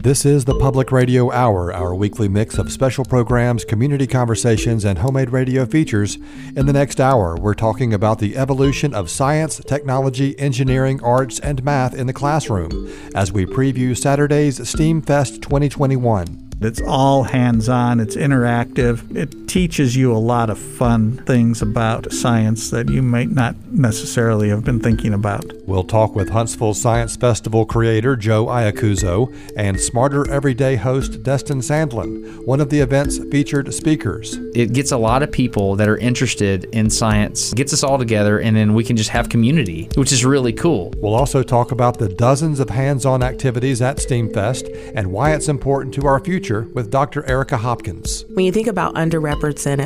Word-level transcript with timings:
This 0.00 0.24
is 0.24 0.44
the 0.44 0.54
Public 0.54 0.92
Radio 0.92 1.32
Hour, 1.32 1.74
our 1.74 1.92
weekly 1.92 2.28
mix 2.28 2.56
of 2.56 2.70
special 2.70 3.04
programs, 3.04 3.64
community 3.64 4.06
conversations, 4.06 4.84
and 4.84 4.96
homemade 4.96 5.30
radio 5.30 5.66
features. 5.66 6.18
In 6.54 6.66
the 6.66 6.72
next 6.72 7.00
hour, 7.00 7.34
we're 7.34 7.54
talking 7.54 7.92
about 7.92 8.20
the 8.20 8.36
evolution 8.36 8.94
of 8.94 9.10
science, 9.10 9.58
technology, 9.58 10.38
engineering, 10.38 11.02
arts, 11.02 11.40
and 11.40 11.64
math 11.64 11.94
in 11.94 12.06
the 12.06 12.12
classroom 12.12 12.88
as 13.16 13.32
we 13.32 13.44
preview 13.44 13.96
Saturday's 13.96 14.68
STEAM 14.68 15.02
Fest 15.02 15.42
2021. 15.42 16.48
It's 16.60 16.80
all 16.80 17.24
hands 17.24 17.68
on, 17.68 17.98
it's 17.98 18.14
interactive. 18.14 19.16
It 19.16 19.47
teaches 19.48 19.96
you 19.96 20.14
a 20.14 20.18
lot 20.18 20.50
of 20.50 20.58
fun 20.58 21.12
things 21.24 21.62
about 21.62 22.12
science 22.12 22.70
that 22.70 22.90
you 22.90 23.00
might 23.00 23.30
not 23.30 23.56
necessarily 23.72 24.50
have 24.50 24.62
been 24.62 24.78
thinking 24.78 25.14
about. 25.14 25.44
We'll 25.66 25.84
talk 25.84 26.14
with 26.14 26.28
Huntsville 26.28 26.74
Science 26.74 27.16
Festival 27.16 27.64
creator 27.64 28.14
Joe 28.14 28.46
Iacuzzo 28.46 29.34
and 29.56 29.80
Smarter 29.80 30.30
Every 30.30 30.52
Day 30.52 30.76
host 30.76 31.22
Destin 31.22 31.60
Sandlin, 31.60 32.44
one 32.44 32.60
of 32.60 32.68
the 32.68 32.80
event's 32.80 33.18
featured 33.30 33.72
speakers. 33.72 34.34
It 34.54 34.74
gets 34.74 34.92
a 34.92 34.98
lot 34.98 35.22
of 35.22 35.32
people 35.32 35.76
that 35.76 35.88
are 35.88 35.96
interested 35.96 36.66
in 36.66 36.90
science, 36.90 37.54
gets 37.54 37.72
us 37.72 37.82
all 37.82 37.96
together, 37.96 38.38
and 38.38 38.54
then 38.54 38.74
we 38.74 38.84
can 38.84 38.98
just 38.98 39.10
have 39.10 39.30
community, 39.30 39.88
which 39.94 40.12
is 40.12 40.26
really 40.26 40.52
cool. 40.52 40.92
We'll 40.98 41.14
also 41.14 41.42
talk 41.42 41.72
about 41.72 41.98
the 41.98 42.08
dozens 42.10 42.60
of 42.60 42.68
hands 42.68 43.06
on 43.06 43.22
activities 43.22 43.80
at 43.80 43.96
STEAMFest 43.96 44.92
and 44.94 45.10
why 45.10 45.32
it's 45.32 45.48
important 45.48 45.94
to 45.94 46.06
our 46.06 46.20
future 46.20 46.68
with 46.74 46.90
Dr. 46.90 47.26
Erica 47.26 47.56
Hopkins. 47.56 48.26
When 48.34 48.44
you 48.44 48.52
think 48.52 48.66
about 48.66 48.94
underrepresented 48.94 49.37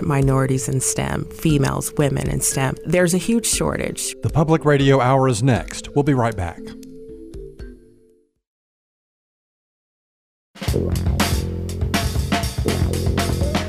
minorities 0.02 0.68
in 0.68 0.80
STEM, 0.80 1.24
females, 1.26 1.92
women 1.98 2.28
in 2.28 2.40
STEM, 2.40 2.76
there's 2.84 3.14
a 3.14 3.18
huge 3.18 3.46
shortage. 3.46 4.14
The 4.22 4.30
Public 4.30 4.64
Radio 4.64 5.00
Hour 5.00 5.28
is 5.28 5.42
next. 5.42 5.94
We'll 5.94 6.02
be 6.02 6.14
right 6.14 6.36
back. 6.36 6.60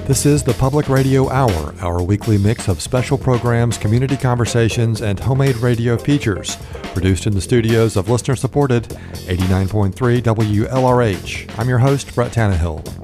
This 0.05 0.25
is 0.25 0.43
the 0.43 0.53
Public 0.53 0.89
Radio 0.89 1.29
Hour, 1.29 1.73
our 1.81 2.03
weekly 2.03 2.37
mix 2.37 2.67
of 2.67 2.81
special 2.81 3.17
programs, 3.17 3.77
community 3.77 4.17
conversations, 4.17 5.01
and 5.01 5.19
homemade 5.19 5.55
radio 5.57 5.97
features. 5.97 6.57
Produced 6.93 7.25
in 7.25 7.33
the 7.33 7.41
studios 7.41 7.95
of 7.95 8.09
listener 8.09 8.35
supported 8.35 8.83
89.3 8.83 9.93
WLRH. 10.21 11.57
I'm 11.57 11.69
your 11.69 11.79
host, 11.79 12.13
Brett 12.13 12.33
Tannehill. 12.33 13.02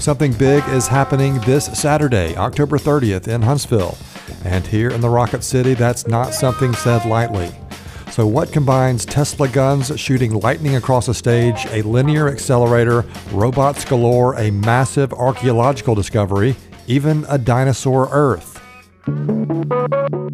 Something 0.00 0.32
big 0.32 0.66
is 0.70 0.88
happening 0.88 1.38
this 1.40 1.66
Saturday, 1.78 2.34
October 2.34 2.78
30th, 2.78 3.28
in 3.28 3.42
Huntsville. 3.42 3.98
And 4.46 4.66
here 4.66 4.88
in 4.88 5.02
the 5.02 5.10
Rocket 5.10 5.44
City, 5.44 5.74
that's 5.74 6.06
not 6.06 6.32
something 6.32 6.72
said 6.72 7.04
lightly. 7.04 7.50
So, 8.10 8.26
what 8.26 8.50
combines 8.50 9.04
Tesla 9.04 9.46
guns 9.46 10.00
shooting 10.00 10.32
lightning 10.32 10.76
across 10.76 11.08
a 11.08 11.14
stage, 11.14 11.66
a 11.66 11.82
linear 11.82 12.30
accelerator, 12.30 13.04
robots 13.30 13.84
galore, 13.84 14.36
a 14.36 14.50
massive 14.50 15.12
archaeological 15.12 15.94
discovery, 15.94 16.56
even 16.86 17.26
a 17.28 17.36
dinosaur 17.36 18.08
Earth? 18.10 18.49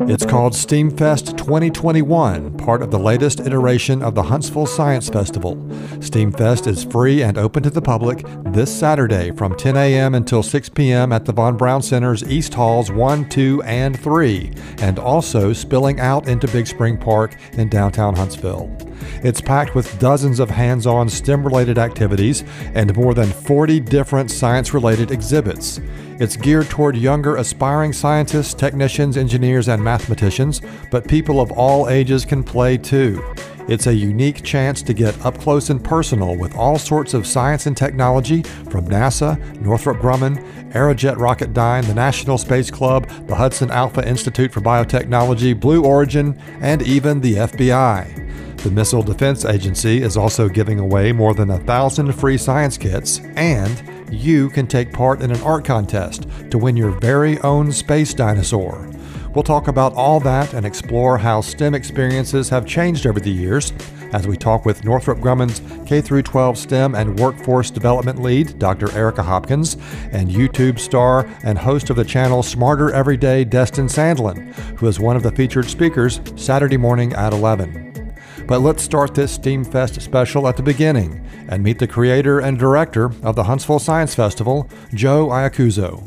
It's 0.09 0.25
called 0.25 0.53
STEAMFest 0.53 1.37
2021, 1.37 2.57
part 2.57 2.81
of 2.81 2.91
the 2.91 2.99
latest 2.99 3.41
iteration 3.41 4.03
of 4.03 4.15
the 4.15 4.23
Huntsville 4.23 4.67
Science 4.67 5.09
Festival. 5.09 5.57
STEAMFest 5.99 6.69
is 6.69 6.85
free 6.85 7.23
and 7.23 7.37
open 7.37 7.63
to 7.65 7.71
the 7.71 7.83
public 7.83 8.25
this 8.45 8.73
Saturday 8.73 9.33
from 9.33 9.57
10 9.57 9.77
a.m. 9.77 10.15
until 10.15 10.43
6 10.43 10.69
p.m. 10.71 11.13
at 11.13 11.25
the 11.25 11.33
Von 11.33 11.57
Braun 11.57 11.83
Center's 11.83 12.23
East 12.31 12.55
Halls 12.55 12.91
1, 12.91 13.29
2, 13.29 13.63
and 13.65 13.99
3, 13.99 14.53
and 14.79 14.99
also 14.99 15.53
spilling 15.53 15.99
out 15.99 16.29
into 16.29 16.47
Big 16.49 16.67
Spring 16.67 16.97
Park 16.97 17.37
in 17.55 17.69
downtown 17.69 18.15
Huntsville. 18.15 18.75
It's 19.25 19.41
packed 19.41 19.75
with 19.75 19.99
dozens 19.99 20.39
of 20.39 20.51
hands 20.51 20.87
on 20.87 21.09
STEM 21.09 21.45
related 21.45 21.79
activities 21.79 22.45
and 22.75 22.97
more 22.97 23.13
than 23.13 23.29
40 23.29 23.81
different 23.81 24.31
science 24.31 24.73
related 24.73 25.11
exhibits. 25.11 25.81
It's 26.19 26.37
geared 26.37 26.71
toward 26.71 26.97
younger, 26.97 27.37
aspiring 27.37 27.93
scientists, 27.93 28.55
technicians, 28.55 29.19
engineers, 29.19 29.69
and 29.69 29.85
mathematicians, 29.85 30.63
but 30.91 31.07
people 31.07 31.43
of 31.43 31.53
all 31.53 31.91
ages 31.91 32.25
can 32.25 32.43
play 32.43 32.79
too. 32.79 33.23
It's 33.69 33.87
a 33.87 33.95
unique 33.95 34.43
chance 34.43 34.81
to 34.83 34.95
get 34.95 35.21
up 35.27 35.39
close 35.39 35.69
and 35.69 35.83
personal 35.83 36.35
with 36.35 36.55
all 36.57 36.79
sorts 36.79 37.13
of 37.13 37.27
science 37.27 37.67
and 37.67 37.77
technology 37.77 38.45
from 38.71 38.89
NASA, 38.89 39.39
Northrop 39.61 39.99
Grumman, 39.99 40.43
Aerojet 40.73 41.17
Rocketdyne, 41.17 41.85
the 41.87 41.95
National 41.95 42.39
Space 42.39 42.71
Club, 42.71 43.09
the 43.27 43.35
Hudson 43.35 43.71
Alpha 43.71 44.07
Institute 44.09 44.53
for 44.53 44.61
Biotechnology, 44.61 45.59
Blue 45.59 45.85
Origin, 45.85 46.41
and 46.61 46.81
even 46.81 47.21
the 47.21 47.35
FBI. 47.35 48.57
The 48.63 48.71
Missile 48.71 49.03
Defense 49.03 49.45
Agency 49.45 50.01
is 50.01 50.17
also 50.17 50.49
giving 50.49 50.79
away 50.79 51.13
more 51.13 51.35
than 51.35 51.51
a 51.51 51.59
thousand 51.59 52.13
free 52.13 52.39
science 52.39 52.79
kits, 52.79 53.21
and 53.35 53.96
you 54.11 54.51
can 54.51 54.67
take 54.67 54.93
part 54.93 55.23
in 55.23 55.31
an 55.31 55.41
art 55.43 55.65
contest 55.65 56.27
to 56.51 56.59
win 56.59 56.77
your 56.77 56.91
very 56.91 57.39
own 57.41 57.73
space 57.73 58.15
dinosaur. 58.15 58.91
We'll 59.35 59.43
talk 59.43 59.69
about 59.69 59.93
all 59.93 60.21
that 60.21 60.55
and 60.55 60.65
explore 60.65 61.19
how 61.19 61.43
STEM 61.43 61.75
experiences 61.75 62.49
have 62.49 62.67
changed 62.67 63.07
over 63.07 63.21
the 63.21 63.31
years 63.31 63.73
as 64.13 64.27
we 64.27 64.37
talk 64.37 64.65
with 64.65 64.85
Northrop 64.85 65.19
Grumman's 65.19 65.61
K 65.87 66.01
12 66.01 66.57
STEM 66.57 66.95
and 66.95 67.19
Workforce 67.19 67.71
Development 67.71 68.23
Lead, 68.23 68.59
Dr. 68.59 68.91
Erica 68.93 69.23
Hopkins, 69.23 69.77
and 70.13 70.31
YouTube 70.31 70.79
star 70.79 71.29
and 71.45 71.59
host 71.59 71.91
of 71.91 71.97
the 71.97 72.05
channel 72.05 72.43
Smarter 72.43 72.91
Every 72.93 73.17
Day, 73.17 73.45
Destin 73.45 73.87
Sandlin, 73.87 74.55
who 74.79 74.87
is 74.87 74.99
one 74.99 75.17
of 75.17 75.23
the 75.23 75.33
featured 75.33 75.67
speakers 75.67 76.21
Saturday 76.37 76.77
morning 76.77 77.13
at 77.13 77.33
11. 77.33 77.86
But 78.47 78.61
let's 78.61 78.85
start 78.85 79.13
this 79.13 79.37
STEAMFest 79.37 80.01
special 80.01 80.47
at 80.47 80.57
the 80.57 80.63
beginning 80.63 81.27
and 81.49 81.65
meet 81.65 81.81
the 81.81 81.89
creator 81.89 82.39
and 82.39 82.57
director 82.57 83.11
of 83.25 83.35
the 83.35 83.43
Huntsville 83.43 83.81
Science 83.81 84.15
Festival, 84.15 84.71
Joe 84.95 85.27
Iacuzzo. 85.27 86.07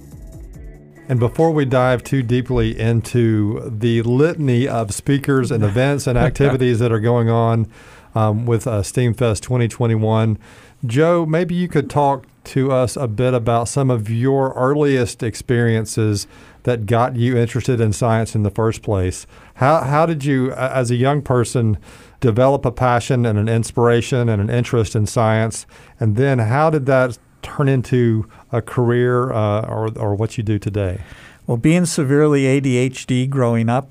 And 1.09 1.19
before 1.19 1.51
we 1.51 1.66
dive 1.66 2.01
too 2.01 2.23
deeply 2.23 2.79
into 2.79 3.69
the 3.69 4.03
litany 4.03 4.69
of 4.69 4.94
speakers 4.94 5.51
and 5.51 5.66
events 5.66 6.07
and 6.07 6.17
activities 6.17 6.79
that 6.79 6.94
are 6.94 7.01
going 7.01 7.29
on 7.29 7.69
um, 8.16 8.45
with 8.45 8.66
uh, 8.67 8.83
STEAMFest 8.83 9.41
2021, 9.41 10.39
Joe, 10.85 11.25
maybe 11.25 11.56
you 11.56 11.67
could 11.67 11.89
talk 11.89 12.25
to 12.45 12.71
us 12.71 12.95
a 12.95 13.07
bit 13.07 13.33
about 13.33 13.67
some 13.67 13.91
of 13.91 14.09
your 14.09 14.53
earliest 14.53 15.23
experiences 15.23 16.25
that 16.63 16.85
got 16.85 17.17
you 17.17 17.35
interested 17.38 17.81
in 17.81 17.91
science 17.91 18.33
in 18.33 18.44
the 18.44 18.50
first 18.50 18.81
place. 18.81 19.27
How, 19.56 19.81
how 19.81 20.06
did 20.06 20.23
you, 20.23 20.53
as 20.53 20.89
a 20.89 20.95
young 20.95 21.21
person, 21.21 21.77
develop 22.19 22.66
a 22.66 22.72
passion 22.72 23.25
and 23.25 23.38
an 23.38 23.47
inspiration 23.47 24.30
and 24.30 24.41
an 24.41 24.50
interest 24.50 24.96
in 24.96 25.06
science? 25.06 25.66
And 26.00 26.16
then 26.16 26.40
how 26.40 26.69
did 26.69 26.85
that 26.88 27.18
turn 27.41 27.68
into 27.68 28.28
a 28.52 28.62
career 28.62 29.31
uh, 29.31 29.62
or, 29.62 29.90
or 29.97 30.16
what 30.16 30.38
you 30.38 30.44
do 30.44 30.59
today? 30.59 31.02
Well, 31.47 31.57
being 31.57 31.85
severely 31.85 32.44
ADHD 32.44 33.30
growing 33.30 33.69
up, 33.69 33.90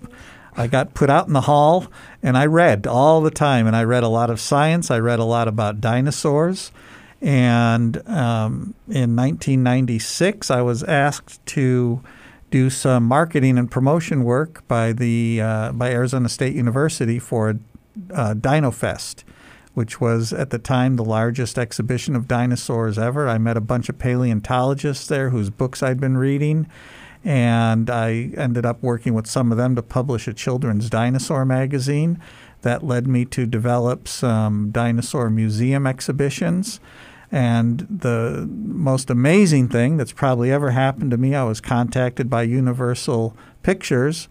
I 0.56 0.66
got 0.66 0.94
put 0.94 1.08
out 1.08 1.26
in 1.26 1.32
the 1.32 1.42
hall 1.42 1.86
and 2.22 2.36
I 2.36 2.46
read 2.46 2.86
all 2.86 3.20
the 3.20 3.30
time. 3.30 3.66
And 3.66 3.74
I 3.74 3.84
read 3.84 4.02
a 4.02 4.08
lot 4.08 4.30
of 4.30 4.40
science, 4.40 4.90
I 4.90 4.98
read 4.98 5.18
a 5.18 5.24
lot 5.24 5.48
about 5.48 5.80
dinosaurs. 5.80 6.72
And 7.20 7.96
um, 8.08 8.74
in 8.86 9.16
1996, 9.16 10.50
I 10.50 10.62
was 10.62 10.84
asked 10.84 11.44
to 11.46 12.00
do 12.50 12.70
some 12.70 13.04
marketing 13.04 13.58
and 13.58 13.70
promotion 13.70 14.24
work 14.24 14.66
by 14.68 14.92
the 14.92 15.40
uh, 15.40 15.72
by 15.72 15.90
Arizona 15.90 16.28
State 16.28 16.54
University 16.54 17.18
for 17.18 17.58
uh, 18.12 18.34
DinoFest, 18.34 19.24
which 19.74 20.00
was 20.00 20.32
at 20.32 20.50
the 20.50 20.58
time 20.58 20.96
the 20.96 21.04
largest 21.04 21.58
exhibition 21.58 22.16
of 22.16 22.28
dinosaurs 22.28 22.98
ever. 22.98 23.28
I 23.28 23.38
met 23.38 23.56
a 23.56 23.60
bunch 23.60 23.88
of 23.88 23.98
paleontologists 23.98 25.06
there 25.06 25.30
whose 25.30 25.50
books 25.50 25.82
I'd 25.82 26.00
been 26.00 26.16
reading, 26.18 26.66
and 27.24 27.90
I 27.90 28.30
ended 28.36 28.64
up 28.64 28.82
working 28.82 29.14
with 29.14 29.26
some 29.26 29.52
of 29.52 29.58
them 29.58 29.76
to 29.76 29.82
publish 29.82 30.26
a 30.28 30.34
children's 30.34 30.90
dinosaur 30.90 31.44
magazine. 31.44 32.20
That 32.62 32.82
led 32.82 33.06
me 33.06 33.24
to 33.26 33.46
develop 33.46 34.08
some 34.08 34.70
dinosaur 34.70 35.30
museum 35.30 35.86
exhibitions. 35.86 36.80
And 37.30 37.86
the 37.90 38.48
most 38.50 39.10
amazing 39.10 39.68
thing 39.68 39.96
that's 39.96 40.12
probably 40.12 40.50
ever 40.50 40.70
happened 40.70 41.10
to 41.10 41.18
me, 41.18 41.34
I 41.34 41.44
was 41.44 41.60
contacted 41.60 42.30
by 42.30 42.42
Universal 42.42 43.36
Pictures 43.62 44.28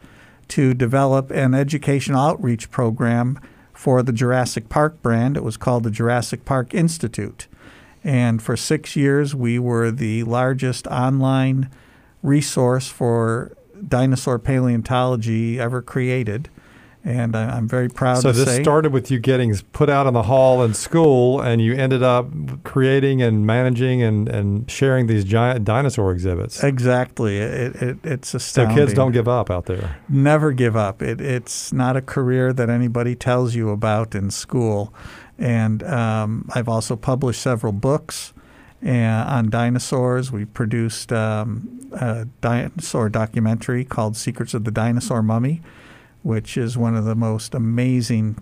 to 0.50 0.74
develop 0.74 1.30
an 1.32 1.54
educational 1.54 2.20
outreach 2.20 2.72
program 2.72 3.40
for 3.78 4.02
the 4.02 4.12
Jurassic 4.12 4.70
Park 4.70 5.04
brand. 5.04 5.38
It 5.38 5.44
was 5.44 5.56
called 5.56 5.84
the 5.84 5.92
Jurassic 5.92 6.46
Park 6.46 6.74
Institute. 6.74 7.48
And 8.04 8.42
for 8.42 8.58
six 8.58 8.96
years, 8.96 9.36
we 9.36 9.60
were 9.60 9.92
the 9.92 10.24
largest 10.24 10.88
online 10.88 11.70
resource 12.24 12.88
for 12.88 13.56
dinosaur 13.88 14.40
paleontology 14.40 15.60
ever 15.60 15.84
created 15.84 16.50
and 17.08 17.38
I, 17.38 17.58
am 17.58 17.70
very 17.70 17.88
proud 17.88 18.22
so 18.22 18.34
this 18.34 18.46
say. 18.46 18.62
started 18.62 18.92
with 18.92 19.10
you 19.10 19.18
getting 19.18 19.56
put 19.72 19.90
out 19.90 20.08
in 20.08 20.14
the 20.14 20.24
hall 20.24 20.62
in 20.62 20.74
school, 20.74 21.40
and 21.40 21.62
you 21.62 21.74
ended 21.74 22.04
up 22.04 22.28
creating 22.66 23.22
and 23.22 23.46
managing 23.46 24.04
and, 24.04 24.28
and 24.28 24.70
sharing 24.70 25.08
these 25.08 25.24
giant 25.24 25.64
dinosaur 25.64 26.12
exhibits. 26.12 26.62
Exactly. 26.62 27.38
It, 27.38 27.76
it, 27.82 27.98
it's 28.04 28.34
astounding. 28.34 28.76
So 28.76 28.82
kids 28.82 28.94
don't 28.94 29.14
give 29.14 29.30
up 29.30 29.50
out 29.50 29.68
there. 29.68 29.98
Never 30.10 30.52
give 30.52 30.76
up. 30.76 31.02
It, 31.02 31.22
it's 31.22 31.72
not 31.72 31.96
a 31.96 32.02
career 32.02 32.52
that 32.52 32.70
anybody 32.70 33.16
tells 33.16 33.56
you 33.56 33.70
about 33.70 34.14
in 34.14 34.30
school. 34.30 34.94
And 35.40 35.84
um, 35.84 36.50
I've 36.56 36.68
also 36.68 36.98
published 36.98 37.42
several 37.42 37.72
books 37.72 38.34
and, 38.82 39.30
on 39.30 39.50
dinosaurs. 39.50 40.30
We 40.30 40.44
produced 40.44 41.14
um, 41.14 41.88
a 41.94 42.26
dinosaur 42.42 43.08
documentary 43.08 43.86
called 43.86 44.18
Secrets 44.18 44.54
of 44.54 44.66
the 44.66 44.72
Dinosaur 44.72 45.24
Mummy, 45.24 45.62
which 46.28 46.58
is 46.58 46.78
one 46.78 46.94
of 46.94 47.06
the 47.06 47.16
most 47.16 47.56
amazing 47.56 48.38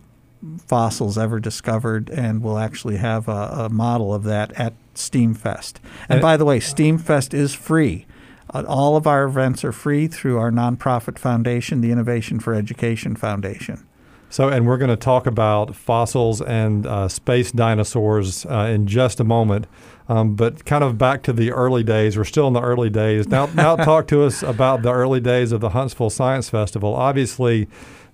fossils 0.58 1.20
ever 1.20 1.40
discovered, 1.40 2.10
and 2.10 2.42
we'll 2.42 2.58
actually 2.58 2.98
have 2.98 3.28
a, 3.28 3.66
a 3.66 3.70
model 3.70 4.12
of 4.12 4.24
that 4.24 4.52
at 4.60 4.74
Steamfest. 4.96 5.74
And 6.10 6.20
by 6.20 6.36
the 6.36 6.46
way, 6.46 6.60
Steamfest 6.60 7.32
is 7.36 7.54
free. 7.54 8.08
Uh, 8.52 8.64
all 8.68 8.98
of 8.98 9.06
our 9.06 9.26
events 9.26 9.64
are 9.64 9.72
free 9.72 10.08
through 10.08 10.40
our 10.40 10.50
nonprofit 10.50 11.20
foundation, 11.20 11.82
the 11.82 11.92
Innovation 11.92 12.40
for 12.40 12.56
Education 12.56 13.16
Foundation. 13.16 13.86
So, 14.30 14.50
and 14.50 14.66
we're 14.68 14.78
going 14.78 14.90
to 14.90 14.98
talk 14.98 15.28
about 15.28 15.76
fossils 15.76 16.42
and 16.42 16.86
uh, 16.86 17.08
space 17.08 17.52
dinosaurs 17.52 18.46
uh, 18.46 18.70
in 18.72 18.88
just 18.88 19.20
a 19.20 19.24
moment. 19.24 19.68
Um, 20.08 20.36
but 20.36 20.66
kind 20.66 20.84
of 20.84 20.98
back 20.98 21.24
to 21.24 21.34
the 21.34 21.52
early 21.52 21.84
days. 21.84 22.18
We're 22.18 22.26
still 22.26 22.48
in 22.48 22.54
the 22.54 22.62
early 22.62 22.90
days. 22.90 23.28
Now, 23.28 23.48
now 23.48 23.76
talk 23.84 24.08
to 24.08 24.24
us 24.24 24.44
about 24.44 24.82
the 24.82 24.92
early 24.92 25.20
days 25.20 25.52
of 25.52 25.62
the 25.62 25.70
Huntsville 25.70 26.10
Science 26.10 26.50
Festival. 26.50 26.94
Obviously, 26.94 27.68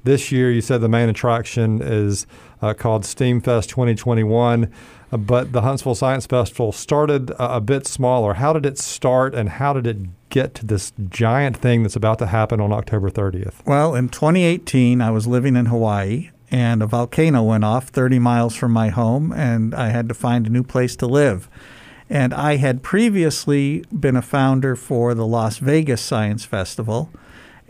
this 0.03 0.31
year 0.31 0.51
you 0.51 0.61
said 0.61 0.81
the 0.81 0.89
main 0.89 1.09
attraction 1.09 1.81
is 1.81 2.25
uh, 2.61 2.73
called 2.73 3.03
Steamfest 3.03 3.67
2021, 3.67 4.65
uh, 4.65 4.67
but 5.11 5.51
the 5.51 5.61
Huntsville 5.61 5.95
Science 5.95 6.25
Festival 6.25 6.71
started 6.71 7.31
a, 7.31 7.55
a 7.55 7.61
bit 7.61 7.85
smaller. 7.85 8.35
How 8.35 8.53
did 8.53 8.65
it 8.65 8.77
start, 8.77 9.35
and 9.35 9.49
how 9.49 9.73
did 9.73 9.87
it 9.87 10.29
get 10.29 10.55
to 10.55 10.65
this 10.65 10.93
giant 11.09 11.57
thing 11.57 11.83
that's 11.83 11.95
about 11.95 12.19
to 12.19 12.27
happen 12.27 12.59
on 12.59 12.71
October 12.71 13.09
30th? 13.09 13.65
Well, 13.65 13.95
in 13.95 14.09
2018, 14.09 15.01
I 15.01 15.11
was 15.11 15.27
living 15.27 15.55
in 15.55 15.67
Hawaii 15.67 16.31
and 16.51 16.83
a 16.83 16.85
volcano 16.85 17.41
went 17.41 17.63
off 17.63 17.87
30 17.87 18.19
miles 18.19 18.55
from 18.55 18.73
my 18.73 18.89
home, 18.89 19.31
and 19.31 19.73
I 19.73 19.87
had 19.87 20.09
to 20.09 20.13
find 20.13 20.45
a 20.45 20.49
new 20.49 20.63
place 20.63 20.97
to 20.97 21.07
live. 21.07 21.49
And 22.09 22.33
I 22.33 22.57
had 22.57 22.83
previously 22.83 23.85
been 23.97 24.17
a 24.17 24.21
founder 24.21 24.75
for 24.75 25.13
the 25.13 25.25
Las 25.25 25.59
Vegas 25.59 26.01
Science 26.01 26.43
Festival. 26.43 27.09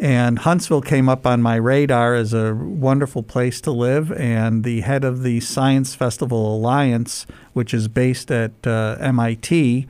And 0.01 0.39
Huntsville 0.39 0.81
came 0.81 1.07
up 1.07 1.27
on 1.27 1.43
my 1.43 1.57
radar 1.57 2.15
as 2.15 2.33
a 2.33 2.55
wonderful 2.55 3.21
place 3.21 3.61
to 3.61 3.71
live. 3.71 4.11
And 4.13 4.63
the 4.63 4.81
head 4.81 5.03
of 5.03 5.21
the 5.21 5.39
Science 5.41 5.93
Festival 5.93 6.55
Alliance, 6.55 7.27
which 7.53 7.71
is 7.71 7.87
based 7.87 8.31
at 8.31 8.65
uh, 8.65 8.97
MIT, 8.99 9.85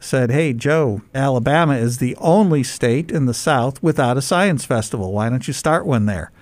said, 0.00 0.32
Hey, 0.32 0.52
Joe, 0.52 1.02
Alabama 1.14 1.76
is 1.76 1.98
the 1.98 2.16
only 2.16 2.64
state 2.64 3.12
in 3.12 3.26
the 3.26 3.34
South 3.34 3.80
without 3.80 4.16
a 4.16 4.22
science 4.22 4.64
festival. 4.64 5.12
Why 5.12 5.30
don't 5.30 5.46
you 5.46 5.54
start 5.54 5.86
one 5.86 6.06
there? 6.06 6.32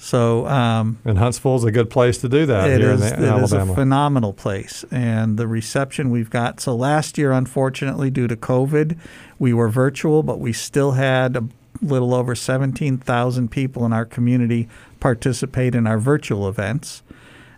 So, 0.00 0.46
um, 0.46 0.98
and 1.04 1.18
Huntsville 1.18 1.56
is 1.56 1.64
a 1.64 1.72
good 1.72 1.90
place 1.90 2.18
to 2.18 2.28
do 2.28 2.46
that 2.46 2.70
it 2.70 2.80
here 2.80 2.92
is, 2.92 3.00
in, 3.00 3.08
the, 3.08 3.16
in 3.16 3.24
it 3.24 3.26
Alabama. 3.26 3.44
is 3.44 3.70
a 3.70 3.74
phenomenal 3.74 4.32
place, 4.32 4.84
and 4.92 5.36
the 5.36 5.48
reception 5.48 6.10
we've 6.10 6.30
got. 6.30 6.60
So 6.60 6.76
last 6.76 7.18
year, 7.18 7.32
unfortunately, 7.32 8.08
due 8.08 8.28
to 8.28 8.36
COVID, 8.36 8.96
we 9.40 9.52
were 9.52 9.68
virtual, 9.68 10.22
but 10.22 10.38
we 10.38 10.52
still 10.52 10.92
had 10.92 11.36
a 11.36 11.48
little 11.80 12.14
over 12.14 12.34
17,000 12.34 13.50
people 13.50 13.84
in 13.84 13.92
our 13.92 14.04
community 14.04 14.68
participate 15.00 15.74
in 15.74 15.86
our 15.86 15.98
virtual 15.98 16.48
events. 16.48 17.02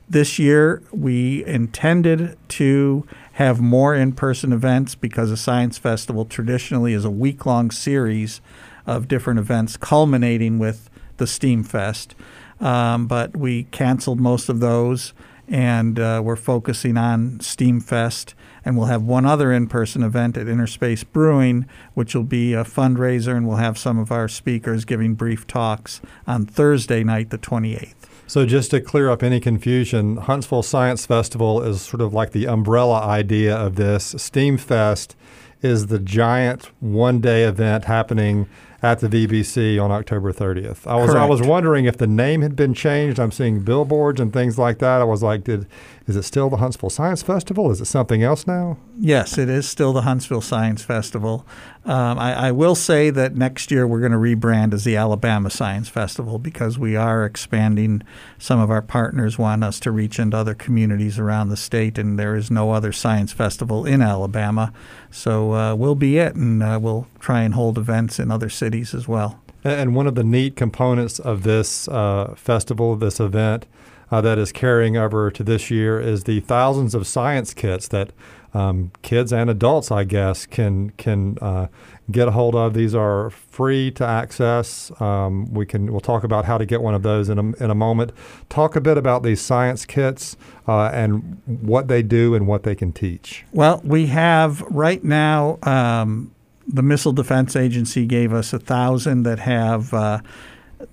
This 0.08 0.38
year, 0.38 0.82
we 0.92 1.44
intended 1.44 2.36
to 2.50 3.06
have 3.34 3.60
more 3.60 3.94
in 3.94 4.12
person 4.12 4.52
events 4.52 4.94
because 4.94 5.30
a 5.30 5.36
science 5.36 5.78
festival 5.78 6.24
traditionally 6.24 6.92
is 6.92 7.04
a 7.04 7.10
week 7.10 7.46
long 7.46 7.70
series 7.70 8.40
of 8.86 9.08
different 9.08 9.38
events 9.38 9.76
culminating 9.76 10.58
with 10.58 10.90
the 11.18 11.26
Steam 11.26 11.62
Fest. 11.62 12.14
Um, 12.60 13.06
but 13.06 13.36
we 13.36 13.64
canceled 13.64 14.20
most 14.20 14.48
of 14.48 14.60
those 14.60 15.12
and 15.48 15.98
uh, 15.98 16.20
we're 16.24 16.36
focusing 16.36 16.96
on 16.96 17.40
Steam 17.40 17.80
Fest. 17.80 18.34
And 18.64 18.76
we'll 18.76 18.86
have 18.86 19.02
one 19.02 19.26
other 19.26 19.52
in 19.52 19.66
person 19.66 20.02
event 20.02 20.36
at 20.36 20.48
Interspace 20.48 21.04
Brewing, 21.04 21.66
which 21.94 22.14
will 22.14 22.24
be 22.24 22.52
a 22.52 22.64
fundraiser, 22.64 23.36
and 23.36 23.46
we'll 23.46 23.56
have 23.56 23.78
some 23.78 23.98
of 23.98 24.12
our 24.12 24.28
speakers 24.28 24.84
giving 24.84 25.14
brief 25.14 25.46
talks 25.46 26.00
on 26.26 26.46
Thursday 26.46 27.02
night, 27.02 27.30
the 27.30 27.38
28th. 27.38 27.94
So, 28.26 28.46
just 28.46 28.70
to 28.70 28.80
clear 28.80 29.10
up 29.10 29.24
any 29.24 29.40
confusion, 29.40 30.16
Huntsville 30.16 30.62
Science 30.62 31.04
Festival 31.04 31.62
is 31.62 31.82
sort 31.82 32.00
of 32.00 32.14
like 32.14 32.30
the 32.30 32.46
umbrella 32.46 33.00
idea 33.00 33.56
of 33.56 33.74
this. 33.74 34.14
Steam 34.18 34.56
Fest 34.56 35.16
is 35.62 35.88
the 35.88 35.98
giant 35.98 36.70
one 36.80 37.20
day 37.20 37.42
event 37.42 37.86
happening 37.86 38.48
at 38.82 39.00
the 39.00 39.08
VBC 39.08 39.82
on 39.82 39.90
October 39.90 40.32
30th. 40.32 40.86
I 40.86 40.94
was 40.96 41.14
I 41.14 41.26
was 41.26 41.42
wondering 41.42 41.84
if 41.84 41.98
the 41.98 42.06
name 42.06 42.40
had 42.40 42.56
been 42.56 42.72
changed. 42.72 43.20
I'm 43.20 43.30
seeing 43.30 43.60
billboards 43.60 44.20
and 44.20 44.32
things 44.32 44.58
like 44.58 44.78
that. 44.78 45.00
I 45.00 45.04
was 45.04 45.22
like, 45.22 45.44
did 45.44 45.66
is 46.10 46.16
it 46.16 46.24
still 46.24 46.50
the 46.50 46.56
Huntsville 46.56 46.90
Science 46.90 47.22
Festival? 47.22 47.70
Is 47.70 47.80
it 47.80 47.84
something 47.84 48.20
else 48.20 48.44
now? 48.44 48.78
Yes, 48.98 49.38
it 49.38 49.48
is 49.48 49.68
still 49.68 49.92
the 49.92 50.02
Huntsville 50.02 50.40
Science 50.40 50.82
Festival. 50.82 51.46
Um, 51.84 52.18
I, 52.18 52.48
I, 52.48 52.52
will 52.52 52.74
say 52.74 53.10
that 53.10 53.36
next 53.36 53.70
year 53.70 53.86
we're 53.86 54.00
going 54.00 54.10
to 54.10 54.18
rebrand 54.18 54.74
as 54.74 54.82
the 54.82 54.96
Alabama 54.96 55.50
Science 55.50 55.88
Festival 55.88 56.40
because 56.40 56.80
we 56.80 56.96
are 56.96 57.24
expanding. 57.24 58.02
Some 58.38 58.58
of 58.58 58.72
our 58.72 58.82
partners 58.82 59.38
want 59.38 59.62
us 59.62 59.78
to 59.80 59.92
reach 59.92 60.18
into 60.18 60.36
other 60.36 60.54
communities 60.54 61.16
around 61.16 61.48
the 61.48 61.56
state, 61.56 61.96
and 61.96 62.18
there 62.18 62.34
is 62.34 62.50
no 62.50 62.72
other 62.72 62.90
science 62.90 63.32
festival 63.32 63.86
in 63.86 64.02
Alabama. 64.02 64.72
So 65.12 65.54
uh, 65.54 65.74
we'll 65.76 65.94
be 65.94 66.18
it, 66.18 66.34
and 66.34 66.60
uh, 66.60 66.80
we'll 66.82 67.06
try 67.20 67.42
and 67.42 67.54
hold 67.54 67.78
events 67.78 68.18
in 68.18 68.32
other 68.32 68.50
cities 68.50 68.94
as 68.94 69.06
well. 69.06 69.40
And 69.62 69.94
one 69.94 70.08
of 70.08 70.16
the 70.16 70.24
neat 70.24 70.56
components 70.56 71.20
of 71.20 71.44
this 71.44 71.86
uh, 71.86 72.34
festival, 72.36 72.96
this 72.96 73.20
event, 73.20 73.66
uh, 74.10 74.20
that 74.20 74.38
is 74.38 74.52
carrying 74.52 74.96
over 74.96 75.30
to 75.30 75.42
this 75.42 75.70
year 75.70 76.00
is 76.00 76.24
the 76.24 76.40
thousands 76.40 76.94
of 76.94 77.06
science 77.06 77.54
kits 77.54 77.88
that 77.88 78.12
um, 78.52 78.90
kids 79.02 79.32
and 79.32 79.48
adults, 79.48 79.90
I 79.90 80.04
guess, 80.04 80.44
can 80.46 80.90
can 80.90 81.38
uh, 81.40 81.68
get 82.10 82.28
a 82.28 82.32
hold 82.32 82.54
of. 82.54 82.74
These 82.74 82.94
are 82.94 83.30
free 83.30 83.90
to 83.92 84.04
access. 84.04 84.90
Um, 85.00 85.52
we 85.54 85.66
can 85.66 85.92
we'll 85.92 86.00
talk 86.00 86.24
about 86.24 86.44
how 86.44 86.58
to 86.58 86.66
get 86.66 86.82
one 86.82 86.94
of 86.94 87.02
those 87.02 87.28
in 87.28 87.38
a, 87.38 87.42
in 87.62 87.70
a 87.70 87.74
moment. 87.74 88.12
Talk 88.48 88.74
a 88.74 88.80
bit 88.80 88.98
about 88.98 89.22
these 89.22 89.40
science 89.40 89.86
kits 89.86 90.36
uh, 90.66 90.90
and 90.92 91.40
what 91.46 91.88
they 91.88 92.02
do 92.02 92.34
and 92.34 92.46
what 92.46 92.64
they 92.64 92.74
can 92.74 92.92
teach. 92.92 93.44
Well, 93.52 93.80
we 93.84 94.06
have 94.06 94.62
right 94.62 95.02
now. 95.04 95.58
Um, 95.62 96.32
the 96.72 96.82
Missile 96.82 97.12
Defense 97.12 97.56
Agency 97.56 98.06
gave 98.06 98.32
us 98.32 98.52
a 98.52 98.58
thousand 98.58 99.24
that 99.24 99.40
have 99.40 99.94
uh, 99.94 100.20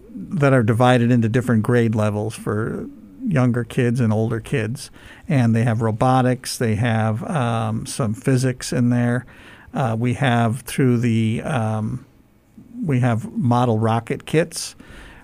that 0.10 0.54
are 0.54 0.64
divided 0.64 1.12
into 1.12 1.30
different 1.30 1.64
grade 1.64 1.96
levels 1.96 2.36
for 2.36 2.88
younger 3.28 3.64
kids 3.64 4.00
and 4.00 4.14
older 4.14 4.40
kids. 4.40 4.90
And 5.28 5.56
they 5.56 5.64
have 5.64 5.82
robotics, 5.82 6.58
they 6.58 6.76
have 6.76 7.24
um, 7.24 7.86
some 7.86 8.14
physics 8.14 8.72
in 8.72 8.90
there. 8.90 9.26
Uh, 9.74 9.96
we 10.00 10.14
have 10.14 10.62
through 10.62 10.98
the 11.00 11.42
um, 11.44 12.06
we 12.84 13.00
have 13.00 13.32
model 13.34 13.80
rocket 13.80 14.26
kits. 14.26 14.76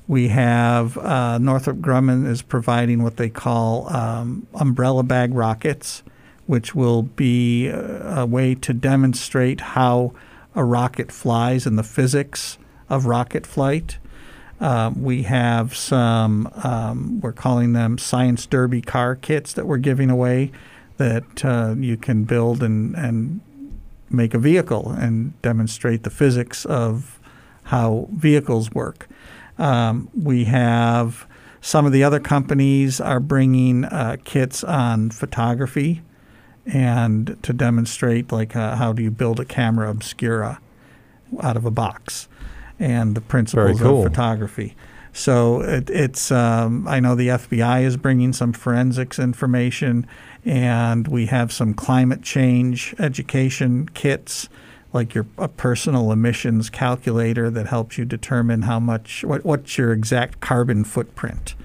We 0.08 0.28
have 0.30 0.98
uh, 0.98 1.38
Northrop 1.38 1.78
Grumman 1.78 2.28
is 2.28 2.42
providing 2.42 3.04
what 3.04 3.18
they 3.18 3.30
call 3.30 3.92
um, 3.94 4.46
umbrella 4.54 5.04
bag 5.04 5.34
rockets, 5.34 6.04
which 6.46 6.76
will 6.76 7.04
be 7.04 7.68
a, 7.68 8.22
a 8.22 8.26
way 8.26 8.54
to 8.56 8.74
demonstrate 8.74 9.62
how 9.62 10.14
a 10.56 10.64
rocket 10.64 11.12
flies 11.12 11.66
and 11.66 11.80
the 11.80 11.84
physics 11.84 12.58
of 12.90 13.06
rocket 13.06 13.48
flight. 13.48 13.98
Um, 14.64 15.04
we 15.04 15.24
have 15.24 15.76
some, 15.76 16.50
um, 16.64 17.20
we're 17.20 17.34
calling 17.34 17.74
them 17.74 17.98
science 17.98 18.46
derby 18.46 18.82
car 18.82 19.14
kits 19.14 19.52
that 19.54 19.68
we're 19.68 19.76
giving 19.76 20.10
away 20.10 20.54
that 20.96 21.44
uh, 21.44 21.76
you 21.78 21.98
can 21.98 22.24
build 22.24 22.64
and, 22.64 22.96
and 22.96 23.42
make 24.10 24.34
a 24.34 24.38
vehicle 24.38 24.90
and 24.90 25.40
demonstrate 25.42 26.04
the 26.04 26.10
physics 26.10 26.64
of 26.64 27.20
how 27.64 28.08
vehicles 28.14 28.72
work. 28.72 29.10
Um, 29.58 30.10
we 30.16 30.46
have 30.46 31.28
some 31.60 31.86
of 31.86 31.92
the 31.92 32.06
other 32.06 32.22
companies 32.22 33.02
are 33.02 33.20
bringing 33.20 33.84
uh, 33.84 34.16
kits 34.24 34.64
on 34.64 35.10
photography 35.10 36.02
and 36.66 37.38
to 37.44 37.52
demonstrate 37.52 38.32
like 38.32 38.56
uh, 38.56 38.78
how 38.78 38.94
do 38.94 39.04
you 39.04 39.12
build 39.12 39.42
a 39.42 39.46
camera 39.46 39.90
obscura 39.90 40.62
out 41.42 41.58
of 41.58 41.66
a 41.66 41.72
box 41.72 42.30
and 42.84 43.16
the 43.16 43.22
principles 43.22 43.80
cool. 43.80 44.06
of 44.06 44.12
photography. 44.12 44.76
So 45.14 45.62
it, 45.62 45.90
it's 45.90 46.32
um, 46.32 46.86
I 46.88 47.00
know 47.00 47.16
the 47.16 47.30
FBI 47.30 47.84
is 47.84 47.96
bringing 47.96 48.34
some 48.34 48.52
forensics 48.52 49.20
information, 49.20 50.06
and 50.44 51.08
we 51.08 51.28
have 51.28 51.54
some 51.54 51.74
climate 51.74 52.24
change 52.24 52.94
education 53.00 53.88
kits, 53.94 54.50
like 54.92 55.16
your 55.16 55.26
a 55.38 55.48
personal 55.48 56.12
emissions 56.12 56.70
calculator 56.70 57.50
that 57.50 57.68
helps 57.68 57.98
you 57.98 58.04
determine 58.04 58.64
how 58.64 58.80
much 58.82 59.24
what, 59.24 59.46
what's 59.46 59.78
your 59.78 59.94
exact 59.94 60.42
carbon 60.42 60.84
footprint. 60.84 61.56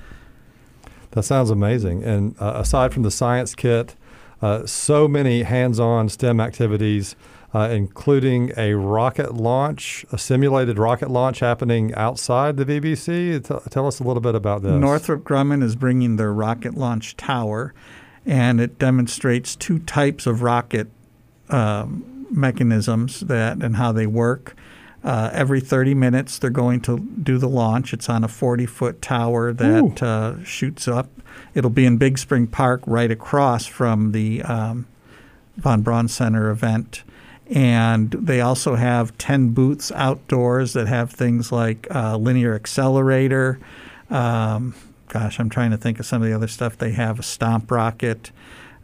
That 1.12 1.25
sounds 1.25 1.50
amazing. 1.50 2.04
And 2.04 2.37
uh, 2.38 2.52
aside 2.56 2.92
from 2.94 3.02
the 3.02 3.10
science 3.10 3.56
kit, 3.56 3.96
uh, 4.40 4.66
so 4.66 5.08
many 5.08 5.42
hands 5.42 5.80
on 5.80 6.08
STEM 6.10 6.38
activities. 6.38 7.16
Uh, 7.55 7.67
including 7.71 8.52
a 8.59 8.75
rocket 8.75 9.35
launch, 9.35 10.05
a 10.12 10.19
simulated 10.19 10.78
rocket 10.78 11.11
launch 11.11 11.40
happening 11.40 11.95
outside 11.95 12.59
the 12.59 12.64
VBC. 12.67 13.43
T- 13.43 13.71
tell 13.71 13.87
us 13.87 14.00
a 14.00 14.05
little 14.05 14.21
bit 14.21 14.35
about 14.35 14.61
this. 14.62 14.73
Northrop 14.73 15.25
Grumman 15.25 15.62
is 15.62 15.75
bringing 15.75 16.17
their 16.17 16.31
rocket 16.31 16.75
launch 16.75 17.17
tower, 17.17 17.73
and 18.26 18.61
it 18.61 18.78
demonstrates 18.78 19.57
two 19.57 19.78
types 19.78 20.26
of 20.26 20.43
rocket 20.43 20.88
um, 21.49 22.26
mechanisms 22.31 23.21
that 23.21 23.62
and 23.62 23.76
how 23.76 23.93
they 23.93 24.07
work. 24.07 24.55
Uh, 25.05 25.31
every 25.33 25.61
30 25.61 25.95
minutes, 25.95 26.38
they're 26.38 26.50
going 26.50 26.81
to 26.83 26.99
do 26.99 27.38
the 27.38 27.49
launch. 27.49 27.95
It's 27.95 28.09
on 28.11 28.25
a 28.25 28.28
40 28.28 28.67
foot 28.67 29.00
tower 29.00 29.52
that 29.55 30.02
uh, 30.02 30.45
shoots 30.45 30.88
up. 30.88 31.09
It'll 31.55 31.71
be 31.71 31.87
in 31.87 31.99
Big 31.99 32.19
Spring 32.19 32.47
Park, 32.47 32.83
right 32.87 33.11
across 33.11 33.64
from 33.64 34.12
the 34.12 34.43
um, 34.43 34.87
Von 35.57 35.83
Braun 35.83 36.09
Center 36.09 36.50
event. 36.50 37.05
And 37.50 38.11
they 38.11 38.40
also 38.40 38.75
have 38.75 39.17
10 39.17 39.50
booths 39.50 39.90
outdoors 39.93 40.75
that 40.75 40.87
have 40.87 41.11
things 41.11 41.50
like 41.50 41.87
uh, 41.95 42.17
linear 42.17 42.55
accelerator. 42.55 43.59
Um, 44.11 44.75
gosh, 45.09 45.40
I'm 45.40 45.49
trying 45.49 45.71
to 45.71 45.78
think 45.78 45.99
of 45.99 46.07
some 46.07 46.23
of 46.23 46.28
the 46.28 46.35
other 46.35 46.49
stuff 46.49 46.76
they 46.76 46.93
have 46.93 47.19
a 47.19 47.23
stomp 47.23 47.71
rocket 47.71 48.31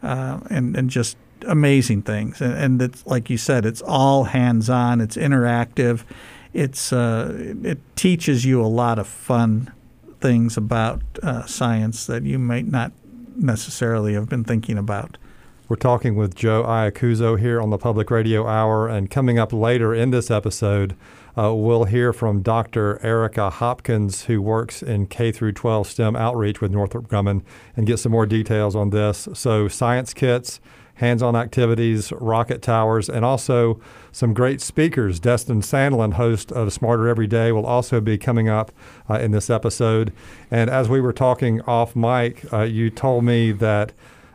uh, 0.03 0.41
and, 0.51 0.77
and 0.77 0.89
just 0.89 1.17
amazing 1.47 2.03
things. 2.03 2.41
And, 2.41 2.55
and 2.55 2.83
it's, 2.83 3.07
like 3.07 3.29
you 3.29 3.37
said, 3.37 3.67
it's 3.67 3.83
all 3.83 4.25
hands 4.25 4.71
on, 4.71 5.01
it's 5.01 5.17
interactive, 5.17 6.05
it's, 6.53 6.93
uh, 6.93 7.55
it 7.63 7.79
teaches 7.97 8.45
you 8.45 8.63
a 8.63 8.67
lot 8.67 8.99
of 8.99 9.07
fun 9.07 9.73
things 10.21 10.57
about 10.57 11.03
uh, 11.23 11.45
science 11.45 12.07
that 12.07 12.23
you 12.23 12.39
might 12.39 12.67
not 12.67 12.93
necessarily 13.37 14.15
have 14.15 14.29
been 14.29 14.45
thinking 14.45 14.79
about. 14.79 15.19
We're 15.67 15.77
talking 15.77 16.15
with 16.15 16.35
Joe 16.35 16.63
Iacuzzo 16.63 17.39
here 17.39 17.59
on 17.59 17.71
the 17.71 17.79
Public 17.79 18.11
Radio 18.11 18.47
Hour, 18.47 18.87
and 18.87 19.11
coming 19.11 19.39
up 19.39 19.51
later 19.51 19.95
in 19.95 20.11
this 20.11 20.31
episode, 20.31 20.95
uh, 21.39 21.55
we'll 21.55 21.85
hear 21.85 22.13
from 22.13 22.43
Dr. 22.43 23.01
Erica 23.03 23.49
Hopkins, 23.49 24.25
who 24.25 24.43
works 24.43 24.83
in 24.83 25.07
K 25.07 25.33
through 25.33 25.53
12 25.53 25.87
STEM 25.87 26.17
outreach 26.17 26.61
with 26.61 26.71
Northrop 26.71 27.09
Grumman, 27.09 27.41
and 27.79 27.87
get 27.87 27.97
some 27.97 28.13
more 28.13 28.27
details 28.27 28.77
on 28.77 28.91
this. 28.91 29.27
So, 29.33 29.67
science 29.67 30.13
kits, 30.13 30.61
hands-on 30.97 31.35
activities, 31.35 32.13
rocket 32.13 32.61
towers, 32.61 33.09
and 33.09 33.25
also 33.25 33.81
some 34.13 34.35
great 34.35 34.61
speakers. 34.61 35.19
Destin 35.19 35.63
Sandlin, 35.63 36.13
host 36.13 36.53
of 36.53 36.75
Smarter 36.75 37.09
Every 37.09 37.27
Day, 37.27 37.53
will 37.53 37.65
also 37.65 38.03
be 38.03 38.19
coming 38.19 38.51
up 38.51 38.71
uh, 39.09 39.15
in 39.15 39.31
this 39.31 39.49
episode. 39.49 40.13
And 40.51 40.69
as 40.69 40.91
we 40.91 41.01
were 41.01 41.15
talking 41.15 41.63
off 41.63 41.97
mic, 41.97 42.53
uh, 42.53 42.65
you 42.65 42.91
told 42.91 43.25
me 43.25 43.51
that 43.53 43.93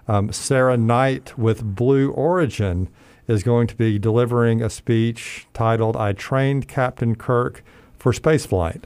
um, 0.09 0.33
Sarah 0.33 0.75
Knight 0.75 1.37
with 1.37 1.63
Blue 1.63 2.11
Origin 2.11 2.89
is 3.27 3.43
going 3.43 3.67
to 3.67 3.75
be 3.75 3.99
delivering 3.99 4.59
a 4.59 4.69
speech 4.69 5.45
titled 5.53 5.95
I 5.95 6.13
Trained 6.13 6.67
Captain 6.67 7.15
Kirk 7.15 7.63
for 7.95 8.11
Spaceflight. 8.11 8.83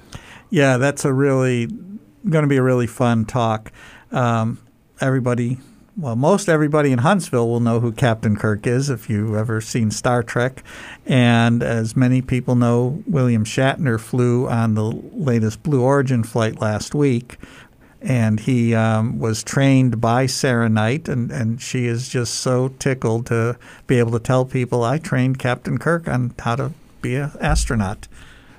Yeah, 0.50 0.75
that's 0.75 1.06
a 1.06 1.13
really 1.13 1.68
going 2.30 2.44
to 2.44 2.48
be 2.48 2.58
a 2.58 2.62
really 2.62 2.88
fun 2.88 3.24
talk. 3.24 3.72
Um, 4.12 4.60
everybody, 5.00 5.60
well, 5.96 6.18
most 6.18 6.50
everybody 6.50 6.92
in 6.92 7.00
Huntsville 7.00 7.48
will 7.48 7.62
know 7.62 7.80
who 7.80 7.94
Captain 7.94 8.36
Kirk 8.36 8.68
is 8.68 8.89
if 8.89 9.10
you've 9.10 9.34
ever 9.34 9.62
seen 9.62 9.92
Star 9.92 10.24
Trek. 10.24 10.62
And 11.06 11.63
as 11.63 11.96
many 11.96 12.22
people 12.22 12.56
know, 12.56 13.01
William 13.08 13.46
Shatner 13.46 13.98
flew 13.98 14.50
on 14.50 14.75
the 14.75 14.84
latest 14.84 15.63
Blue 15.63 15.82
Origin 15.82 16.22
flight 16.24 16.60
last 16.60 16.94
week 16.94 17.38
and 18.03 18.41
he 18.41 18.75
um, 18.75 19.17
was 19.17 19.43
trained 19.43 20.01
by 20.01 20.25
Sarah 20.25 20.67
Knight, 20.67 21.07
and, 21.07 21.31
and 21.31 21.62
she 21.62 21.86
is 21.86 22.10
just 22.10 22.36
so 22.36 22.67
tickled 22.67 23.25
to 23.27 23.57
be 23.88 23.98
able 23.98 24.12
to 24.12 24.19
tell 24.19 24.43
people, 24.43 24.83
I 24.83 24.98
trained 24.98 25.39
Captain 25.39 25.77
Kirk 25.77 26.07
on 26.07 26.36
how 26.39 26.57
to 26.57 26.74
be 27.01 27.15
an 27.15 27.31
astronaut. 27.39 28.10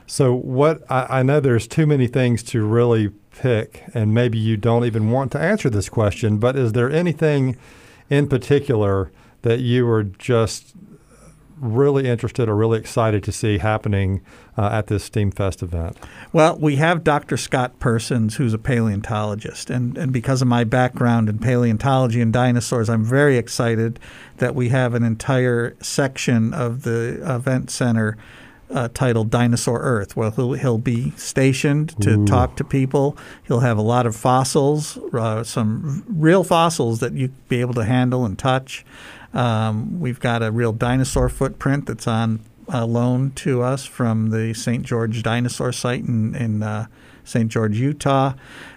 So, 0.07 0.35
what 0.35 0.91
I, 0.91 1.21
I 1.21 1.23
know 1.23 1.41
there's 1.41 1.67
too 1.67 1.87
many 1.87 2.07
things 2.07 2.43
to 2.45 2.65
really 2.65 3.11
pick, 3.37 3.85
and 3.93 4.15
maybe 4.15 4.39
you 4.39 4.57
don't 4.57 4.85
even 4.85 5.11
want 5.11 5.33
to 5.33 5.41
answer 5.41 5.69
this 5.69 5.91
question, 5.91 6.39
but 6.39 6.57
is 6.57 6.73
there 6.73 6.91
anything 6.91 7.57
in 8.09 8.29
particular 8.29 9.11
that 9.43 9.61
you 9.61 9.85
were 9.85 10.05
just 10.05 10.75
really 11.59 12.09
interested 12.09 12.49
or 12.49 12.57
really 12.57 12.79
excited 12.79 13.23
to 13.25 13.33
see 13.33 13.59
happening 13.59 14.21
uh, 14.57 14.69
at 14.73 14.87
this 14.89 15.09
STEAMfest 15.09 15.63
event? 15.63 15.97
Well, 16.33 16.59
we 16.59 16.77
have 16.77 17.05
Dr. 17.05 17.37
Scott 17.37 17.79
Persons, 17.79 18.37
who's 18.37 18.55
a 18.55 18.59
paleontologist. 18.59 19.71
And, 19.71 19.97
and 19.97 20.13
because 20.13 20.43
of 20.43 20.49
my 20.49 20.65
background 20.65 21.29
in 21.29 21.39
paleontology 21.39 22.21
and 22.21 22.33
dinosaurs, 22.33 22.89
I'm 22.89 23.05
very 23.05 23.37
excited 23.37 23.99
that 24.39 24.55
we 24.55 24.69
have 24.71 24.95
an 24.95 25.03
entire 25.03 25.77
section 25.81 26.53
of 26.53 26.83
the 26.83 27.21
event 27.25 27.71
center. 27.71 28.17
Uh, 28.71 28.89
titled 28.95 29.31
Dinosaur 29.31 29.79
Earth. 29.83 30.17
Well, 30.17 30.31
he'll, 30.31 30.55
he'll 30.55 30.79
be 30.79 31.11
stationed 31.13 31.95
to 32.01 32.21
Ooh. 32.21 32.25
talk 32.25 32.57
to 32.57 32.65
people. 32.65 33.17
He'll 33.47 33.61
have 33.61 33.77
a 33.77 33.83
lot 33.83 34.07
of 34.07 34.17
fossils, 34.17 34.97
uh, 35.13 35.45
some 35.45 36.03
real 36.09 36.43
fossils 36.43 36.99
that 37.01 37.13
you 37.13 37.29
be 37.49 37.61
able 37.61 37.75
to 37.75 37.85
handle 37.85 38.25
and 38.25 38.39
touch. 38.39 38.85
Um, 39.35 40.01
we've 40.01 40.21
got 40.21 40.43
a 40.43 40.51
real 40.51 40.73
dinosaur 40.73 41.29
footprint 41.29 41.87
that's 41.87 42.07
on 42.07 42.41
uh, 42.73 42.87
loan 42.87 43.33
to 43.33 43.63
us 43.63 43.85
from 43.85 44.31
the 44.31 44.55
St. 44.55 44.85
George 44.85 45.23
Dinosaur 45.23 45.73
Site 45.73 46.05
in, 46.05 46.35
in 46.35 46.63
uh, 46.63 46.87
St. 47.25 47.51
George, 47.51 47.77
Utah. 47.77 48.35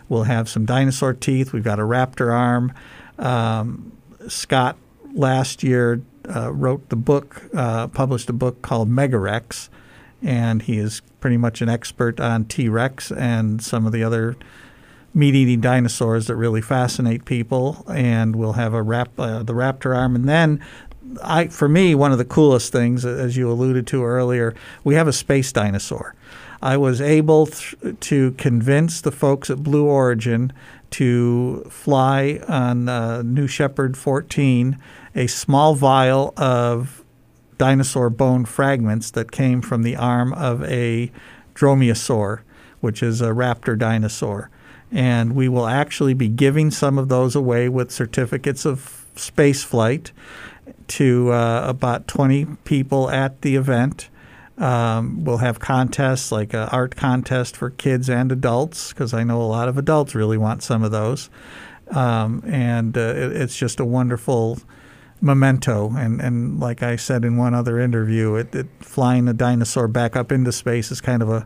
We'll 0.09 0.23
have 0.23 0.49
some 0.49 0.65
dinosaur 0.65 1.13
teeth. 1.13 1.53
We've 1.53 1.63
got 1.63 1.79
a 1.79 1.83
raptor 1.83 2.33
arm. 2.33 2.73
Um, 3.19 3.91
Scott 4.27 4.77
last 5.13 5.63
year 5.63 6.01
uh, 6.33 6.51
wrote 6.51 6.89
the 6.89 6.95
book, 6.95 7.43
uh, 7.53 7.87
published 7.87 8.29
a 8.29 8.33
book 8.33 8.61
called 8.61 8.89
Megarex, 8.89 9.69
and 10.21 10.61
he 10.63 10.77
is 10.77 11.01
pretty 11.19 11.37
much 11.37 11.61
an 11.61 11.69
expert 11.69 12.19
on 12.19 12.45
T 12.45 12.67
Rex 12.67 13.11
and 13.11 13.61
some 13.61 13.85
of 13.85 13.91
the 13.91 14.03
other 14.03 14.35
meat 15.17 15.33
eating 15.33 15.59
dinosaurs 15.59 16.27
that 16.27 16.35
really 16.35 16.61
fascinate 16.61 17.25
people. 17.25 17.83
And 17.89 18.35
we'll 18.35 18.53
have 18.53 18.73
a 18.73 18.83
rap, 18.83 19.09
uh, 19.17 19.41
the 19.41 19.53
raptor 19.53 19.95
arm. 19.95 20.15
And 20.15 20.29
then 20.29 20.63
I, 21.23 21.47
for 21.47 21.67
me, 21.67 21.95
one 21.95 22.11
of 22.11 22.19
the 22.19 22.25
coolest 22.25 22.71
things, 22.71 23.03
as 23.03 23.35
you 23.35 23.49
alluded 23.51 23.87
to 23.87 24.05
earlier, 24.05 24.53
we 24.83 24.93
have 24.93 25.07
a 25.07 25.13
space 25.13 25.51
dinosaur. 25.51 26.13
I 26.61 26.77
was 26.77 27.01
able 27.01 27.47
th- 27.47 27.99
to 27.99 28.31
convince 28.33 29.01
the 29.01 29.11
folks 29.11 29.49
at 29.49 29.63
Blue 29.63 29.85
Origin 29.85 30.53
to 30.91 31.65
fly 31.69 32.39
on 32.47 32.87
uh, 32.87 33.23
New 33.23 33.47
Shepard 33.47 33.97
14 33.97 34.77
a 35.15 35.25
small 35.25 35.73
vial 35.73 36.31
of 36.37 37.03
dinosaur 37.57 38.11
bone 38.11 38.45
fragments 38.45 39.09
that 39.11 39.31
came 39.31 39.61
from 39.63 39.81
the 39.81 39.95
arm 39.95 40.31
of 40.33 40.63
a 40.65 41.11
dromaeosaur, 41.55 42.41
which 42.81 43.01
is 43.01 43.19
a 43.19 43.29
raptor 43.29 43.75
dinosaur 43.77 44.51
and 44.91 45.35
we 45.35 45.49
will 45.49 45.67
actually 45.67 46.13
be 46.13 46.27
giving 46.27 46.71
some 46.71 46.97
of 46.97 47.09
those 47.09 47.35
away 47.35 47.69
with 47.69 47.91
certificates 47.91 48.65
of 48.65 49.05
space 49.15 49.63
flight 49.63 50.11
to 50.87 51.31
uh, 51.31 51.63
about 51.67 52.07
20 52.07 52.45
people 52.63 53.09
at 53.09 53.41
the 53.41 53.55
event. 53.55 54.09
Um, 54.57 55.23
we'll 55.23 55.37
have 55.37 55.59
contests 55.59 56.31
like 56.31 56.53
an 56.53 56.69
art 56.69 56.95
contest 56.95 57.55
for 57.55 57.69
kids 57.69 58.09
and 58.09 58.31
adults 58.31 58.89
because 58.89 59.13
I 59.13 59.23
know 59.23 59.41
a 59.41 59.43
lot 59.43 59.67
of 59.67 59.77
adults 59.77 60.15
really 60.15 60.37
want 60.37 60.63
some 60.63 60.83
of 60.83 60.91
those. 60.91 61.29
Um, 61.91 62.43
and 62.45 62.97
uh, 62.97 63.01
it, 63.15 63.33
it's 63.33 63.55
just 63.55 63.79
a 63.79 63.85
wonderful 63.85 64.59
memento. 65.21 65.93
And, 65.95 66.21
and 66.21 66.59
like 66.59 66.83
I 66.83 66.95
said 66.95 67.23
in 67.23 67.37
one 67.37 67.53
other 67.53 67.79
interview, 67.79 68.35
it, 68.35 68.53
it, 68.53 68.67
flying 68.79 69.27
a 69.27 69.33
dinosaur 69.33 69.87
back 69.87 70.15
up 70.15 70.31
into 70.31 70.51
space 70.51 70.91
is 70.91 71.01
kind 71.01 71.21
of 71.21 71.29
a 71.29 71.45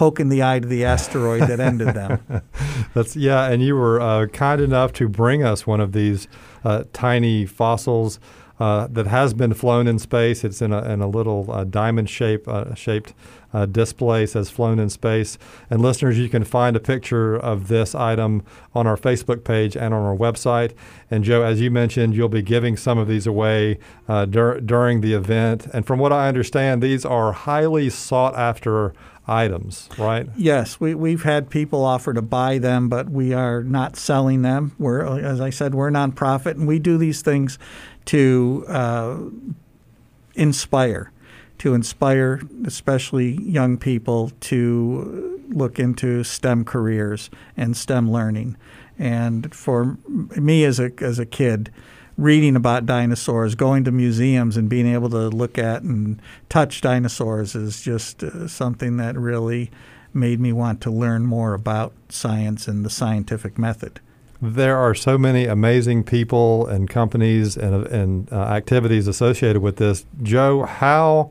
poke 0.00 0.18
in 0.18 0.30
the 0.30 0.42
eye 0.42 0.58
to 0.58 0.66
the 0.66 0.82
asteroid 0.82 1.42
that 1.42 1.60
ended 1.60 1.88
them. 1.88 2.22
That's 2.94 3.16
yeah, 3.16 3.50
and 3.50 3.62
you 3.62 3.76
were 3.76 4.00
uh, 4.00 4.28
kind 4.28 4.58
enough 4.58 4.94
to 4.94 5.10
bring 5.10 5.42
us 5.42 5.66
one 5.66 5.78
of 5.78 5.92
these 5.92 6.26
uh, 6.64 6.84
tiny 6.94 7.44
fossils. 7.44 8.18
Uh, 8.58 8.86
that 8.88 9.06
has 9.06 9.32
been 9.32 9.54
flown 9.54 9.86
in 9.86 9.98
space. 9.98 10.44
It's 10.44 10.60
in 10.60 10.70
a, 10.70 10.82
in 10.82 11.00
a 11.00 11.08
little 11.08 11.50
uh, 11.50 11.64
diamond 11.64 12.10
shape, 12.10 12.46
uh, 12.46 12.74
shaped 12.74 13.14
uh, 13.54 13.64
display, 13.64 14.26
says 14.26 14.50
flown 14.50 14.78
in 14.78 14.90
space. 14.90 15.38
And 15.70 15.80
listeners, 15.80 16.18
you 16.18 16.28
can 16.28 16.44
find 16.44 16.76
a 16.76 16.80
picture 16.80 17.36
of 17.36 17.68
this 17.68 17.94
item 17.94 18.42
on 18.74 18.86
our 18.86 18.98
Facebook 18.98 19.44
page 19.44 19.78
and 19.78 19.94
on 19.94 20.02
our 20.02 20.14
website. 20.14 20.74
And 21.10 21.24
Joe, 21.24 21.42
as 21.42 21.62
you 21.62 21.70
mentioned, 21.70 22.14
you'll 22.14 22.28
be 22.28 22.42
giving 22.42 22.76
some 22.76 22.98
of 22.98 23.08
these 23.08 23.26
away 23.26 23.78
dur- 24.06 24.60
during 24.60 25.00
the 25.00 25.14
event. 25.14 25.66
And 25.72 25.86
from 25.86 25.98
what 25.98 26.12
I 26.12 26.28
understand, 26.28 26.82
these 26.82 27.06
are 27.06 27.32
highly 27.32 27.88
sought 27.88 28.36
after 28.36 28.92
items, 29.30 29.88
right? 29.96 30.28
Yes, 30.36 30.80
we, 30.80 30.94
we've 30.94 31.22
had 31.22 31.48
people 31.48 31.84
offer 31.84 32.12
to 32.12 32.22
buy 32.22 32.58
them, 32.58 32.88
but 32.88 33.08
we 33.08 33.32
are 33.32 33.62
not 33.62 33.96
selling 33.96 34.42
them. 34.42 34.72
We're, 34.78 35.20
as 35.20 35.40
I 35.40 35.50
said, 35.50 35.74
we're 35.74 35.88
a 35.88 35.92
nonprofit, 35.92 36.52
and 36.52 36.66
we 36.66 36.78
do 36.78 36.98
these 36.98 37.22
things 37.22 37.58
to 38.06 38.64
uh, 38.68 39.18
inspire, 40.34 41.12
to 41.58 41.74
inspire 41.74 42.42
especially 42.64 43.40
young 43.42 43.78
people 43.78 44.32
to 44.40 45.40
look 45.48 45.78
into 45.78 46.24
STEM 46.24 46.64
careers 46.64 47.30
and 47.56 47.76
STEM 47.76 48.10
learning. 48.10 48.56
And 48.98 49.54
for 49.54 49.96
me 50.08 50.64
as 50.64 50.78
a 50.78 50.90
as 51.00 51.18
a 51.18 51.24
kid, 51.24 51.72
reading 52.16 52.56
about 52.56 52.86
dinosaurs, 52.86 53.54
going 53.54 53.84
to 53.84 53.90
museums, 53.90 54.56
and 54.56 54.68
being 54.68 54.86
able 54.86 55.10
to 55.10 55.28
look 55.28 55.58
at 55.58 55.82
and 55.82 56.20
touch 56.48 56.80
dinosaurs 56.80 57.54
is 57.54 57.82
just 57.82 58.22
uh, 58.22 58.46
something 58.46 58.96
that 58.98 59.16
really 59.16 59.70
made 60.12 60.40
me 60.40 60.52
want 60.52 60.80
to 60.80 60.90
learn 60.90 61.24
more 61.24 61.54
about 61.54 61.92
science 62.08 62.66
and 62.68 62.84
the 62.84 62.90
scientific 62.90 63.58
method. 63.58 64.00
There 64.42 64.76
are 64.76 64.94
so 64.94 65.18
many 65.18 65.44
amazing 65.44 66.04
people 66.04 66.66
and 66.66 66.88
companies 66.88 67.56
and, 67.56 67.86
and 67.86 68.32
uh, 68.32 68.36
activities 68.36 69.06
associated 69.06 69.60
with 69.60 69.76
this. 69.76 70.06
Joe, 70.22 70.62
how 70.62 71.30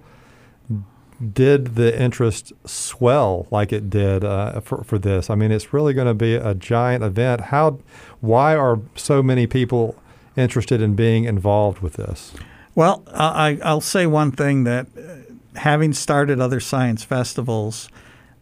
did 1.34 1.76
the 1.76 2.00
interest 2.00 2.54
swell 2.66 3.48
like 3.52 3.74
it 3.74 3.90
did 3.90 4.24
uh, 4.24 4.62
for, 4.62 4.84
for 4.84 5.00
this? 5.00 5.30
I 5.30 5.36
mean, 5.36 5.52
it's 5.52 5.74
really 5.74 5.94
going 5.94 6.08
to 6.08 6.14
be 6.14 6.36
a 6.36 6.54
giant 6.54 7.04
event. 7.04 7.42
How, 7.42 7.80
why 8.22 8.56
are 8.56 8.80
so 8.96 9.24
many 9.24 9.48
people 9.48 9.96
interested 10.40 10.82
in 10.82 10.96
being 10.96 11.26
involved 11.26 11.80
with 11.80 11.94
this? 11.94 12.34
Well, 12.76 13.04
I, 13.14 13.60
I'll 13.64 13.82
say 13.82 14.06
one 14.06 14.32
thing 14.32 14.64
that 14.64 14.88
uh, 14.98 15.60
having 15.60 15.94
started 15.94 16.40
other 16.40 16.60
science 16.60 17.04
festivals, 17.04 17.90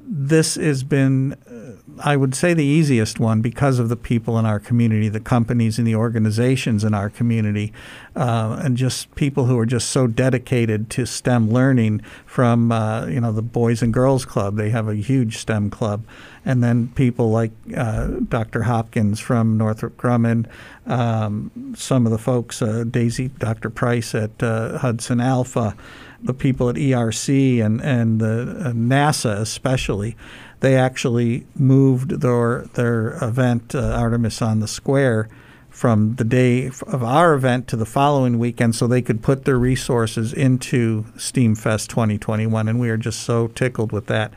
this 0.09 0.55
has 0.55 0.83
been, 0.83 1.33
uh, 1.33 2.01
I 2.01 2.15
would 2.15 2.33
say, 2.33 2.53
the 2.53 2.63
easiest 2.63 3.19
one 3.19 3.41
because 3.41 3.77
of 3.77 3.89
the 3.89 3.97
people 3.97 4.39
in 4.39 4.45
our 4.45 4.59
community, 4.59 5.09
the 5.09 5.19
companies 5.19 5.77
and 5.77 5.85
the 5.85 5.95
organizations 5.95 6.85
in 6.85 6.93
our 6.93 7.09
community, 7.09 7.73
uh, 8.15 8.59
and 8.63 8.77
just 8.77 9.13
people 9.15 9.45
who 9.45 9.59
are 9.59 9.65
just 9.65 9.89
so 9.89 10.07
dedicated 10.07 10.89
to 10.91 11.05
STEM 11.05 11.51
learning. 11.51 12.01
From 12.25 12.71
uh, 12.71 13.05
you 13.07 13.19
know 13.19 13.33
the 13.33 13.41
Boys 13.41 13.81
and 13.81 13.93
Girls 13.93 14.23
Club, 14.23 14.55
they 14.55 14.69
have 14.69 14.87
a 14.87 14.95
huge 14.95 15.37
STEM 15.37 15.69
club, 15.69 16.05
and 16.45 16.63
then 16.63 16.87
people 16.89 17.29
like 17.29 17.51
uh, 17.75 18.07
Dr. 18.29 18.63
Hopkins 18.63 19.19
from 19.19 19.57
Northrop 19.57 19.97
Grumman, 19.97 20.47
um, 20.85 21.73
some 21.75 22.05
of 22.05 22.13
the 22.13 22.17
folks, 22.17 22.61
uh, 22.61 22.85
Daisy, 22.89 23.27
Dr. 23.27 23.69
Price 23.69 24.15
at 24.15 24.41
uh, 24.41 24.77
Hudson 24.77 25.19
Alpha 25.19 25.75
the 26.21 26.33
people 26.33 26.69
at 26.69 26.75
ERC 26.75 27.63
and 27.63 27.81
and 27.81 28.19
the 28.19 28.41
uh, 28.41 28.71
NASA 28.71 29.39
especially, 29.39 30.15
they 30.59 30.75
actually 30.75 31.45
moved 31.55 32.21
their 32.21 32.63
their 32.73 33.17
event 33.23 33.75
uh, 33.75 33.79
Artemis 33.79 34.41
on 34.41 34.59
the 34.59 34.67
Square 34.67 35.29
from 35.69 36.15
the 36.15 36.23
day 36.23 36.67
of 36.87 37.03
our 37.03 37.35
event 37.35 37.67
to 37.67 37.75
the 37.75 37.85
following 37.85 38.39
weekend 38.39 38.75
so 38.75 38.87
they 38.87 39.01
could 39.01 39.21
put 39.21 39.45
their 39.45 39.59
resources 39.59 40.33
into 40.33 41.03
STEAMFest 41.17 41.87
2021 41.87 42.67
and 42.67 42.79
we 42.79 42.89
are 42.89 42.97
just 42.97 43.19
so 43.19 43.47
tickled 43.49 43.91
with 43.91 44.07
that. 44.07 44.33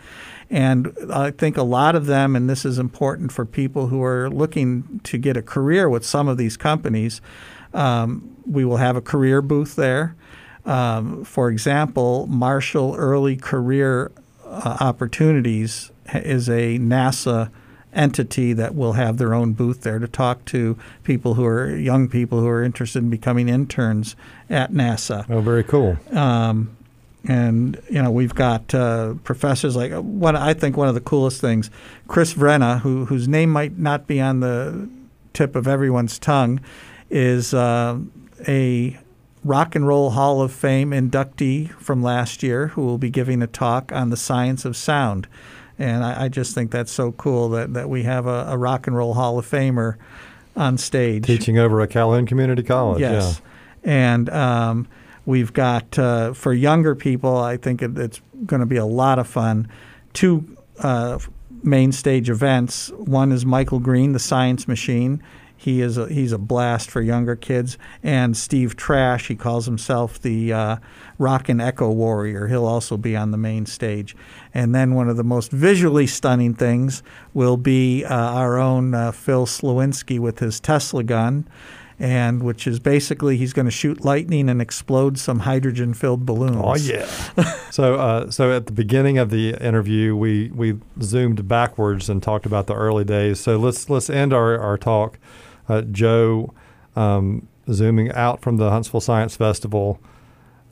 And 0.50 0.94
I 1.10 1.30
think 1.30 1.56
a 1.56 1.62
lot 1.62 1.94
of 1.94 2.04
them, 2.04 2.36
and 2.36 2.50
this 2.50 2.66
is 2.66 2.78
important 2.78 3.32
for 3.32 3.46
people 3.46 3.86
who 3.86 4.02
are 4.02 4.28
looking 4.28 5.00
to 5.04 5.16
get 5.16 5.36
a 5.36 5.42
career 5.42 5.88
with 5.88 6.04
some 6.04 6.28
of 6.28 6.36
these 6.36 6.58
companies, 6.58 7.22
um, 7.72 8.36
we 8.44 8.64
will 8.64 8.78
have 8.78 8.96
a 8.96 9.00
career 9.00 9.40
booth 9.40 9.76
there. 9.76 10.16
Um, 10.64 11.24
for 11.24 11.50
example, 11.50 12.26
Marshall 12.26 12.94
Early 12.96 13.36
Career 13.36 14.12
uh, 14.44 14.78
Opportunities 14.80 15.90
is 16.12 16.48
a 16.48 16.78
NASA 16.78 17.50
entity 17.92 18.52
that 18.52 18.74
will 18.74 18.92
have 18.92 19.18
their 19.18 19.34
own 19.34 19.52
booth 19.52 19.82
there 19.82 19.98
to 19.98 20.06
talk 20.06 20.44
to 20.46 20.78
people 21.02 21.34
who 21.34 21.44
are 21.44 21.74
young 21.74 22.08
people 22.08 22.40
who 22.40 22.48
are 22.48 22.62
interested 22.62 23.00
in 23.00 23.10
becoming 23.10 23.48
interns 23.48 24.14
at 24.48 24.72
NASA. 24.72 25.28
Oh, 25.28 25.40
very 25.40 25.64
cool. 25.64 25.96
Um, 26.12 26.76
and 27.28 27.80
you 27.90 28.02
know 28.02 28.10
we've 28.10 28.34
got 28.34 28.74
uh, 28.74 29.14
professors 29.24 29.76
like 29.76 29.92
what 29.92 30.34
I 30.36 30.54
think 30.54 30.76
one 30.76 30.88
of 30.88 30.94
the 30.94 31.00
coolest 31.00 31.40
things, 31.40 31.70
Chris 32.08 32.34
Vrenna, 32.34 32.80
who 32.80 33.06
whose 33.06 33.28
name 33.28 33.50
might 33.50 33.78
not 33.78 34.06
be 34.06 34.20
on 34.20 34.40
the 34.40 34.88
tip 35.32 35.54
of 35.54 35.68
everyone's 35.68 36.18
tongue, 36.18 36.60
is 37.10 37.52
uh, 37.52 37.98
a 38.48 38.98
Rock 39.44 39.74
and 39.74 39.86
Roll 39.86 40.10
Hall 40.10 40.42
of 40.42 40.52
Fame 40.52 40.90
inductee 40.90 41.70
from 41.72 42.02
last 42.02 42.42
year 42.42 42.68
who 42.68 42.82
will 42.82 42.98
be 42.98 43.10
giving 43.10 43.42
a 43.42 43.46
talk 43.46 43.90
on 43.92 44.10
the 44.10 44.16
science 44.16 44.64
of 44.64 44.76
sound. 44.76 45.26
And 45.78 46.04
I, 46.04 46.24
I 46.24 46.28
just 46.28 46.54
think 46.54 46.70
that's 46.70 46.92
so 46.92 47.12
cool 47.12 47.48
that, 47.50 47.72
that 47.72 47.88
we 47.88 48.02
have 48.02 48.26
a, 48.26 48.46
a, 48.48 48.58
Rock 48.58 48.86
and 48.86 48.94
Roll 48.94 49.14
Hall 49.14 49.38
of 49.38 49.50
Famer 49.50 49.96
on 50.54 50.76
stage. 50.76 51.24
Teaching 51.24 51.56
over 51.56 51.80
at 51.80 51.88
Calhoun 51.88 52.26
Community 52.26 52.62
College. 52.62 53.00
Yes. 53.00 53.40
Yeah. 53.82 53.90
And 53.90 54.28
um, 54.28 54.88
we've 55.24 55.54
got, 55.54 55.98
uh, 55.98 56.34
for 56.34 56.52
younger 56.52 56.94
people, 56.94 57.38
I 57.38 57.56
think 57.56 57.80
it, 57.80 57.96
it's 57.96 58.20
going 58.44 58.60
to 58.60 58.66
be 58.66 58.76
a 58.76 58.84
lot 58.84 59.18
of 59.18 59.26
fun. 59.26 59.68
Two 60.12 60.54
uh, 60.80 61.18
main 61.62 61.92
stage 61.92 62.28
events. 62.28 62.90
One 62.90 63.32
is 63.32 63.46
Michael 63.46 63.78
Green, 63.78 64.12
the 64.12 64.18
Science 64.18 64.68
Machine 64.68 65.22
he 65.60 65.82
is 65.82 65.98
a, 65.98 66.08
he's 66.08 66.32
a 66.32 66.38
blast 66.38 66.90
for 66.90 67.02
younger 67.02 67.36
kids. 67.36 67.76
And 68.02 68.34
Steve 68.34 68.76
Trash, 68.76 69.28
he 69.28 69.36
calls 69.36 69.66
himself 69.66 70.18
the 70.18 70.54
uh, 70.54 70.76
Rock 71.18 71.50
and 71.50 71.60
Echo 71.60 71.90
Warrior. 71.90 72.46
He'll 72.46 72.64
also 72.64 72.96
be 72.96 73.14
on 73.14 73.30
the 73.30 73.36
main 73.36 73.66
stage. 73.66 74.16
And 74.54 74.74
then 74.74 74.94
one 74.94 75.10
of 75.10 75.18
the 75.18 75.22
most 75.22 75.52
visually 75.52 76.06
stunning 76.06 76.54
things 76.54 77.02
will 77.34 77.58
be 77.58 78.06
uh, 78.06 78.14
our 78.14 78.56
own 78.56 78.94
uh, 78.94 79.12
Phil 79.12 79.44
Slowinski 79.44 80.18
with 80.18 80.38
his 80.38 80.60
Tesla 80.60 81.02
gun 81.02 81.46
and 81.98 82.42
which 82.42 82.66
is 82.66 82.80
basically 82.80 83.36
he's 83.36 83.52
going 83.52 83.66
to 83.66 83.70
shoot 83.70 84.02
lightning 84.02 84.48
and 84.48 84.62
explode 84.62 85.18
some 85.18 85.40
hydrogen-filled 85.40 86.24
balloons. 86.24 86.56
Oh 86.58 86.74
yeah! 86.74 87.04
so 87.70 87.96
uh, 87.96 88.30
so 88.30 88.56
at 88.56 88.64
the 88.64 88.72
beginning 88.72 89.18
of 89.18 89.28
the 89.28 89.50
interview, 89.62 90.16
we 90.16 90.48
we 90.54 90.78
zoomed 91.02 91.46
backwards 91.46 92.08
and 92.08 92.22
talked 92.22 92.46
about 92.46 92.68
the 92.68 92.74
early 92.74 93.04
days. 93.04 93.38
So 93.38 93.58
let's 93.58 93.90
let's 93.90 94.08
end 94.08 94.32
our 94.32 94.58
our 94.58 94.78
talk 94.78 95.18
uh, 95.68 95.82
Joe 95.82 96.52
um, 96.96 97.48
zooming 97.70 98.10
out 98.12 98.40
from 98.40 98.56
the 98.56 98.70
Huntsville 98.70 99.00
Science 99.00 99.36
Festival 99.36 100.00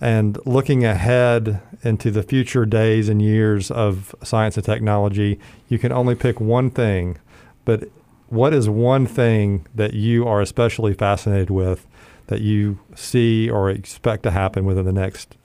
and 0.01 0.39
looking 0.47 0.85
ahead 0.85 1.61
into 1.83 2.11
the 2.11 2.23
future 2.23 2.65
days 2.65 3.09
and 3.09 3.21
years 3.21 3.71
of 3.71 4.15
science 4.23 4.57
and 4.57 4.65
technology, 4.65 5.39
you 5.69 5.79
can 5.79 5.93
only 5.93 6.15
pick 6.15 6.41
one 6.41 6.71
thing. 6.71 7.19
But 7.65 7.89
what 8.29 8.55
is 8.55 8.69
one 8.69 9.07
thing 9.07 9.67
that 9.75 9.95
you 9.95 10.27
are 10.27 10.41
especially 10.41 10.95
fascinated 10.95 11.51
with 11.51 11.87
that 12.29 12.41
you 12.41 12.79
see 12.95 13.51
or 13.51 13.71
expect 13.71 14.23
to 14.23 14.31
happen 14.31 14.65
within 14.65 14.85
the 14.85 14.93
next 14.93 15.37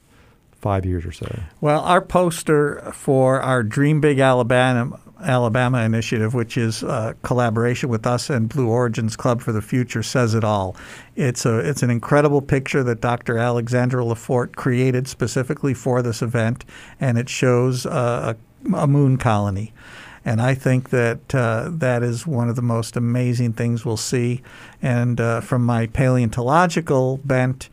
five 0.52 0.86
years 0.86 1.06
or 1.06 1.12
so? 1.12 1.40
Well, 1.60 1.82
our 1.82 2.02
poster 2.02 2.92
for 2.94 3.42
our 3.42 3.64
Dream 3.64 4.02
Big 4.02 4.20
Alabama 4.20 5.00
Alabama 5.24 5.80
initiative, 5.84 6.34
which 6.34 6.58
is 6.58 6.84
a 6.84 7.16
collaboration 7.24 7.90
with 7.90 8.06
us 8.06 8.30
and 8.30 8.50
Blue 8.50 8.70
Origin's 8.70 9.16
Club 9.16 9.42
for 9.42 9.52
the 9.52 9.62
Future, 9.62 10.04
says 10.04 10.34
it 10.36 10.44
all. 10.44 10.76
It's 11.16 11.46
a 11.46 11.60
it's 11.60 11.84
an 11.84 11.90
incredible 11.90 12.42
picture 12.42 12.84
that 12.84 13.02
Dr. 13.02 13.38
Alexandra 13.38 14.04
Lafort 14.04 14.56
created 14.56 15.08
specifically 15.08 15.74
for 15.74 16.02
this 16.02 16.22
event, 16.22 16.66
and 17.00 17.18
it 17.18 17.30
shows 17.30 17.86
a, 17.86 18.36
a 18.76 18.88
moon 18.88 19.18
colony. 19.18 19.74
And 20.26 20.42
I 20.42 20.56
think 20.56 20.90
that 20.92 21.36
uh, 21.36 21.70
that 21.70 22.02
is 22.02 22.26
one 22.26 22.50
of 22.50 22.56
the 22.56 22.62
most 22.62 22.96
amazing 22.96 23.54
things 23.54 23.84
we'll 23.84 23.98
see. 23.98 24.42
And 24.82 25.20
uh, 25.20 25.42
from 25.42 25.66
my 25.66 25.88
paleontological 25.88 27.18
bent, 27.26 27.70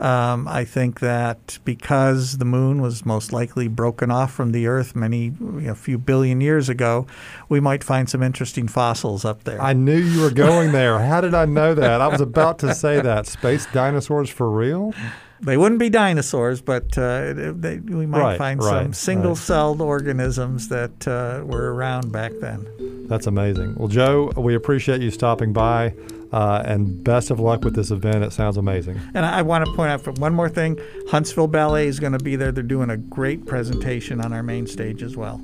um, 0.00 0.48
I 0.48 0.64
think 0.64 1.00
that 1.00 1.58
because 1.64 2.38
the 2.38 2.46
moon 2.46 2.80
was 2.80 3.04
most 3.04 3.32
likely 3.32 3.68
broken 3.68 4.10
off 4.10 4.32
from 4.32 4.52
the 4.52 4.66
Earth 4.66 4.96
many, 4.96 5.24
you 5.26 5.34
know, 5.40 5.72
a 5.72 5.74
few 5.74 5.98
billion 5.98 6.40
years 6.40 6.68
ago, 6.68 7.06
we 7.48 7.60
might 7.60 7.84
find 7.84 8.08
some 8.08 8.22
interesting 8.22 8.66
fossils 8.66 9.24
up 9.24 9.44
there. 9.44 9.60
I 9.60 9.74
knew 9.74 9.98
you 9.98 10.22
were 10.22 10.30
going 10.30 10.72
there. 10.72 10.98
How 10.98 11.20
did 11.20 11.34
I 11.34 11.44
know 11.44 11.74
that? 11.74 12.00
I 12.00 12.08
was 12.08 12.20
about 12.20 12.58
to 12.60 12.74
say 12.74 13.00
that. 13.00 13.26
Space 13.26 13.66
dinosaurs 13.72 14.30
for 14.30 14.50
real? 14.50 14.94
They 15.42 15.56
wouldn't 15.56 15.78
be 15.78 15.88
dinosaurs, 15.88 16.60
but 16.60 16.96
uh, 16.98 17.32
they, 17.34 17.78
we 17.78 18.06
might 18.06 18.20
right, 18.20 18.38
find 18.38 18.62
right, 18.62 18.84
some 18.84 18.92
single-celled 18.92 19.80
right. 19.80 19.86
organisms 19.86 20.68
that 20.68 21.08
uh, 21.08 21.42
were 21.44 21.74
around 21.74 22.12
back 22.12 22.32
then. 22.40 23.06
That's 23.08 23.26
amazing. 23.26 23.74
Well, 23.76 23.88
Joe, 23.88 24.32
we 24.36 24.54
appreciate 24.54 25.00
you 25.00 25.10
stopping 25.10 25.52
by. 25.52 25.94
Uh, 26.32 26.62
and 26.64 27.02
best 27.02 27.32
of 27.32 27.40
luck 27.40 27.64
with 27.64 27.74
this 27.74 27.90
event. 27.90 28.22
It 28.22 28.32
sounds 28.32 28.56
amazing. 28.56 29.00
And 29.14 29.26
I, 29.26 29.40
I 29.40 29.42
want 29.42 29.66
to 29.66 29.72
point 29.72 29.90
out 29.90 30.18
one 30.20 30.32
more 30.32 30.48
thing 30.48 30.78
Huntsville 31.08 31.48
Ballet 31.48 31.88
is 31.88 31.98
going 31.98 32.12
to 32.12 32.20
be 32.20 32.36
there. 32.36 32.52
They're 32.52 32.62
doing 32.62 32.88
a 32.88 32.96
great 32.96 33.46
presentation 33.46 34.20
on 34.20 34.32
our 34.32 34.44
main 34.44 34.68
stage 34.68 35.02
as 35.02 35.16
well. 35.16 35.40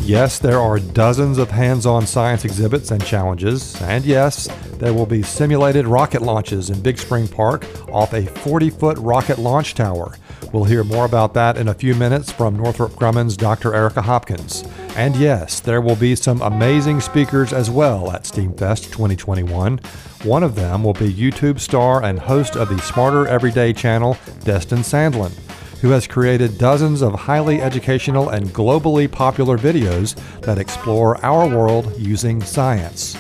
Yes, 0.04 0.38
there 0.38 0.60
are 0.60 0.78
dozens 0.78 1.40
of 1.40 1.50
hands 1.50 1.88
on 1.88 2.06
science 2.06 2.46
exhibits 2.46 2.92
and 2.92 3.04
challenges, 3.04 3.82
and 3.82 4.06
yes, 4.06 4.48
there 4.74 4.94
will 4.94 5.08
be 5.08 5.24
simulated 5.24 5.88
rocket 5.88 6.22
launches 6.22 6.70
in 6.70 6.80
Big 6.84 7.00
Spring 7.00 7.28
Park 7.28 7.66
off 7.92 8.14
a 8.14 8.28
40 8.28 8.70
foot 8.70 9.00
rocket 9.00 9.40
launch 9.40 9.74
tower. 9.74 10.16
We'll 10.56 10.64
hear 10.64 10.86
more 10.86 11.04
about 11.04 11.34
that 11.34 11.58
in 11.58 11.68
a 11.68 11.74
few 11.74 11.94
minutes 11.96 12.32
from 12.32 12.56
Northrop 12.56 12.94
Grumman's 12.94 13.36
Dr. 13.36 13.76
Erica 13.76 14.02
Hopkins. 14.02 14.64
And 14.96 15.14
yes, 15.18 15.60
there 15.60 15.82
will 15.82 15.98
be 15.98 16.16
some 16.16 16.42
amazing 16.42 17.02
speakers 17.02 17.52
as 17.52 17.70
well 17.70 18.10
at 18.12 18.24
STEAMFest 18.24 18.90
2021. 18.90 19.82
One 20.24 20.44
of 20.44 20.56
them 20.56 20.82
will 20.82 20.94
be 20.94 21.14
YouTube 21.14 21.60
star 21.60 22.06
and 22.06 22.18
host 22.18 22.56
of 22.56 22.70
the 22.70 22.78
Smarter 22.78 23.28
Every 23.28 23.52
Day 23.52 23.74
channel, 23.74 24.18
Destin 24.46 24.78
Sandlin 24.78 25.34
who 25.82 25.90
has 25.90 26.08
created 26.08 26.58
dozens 26.58 27.02
of 27.02 27.14
highly 27.14 27.62
educational 27.62 28.30
and 28.30 28.48
globally 28.48 29.12
popular 29.12 29.58
videos 29.58 30.16
that 30.40 30.58
explore 30.58 31.24
our 31.24 31.50
world 31.50 31.94
using 32.00 32.42
science. 32.42 33.18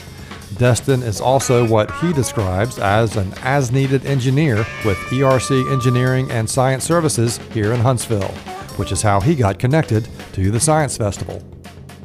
Destin 0.57 1.03
is 1.03 1.19
also 1.19 1.67
what 1.67 1.91
he 1.95 2.13
describes 2.13 2.79
as 2.79 3.17
an 3.17 3.33
as 3.41 3.71
needed 3.71 4.05
engineer 4.05 4.57
with 4.85 4.97
ERC 5.09 5.71
Engineering 5.71 6.31
and 6.31 6.49
Science 6.49 6.83
Services 6.85 7.37
here 7.53 7.73
in 7.73 7.81
Huntsville, 7.81 8.31
which 8.77 8.91
is 8.91 9.01
how 9.01 9.19
he 9.19 9.35
got 9.35 9.59
connected 9.59 10.07
to 10.33 10.51
the 10.51 10.59
Science 10.59 10.95
Festival. 10.97 11.41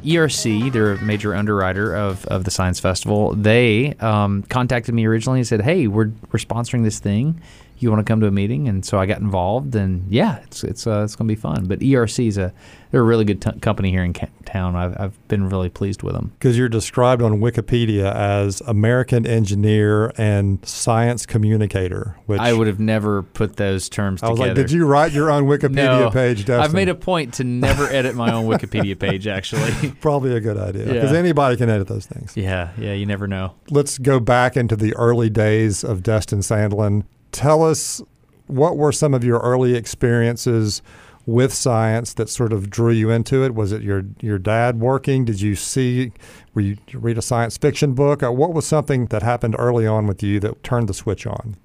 ERC, 0.03 0.71
they're 0.73 0.93
a 0.93 1.01
major 1.01 1.33
underwriter 1.33 1.95
of, 1.95 2.25
of 2.25 2.43
the 2.43 2.51
Science 2.51 2.79
Festival. 2.79 3.33
They 3.35 3.93
um, 3.99 4.43
contacted 4.43 4.95
me 4.95 5.05
originally 5.05 5.39
and 5.39 5.47
said, 5.47 5.61
"Hey, 5.61 5.87
we're 5.87 6.11
we're 6.31 6.39
sponsoring 6.39 6.83
this 6.83 6.99
thing 6.99 7.39
you 7.81 7.91
want 7.91 8.05
to 8.05 8.09
come 8.09 8.19
to 8.21 8.27
a 8.27 8.31
meeting? 8.31 8.67
And 8.67 8.85
so 8.85 8.99
I 8.99 9.05
got 9.05 9.19
involved, 9.19 9.75
and 9.75 10.09
yeah, 10.11 10.39
it's 10.43 10.63
it's 10.63 10.87
uh, 10.87 11.03
it's 11.03 11.15
going 11.15 11.27
to 11.27 11.35
be 11.35 11.39
fun. 11.39 11.65
But 11.65 11.79
ERC 11.79 12.27
is 12.27 12.37
a 12.37 12.53
they're 12.91 13.01
a 13.01 13.03
really 13.03 13.25
good 13.25 13.41
t- 13.41 13.57
company 13.59 13.89
here 13.89 14.03
in 14.03 14.13
ca- 14.13 14.27
town. 14.45 14.75
I've, 14.75 14.99
I've 14.99 15.27
been 15.29 15.49
really 15.49 15.69
pleased 15.69 16.03
with 16.03 16.13
them 16.13 16.33
because 16.37 16.57
you're 16.57 16.69
described 16.69 17.21
on 17.21 17.39
Wikipedia 17.39 18.13
as 18.13 18.61
American 18.61 19.25
engineer 19.25 20.11
and 20.17 20.63
science 20.65 21.25
communicator. 21.25 22.17
Which 22.25 22.39
I 22.39 22.53
would 22.53 22.67
have 22.67 22.79
never 22.79 23.23
put 23.23 23.55
those 23.55 23.87
terms. 23.87 24.21
I 24.21 24.29
was 24.29 24.39
together. 24.39 24.55
like, 24.55 24.67
did 24.67 24.71
you 24.71 24.85
write 24.85 25.13
your 25.13 25.31
own 25.31 25.45
Wikipedia 25.47 26.01
no, 26.01 26.11
page? 26.11 26.39
Destin? 26.39 26.59
I've 26.59 26.73
made 26.73 26.89
a 26.89 26.95
point 26.95 27.35
to 27.35 27.43
never 27.43 27.87
edit 27.87 28.15
my 28.15 28.33
own 28.33 28.45
Wikipedia 28.45 28.99
page. 28.99 29.25
Actually, 29.31 29.91
probably 30.01 30.35
a 30.35 30.41
good 30.41 30.57
idea 30.57 30.85
because 30.85 31.11
yeah. 31.11 31.17
anybody 31.17 31.55
can 31.55 31.69
edit 31.69 31.87
those 31.87 32.05
things. 32.05 32.35
Yeah, 32.35 32.71
yeah, 32.77 32.93
you 32.93 33.05
never 33.05 33.27
know. 33.27 33.55
Let's 33.69 33.97
go 33.97 34.19
back 34.19 34.57
into 34.57 34.75
the 34.75 34.93
early 34.95 35.29
days 35.29 35.83
of 35.83 36.03
Destin 36.03 36.39
Sandlin. 36.39 37.05
Tell 37.31 37.63
us 37.63 38.01
what 38.47 38.77
were 38.77 38.91
some 38.91 39.13
of 39.13 39.23
your 39.23 39.39
early 39.39 39.75
experiences 39.75 40.81
with 41.25 41.53
science 41.53 42.13
that 42.15 42.29
sort 42.29 42.51
of 42.51 42.69
drew 42.69 42.91
you 42.91 43.09
into 43.09 43.43
it? 43.43 43.55
Was 43.55 43.71
it 43.71 43.81
your 43.81 44.03
your 44.21 44.39
dad 44.39 44.79
working? 44.79 45.25
Did 45.25 45.41
you 45.41 45.55
see? 45.55 46.11
Were 46.53 46.61
you 46.61 46.77
read 46.93 47.17
a 47.17 47.21
science 47.21 47.57
fiction 47.57 47.93
book? 47.93 48.23
Uh, 48.23 48.31
what 48.31 48.53
was 48.53 48.65
something 48.65 49.05
that 49.07 49.23
happened 49.23 49.55
early 49.57 49.87
on 49.87 50.07
with 50.07 50.23
you 50.23 50.39
that 50.41 50.63
turned 50.63 50.89
the 50.89 50.93
switch 50.93 51.25
on? 51.25 51.55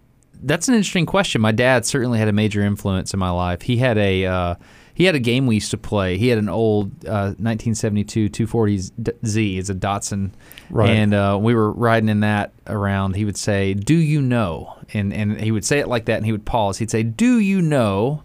That's 0.43 0.69
an 0.69 0.75
interesting 0.75 1.07
question. 1.07 1.41
My 1.41 1.53
dad 1.53 1.87
certainly 1.87 2.19
had 2.19 2.29
a 2.29 2.33
major 2.33 2.61
influence 2.61 3.15
in 3.15 3.19
my 3.19 3.31
life. 3.31 3.63
He 3.63 3.79
had 3.79 3.97
a 3.97 4.27
uh, 4.27 4.55
he 4.97 5.05
had 5.05 5.15
a 5.15 5.21
game 5.21 5.47
we 5.47 5.57
used 5.57 5.71
to 5.73 5.77
play. 5.77 6.17
He 6.17 6.29
had 6.29 6.39
an 6.39 6.49
old 6.49 6.87
uh, 7.05 7.37
1972 7.37 8.31
240Z. 8.31 9.59
It's 9.59 9.69
a 9.69 9.75
Datsun, 9.75 10.31
right. 10.71 10.89
and 10.89 11.13
uh, 11.13 11.39
we 11.39 11.55
were 11.55 11.71
riding 11.71 12.09
in 12.09 12.21
that 12.21 12.55
around. 12.67 13.15
He 13.15 13.27
would 13.27 13.37
say, 13.37 13.75
"Do 13.75 13.95
you 13.95 14.23
know?" 14.23 14.75
and 14.95 15.13
and 15.13 15.39
he 15.39 15.53
would 15.53 15.67
say 15.67 15.81
it 15.81 15.89
like 15.89 16.07
that, 16.07 16.17
and 16.17 16.25
he 16.25 16.33
would 16.33 16.47
pause. 16.47 16.79
He'd 16.79 16.91
say, 16.91 17.03
"Do 17.03 17.39
you 17.39 17.61
know?" 17.61 18.23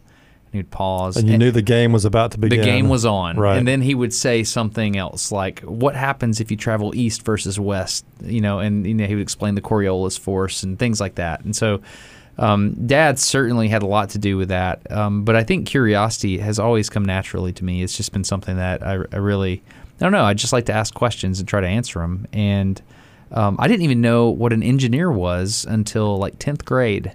And 0.54 0.60
he'd 0.60 0.72
pause, 0.72 1.18
and 1.18 1.28
you 1.28 1.34
and 1.34 1.40
knew 1.42 1.52
the 1.52 1.62
game 1.62 1.92
was 1.92 2.06
about 2.06 2.32
to 2.32 2.38
begin. 2.38 2.60
The 2.60 2.66
game 2.66 2.88
was 2.88 3.06
on, 3.06 3.36
right? 3.38 3.58
And 3.58 3.68
then 3.68 3.82
he 3.82 3.94
would 3.94 4.14
say 4.14 4.46
something 4.46 4.96
else, 4.96 5.30
like, 5.30 5.60
"What 5.64 5.98
happens 5.98 6.40
if 6.40 6.52
you 6.52 6.56
travel 6.56 6.96
east 6.96 7.24
versus 7.24 7.60
west?" 7.60 8.06
You 8.24 8.40
know, 8.40 8.60
and 8.60 8.88
you 8.88 8.94
know 8.94 9.08
he 9.08 9.16
would 9.16 9.24
explain 9.24 9.56
the 9.56 9.62
Coriolis 9.62 10.18
force 10.18 10.64
and 10.64 10.80
things 10.80 11.02
like 11.02 11.16
that. 11.16 11.44
And 11.44 11.54
so, 11.54 11.82
um, 12.42 12.74
Dad 12.88 13.20
certainly 13.20 13.68
had 13.68 13.84
a 13.84 13.86
lot 13.86 14.10
to 14.10 14.18
do 14.18 14.36
with 14.36 14.50
that. 14.50 14.92
Um, 14.92 15.24
but 15.24 15.36
I 15.36 15.44
think 15.44 15.68
curiosity 15.68 16.40
has 16.40 16.58
always 16.58 16.90
come 16.90 17.06
naturally 17.06 17.54
to 17.54 17.64
me. 17.64 17.84
It's 17.84 17.96
just 17.96 18.12
been 18.12 18.24
something 18.24 18.58
that 18.58 18.86
I, 18.86 18.94
I 18.94 19.18
really, 19.18 19.62
I 20.00 20.04
don't 20.04 20.12
know. 20.12 20.24
I 20.24 20.34
just 20.34 20.52
like 20.52 20.66
to 20.66 20.74
ask 20.74 20.92
questions 20.92 21.40
and 21.40 21.48
try 21.48 21.62
to 21.62 21.68
answer 21.68 22.00
them, 22.00 22.28
and 22.34 22.82
um, 23.32 23.58
I 23.60 23.68
didn't 23.68 23.84
even 23.84 24.02
know 24.02 24.30
what 24.30 24.54
an 24.54 24.64
engineer 24.64 25.12
was 25.12 25.66
until 25.70 26.18
like 26.18 26.40
10th 26.40 26.66
grade. 26.66 27.14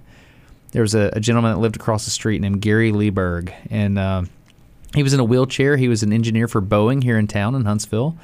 There 0.71 0.83
was 0.83 0.95
a, 0.95 1.11
a 1.13 1.21
gentleman 1.21 1.55
that 1.55 1.61
lived 1.61 1.77
across 1.77 2.05
the 2.05 2.13
street 2.13 2.41
named 2.41 2.61
Gary 2.61 2.93
Lieberg, 2.93 3.53
and 3.69 3.99
uh, 3.99 4.23
he 4.95 5.03
was 5.03 5.13
in 5.13 5.19
a 5.19 5.25
wheelchair. 5.25 5.77
He 5.77 5.89
was 5.89 6.05
an 6.05 6.13
engineer 6.13 6.47
for 6.47 6.63
Boeing 6.63 7.03
here 7.03 7.19
in 7.19 7.27
town 7.27 7.57
in 7.57 7.65
Huntsville. 7.65 8.17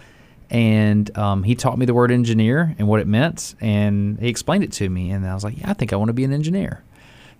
And 0.51 1.17
um, 1.17 1.45
he 1.45 1.55
taught 1.55 1.79
me 1.79 1.87
the 1.87 1.95
word 1.95 2.11
engineer 2.11 2.77
and 2.79 2.87
what 2.87 3.01
it 3.01 3.07
meant, 3.07 3.55
and 3.61 4.21
he 4.21 4.29
explained 4.29 4.62
it 4.62 4.73
to 4.73 4.88
me. 4.88 5.11
And 5.11 5.27
I 5.27 5.33
was 5.33 5.45
like, 5.45 5.59
yeah, 5.59 5.71
I 5.71 5.73
think 5.73 5.95
I 5.95 5.97
want 5.97 6.11
to 6.11 6.12
be 6.12 6.25
an 6.25 6.33
engineer. 6.33 6.83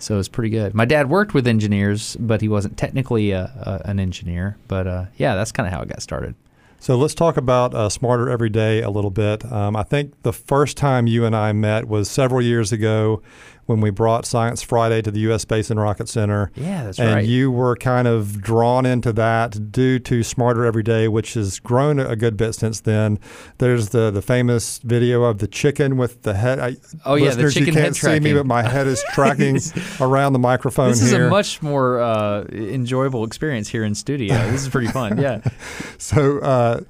So 0.03 0.15
it 0.15 0.17
was 0.19 0.29
pretty 0.29 0.51
good. 0.51 0.75
My 0.75 0.85
dad 0.85 1.09
worked 1.09 1.33
with 1.33 1.47
engineers, 1.47 2.17
but 2.19 2.41
he 2.41 2.49
wasn't 2.49 2.77
technically 2.77 3.31
a, 3.31 3.45
a, 3.85 3.89
an 3.89 4.01
engineer. 4.01 4.57
But 4.67 4.87
uh, 4.89 5.05
yeah, 5.17 5.37
that's 5.37 5.53
kind 5.53 5.67
of 5.67 5.73
how 5.73 5.81
it 5.81 5.89
got 5.89 6.03
started. 6.03 6.35
So 6.81 6.97
let's 6.97 7.15
talk 7.15 7.37
about 7.37 7.73
uh, 7.73 7.89
Smarter 7.89 8.29
Every 8.29 8.51
Day 8.51 8.83
a 8.83 8.91
little 8.91 9.13
bit. 9.13 9.45
Um, 9.45 9.77
I 9.77 9.85
think 9.85 10.21
the 10.23 10.33
first 10.33 10.77
time 10.77 11.07
you 11.07 11.25
and 11.25 11.37
I 11.37 11.53
met 11.53 11.87
was 11.87 12.11
several 12.11 12.43
years 12.43 12.73
ago 12.73 13.23
when 13.67 13.81
we 13.81 13.91
brought 13.91 14.27
Science 14.27 14.63
Friday 14.63 15.03
to 15.03 15.11
the 15.11 15.21
U.S. 15.21 15.43
Space 15.43 15.71
and 15.71 15.79
Rocket 15.79 16.09
Center. 16.09 16.51
Yeah, 16.57 16.85
that's 16.85 16.99
and 16.99 17.09
right. 17.09 17.19
And 17.19 17.29
you 17.29 17.51
were 17.51 17.77
kind 17.77 18.09
of 18.09 18.41
drawn 18.41 18.85
into 18.85 19.13
that 19.13 19.73
due 19.73 19.99
to 20.01 20.23
Smarter 20.23 20.65
Every 20.65 20.83
Day, 20.83 21.09
which 21.09 21.35
has 21.35 21.61
grown 21.61 21.99
a 21.99 22.17
good 22.17 22.37
bit 22.37 22.55
since 22.55 22.81
then. 22.81 23.19
There's 23.59 23.91
the 23.91 24.11
the 24.11 24.23
famous 24.23 24.79
video 24.79 25.23
of 25.25 25.39
the 25.39 25.47
chicken 25.47 25.97
with 25.97 26.23
the 26.23 26.35
head. 26.35 26.59
I, 26.59 26.77
oh 27.05 27.15
yeah, 27.15 27.35
the 27.35 27.51
chicken 27.51 27.69
you 27.69 27.73
can't 27.73 27.85
head 27.85 27.95
see 27.97 28.01
tracking. 28.01 28.23
me, 28.25 28.33
but 28.35 28.47
my 28.47 28.63
head 28.63 28.87
is 28.87 29.05
tracking 29.13 29.59
around 30.01 30.33
the 30.33 30.39
microphone 30.39 30.91
this 30.91 31.11
here. 31.11 31.23
is 31.23 31.27
a 31.27 31.31
much 31.31 31.63
more 31.63 32.01
uh, 32.01 32.45
enjoyable 32.53 33.25
experience 33.25 33.69
here 33.69 33.85
in 33.85 33.95
studio. 33.95 34.35
This 34.51 34.63
is 34.63 34.69
pretty 34.69 34.89
fun. 34.89 35.19
Yeah. 35.21 35.41
so. 35.99 36.39
Uh, 36.41 36.81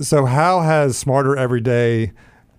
so 0.00 0.24
how 0.24 0.60
has 0.60 0.96
Smarter 0.96 1.36
Every 1.36 1.60
Day 1.60 2.12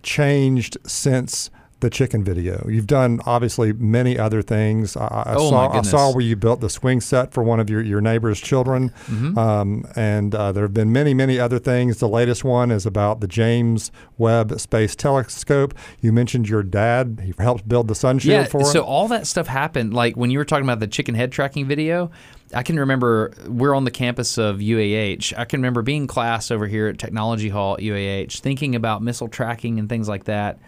changed 0.04 0.78
since 0.86 1.50
the 1.82 1.90
chicken 1.90 2.24
video? 2.24 2.66
You've 2.70 2.88
done 2.88 3.20
obviously 3.26 3.74
many 3.74 4.18
other 4.18 4.42
things. 4.42 4.96
I, 4.96 5.06
I 5.08 5.36
oh 5.36 5.50
saw. 5.50 5.70
I 5.70 5.82
saw 5.82 6.12
where 6.14 6.24
you 6.24 6.36
built 6.36 6.62
the 6.62 6.70
swing 6.70 7.02
set 7.02 7.34
for 7.34 7.44
one 7.44 7.60
of 7.60 7.70
your, 7.70 7.82
your 7.82 8.02
neighbor's 8.02 8.40
children, 8.40 8.90
mm-hmm. 9.08 9.38
um, 9.38 9.86
and 9.96 10.34
uh, 10.34 10.52
there 10.52 10.64
have 10.64 10.74
been 10.74 10.92
many 10.92 11.14
many 11.14 11.40
other 11.40 11.60
things. 11.60 12.00
The 12.00 12.08
latest 12.08 12.44
one 12.44 12.72
is 12.72 12.86
about 12.86 13.20
the 13.20 13.28
James 13.28 13.92
Webb 14.18 14.60
Space 14.60 14.96
Telescope. 14.96 15.74
You 16.00 16.14
mentioned 16.14 16.48
your 16.48 16.64
dad; 16.64 17.22
he 17.24 17.34
helped 17.38 17.68
build 17.68 17.88
the 17.88 17.96
sun 17.96 18.20
shield 18.20 18.46
yeah, 18.46 18.46
for 18.46 18.64
so 18.64 18.80
it. 18.80 18.86
all 18.86 19.08
that 19.10 19.28
stuff 19.28 19.48
happened. 19.48 19.94
Like 19.94 20.16
when 20.16 20.32
you 20.32 20.38
were 20.38 20.46
talking 20.46 20.66
about 20.66 20.80
the 20.80 20.88
chicken 20.88 21.16
head 21.16 21.32
tracking 21.32 21.68
video. 21.68 22.12
I 22.54 22.64
can 22.64 22.78
remember 22.78 23.32
we're 23.48 23.74
on 23.74 23.86
the 23.86 23.92
campus 23.92 24.38
of 24.38 24.58
UAH. 24.58 25.34
I 25.38 25.46
can 25.46 25.62
remember 25.62 25.82
being 25.82 26.08
class 26.08 26.52
over 26.52 26.68
here 26.68 26.88
at 26.88 26.98
Technology 26.98 27.50
Hall 27.50 27.76
at 27.76 27.80
UAH, 27.80 28.40
thinking 28.40 28.76
about 28.76 29.02
missile 29.02 29.30
tracking 29.30 29.80
and 29.80 29.88
things 29.88 30.10
like 30.10 30.26
that, 30.26 30.60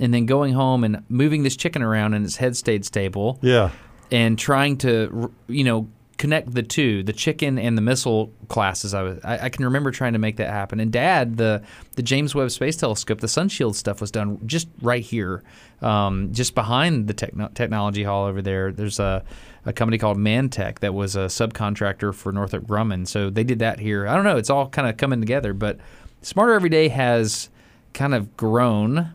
and 0.00 0.12
then 0.12 0.26
going 0.26 0.54
home 0.54 0.82
and 0.82 1.04
moving 1.08 1.42
this 1.44 1.56
chicken 1.56 1.82
around 1.82 2.14
and 2.14 2.24
its 2.24 2.36
head 2.36 2.56
stayed 2.56 2.84
stable. 2.84 3.38
Yeah, 3.42 3.70
and 4.10 4.38
trying 4.38 4.78
to 4.78 5.32
you 5.46 5.64
know 5.64 5.88
connect 6.20 6.52
the 6.52 6.62
two, 6.62 7.02
the 7.02 7.14
chicken 7.14 7.58
and 7.58 7.78
the 7.78 7.82
missile 7.82 8.30
classes. 8.48 8.92
I 8.92 9.02
was 9.02 9.18
I, 9.24 9.46
I, 9.46 9.48
can 9.48 9.64
remember 9.64 9.90
trying 9.90 10.12
to 10.12 10.18
make 10.18 10.36
that 10.36 10.50
happen. 10.50 10.78
And 10.78 10.92
Dad, 10.92 11.38
the 11.38 11.62
the 11.96 12.02
James 12.02 12.34
Webb 12.34 12.50
Space 12.50 12.76
Telescope, 12.76 13.20
the 13.20 13.26
Sunshield 13.26 13.74
stuff 13.74 14.02
was 14.02 14.10
done 14.10 14.38
just 14.46 14.68
right 14.82 15.02
here, 15.02 15.42
um, 15.80 16.32
just 16.32 16.54
behind 16.54 17.06
the 17.06 17.14
techno- 17.14 17.48
technology 17.54 18.02
hall 18.02 18.26
over 18.26 18.42
there. 18.42 18.70
There's 18.70 18.98
a 18.98 19.24
a 19.64 19.72
company 19.72 19.96
called 19.96 20.18
Mantech 20.18 20.80
that 20.80 20.94
was 20.94 21.16
a 21.16 21.26
subcontractor 21.26 22.14
for 22.14 22.32
Northrop 22.32 22.64
Grumman. 22.64 23.06
So 23.08 23.30
they 23.30 23.44
did 23.44 23.58
that 23.60 23.78
here. 23.78 24.06
I 24.06 24.14
don't 24.14 24.24
know. 24.24 24.36
It's 24.36 24.50
all 24.50 24.68
kind 24.68 24.88
of 24.88 24.96
coming 24.96 25.20
together. 25.20 25.52
But 25.54 25.78
Smarter 26.22 26.52
Every 26.52 26.70
Day 26.70 26.88
has 26.88 27.48
kind 27.92 28.14
of 28.14 28.36
grown 28.36 29.12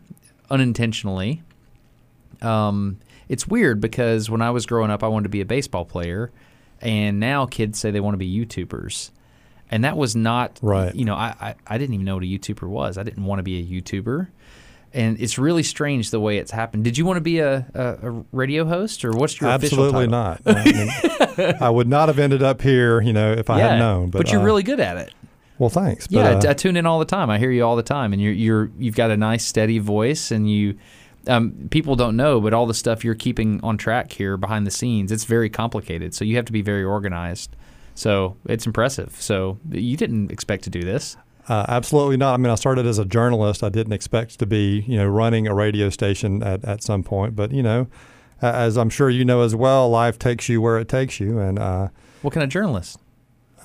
unintentionally. 0.50 1.42
Um, 2.42 2.98
it's 3.28 3.46
weird 3.46 3.80
because 3.80 4.30
when 4.30 4.42
I 4.42 4.50
was 4.50 4.66
growing 4.66 4.90
up, 4.90 5.02
I 5.02 5.08
wanted 5.08 5.24
to 5.24 5.30
be 5.30 5.40
a 5.40 5.46
baseball 5.46 5.84
player, 5.84 6.30
and 6.80 7.18
now 7.18 7.46
kids 7.46 7.78
say 7.78 7.90
they 7.90 8.00
want 8.00 8.14
to 8.14 8.18
be 8.18 8.46
YouTubers. 8.46 9.10
And 9.68 9.82
that 9.84 9.96
was 9.96 10.14
not 10.14 10.60
right. 10.62 10.94
You 10.94 11.04
know, 11.04 11.16
I, 11.16 11.34
I, 11.40 11.54
I 11.66 11.78
didn't 11.78 11.94
even 11.94 12.06
know 12.06 12.14
what 12.14 12.22
a 12.22 12.26
YouTuber 12.26 12.68
was. 12.68 12.98
I 12.98 13.02
didn't 13.02 13.24
want 13.24 13.40
to 13.40 13.42
be 13.42 13.58
a 13.58 13.64
YouTuber 13.64 14.28
and 14.96 15.20
it's 15.20 15.38
really 15.38 15.62
strange 15.62 16.10
the 16.10 16.18
way 16.18 16.38
it's 16.38 16.50
happened. 16.50 16.82
Did 16.82 16.96
you 16.96 17.04
want 17.04 17.18
to 17.18 17.20
be 17.20 17.38
a, 17.40 17.66
a, 17.74 18.08
a 18.08 18.24
radio 18.32 18.64
host, 18.64 19.04
or 19.04 19.10
what's 19.10 19.38
your 19.40 19.50
absolutely 19.50 20.06
not? 20.06 20.40
I, 20.46 20.64
mean, 20.64 21.54
I, 21.60 21.68
would 21.68 21.86
not 21.86 22.08
have 22.08 22.18
ended 22.18 22.42
up 22.42 22.62
here, 22.62 23.02
you 23.02 23.12
know, 23.12 23.32
if 23.32 23.50
I 23.50 23.58
yeah, 23.58 23.68
had 23.68 23.78
known. 23.78 24.08
But, 24.08 24.22
but 24.22 24.32
you're 24.32 24.40
uh, 24.40 24.44
really 24.44 24.62
good 24.62 24.80
at 24.80 24.96
it. 24.96 25.12
Well, 25.58 25.70
thanks. 25.70 26.06
yeah, 26.10 26.34
But, 26.34 26.44
I- 26.44 26.48
uh, 26.48 26.50
I 26.50 26.54
tune 26.54 26.76
in 26.76 26.86
all 26.86 26.98
the 26.98 27.04
time. 27.04 27.30
I 27.30 27.38
hear 27.38 27.50
you 27.50 27.64
all 27.64 27.76
the 27.76 27.82
time, 27.82 28.12
and 28.12 28.20
you're 28.20 28.32
you're 28.32 28.70
you've 28.78 28.96
got 28.96 29.10
a 29.10 29.16
nice 29.16 29.44
steady 29.44 29.78
voice, 29.78 30.30
and 30.30 30.50
you. 30.50 30.76
Um, 31.28 31.66
people 31.72 31.96
don't 31.96 32.16
know, 32.16 32.40
but 32.40 32.54
all 32.54 32.66
the 32.66 32.74
stuff 32.74 33.04
you're 33.04 33.16
keeping 33.16 33.58
on 33.64 33.76
track 33.76 34.12
here 34.12 34.36
behind 34.36 34.64
the 34.64 34.70
scenes, 34.70 35.10
it's 35.10 35.24
very 35.24 35.50
complicated. 35.50 36.14
So 36.14 36.24
you 36.24 36.36
have 36.36 36.44
to 36.44 36.52
be 36.52 36.62
very 36.62 36.84
organized. 36.84 37.56
So 37.96 38.36
it's 38.44 38.64
impressive. 38.64 39.16
So 39.18 39.58
you 39.72 39.96
didn't 39.96 40.30
expect 40.30 40.62
to 40.64 40.70
do 40.70 40.82
this. 40.82 41.16
Uh, 41.48 41.64
absolutely 41.66 42.16
not. 42.16 42.34
I 42.34 42.36
mean, 42.36 42.52
I 42.52 42.54
started 42.54 42.86
as 42.86 43.00
a 43.00 43.04
journalist. 43.04 43.64
I 43.64 43.70
didn't 43.70 43.92
expect 43.92 44.38
to 44.38 44.46
be, 44.46 44.84
you 44.86 44.98
know, 44.98 45.06
running 45.08 45.48
a 45.48 45.54
radio 45.54 45.90
station 45.90 46.44
at, 46.44 46.64
at 46.64 46.84
some 46.84 47.02
point. 47.02 47.34
But 47.34 47.50
you 47.50 47.62
know, 47.64 47.88
as 48.40 48.76
I'm 48.76 48.88
sure 48.90 49.10
you 49.10 49.24
know 49.24 49.42
as 49.42 49.56
well, 49.56 49.90
life 49.90 50.20
takes 50.20 50.48
you 50.48 50.60
where 50.60 50.78
it 50.78 50.88
takes 50.88 51.18
you. 51.18 51.40
And 51.40 51.58
uh, 51.58 51.88
What 52.22 52.34
kind 52.34 52.44
of 52.44 52.50
journalist? 52.50 53.00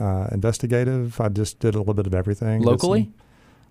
Uh, 0.01 0.27
investigative, 0.31 1.21
I 1.21 1.29
just 1.29 1.59
did 1.59 1.75
a 1.75 1.79
little 1.79 1.93
bit 1.93 2.07
of 2.07 2.13
everything. 2.15 2.61
Locally? 2.63 3.11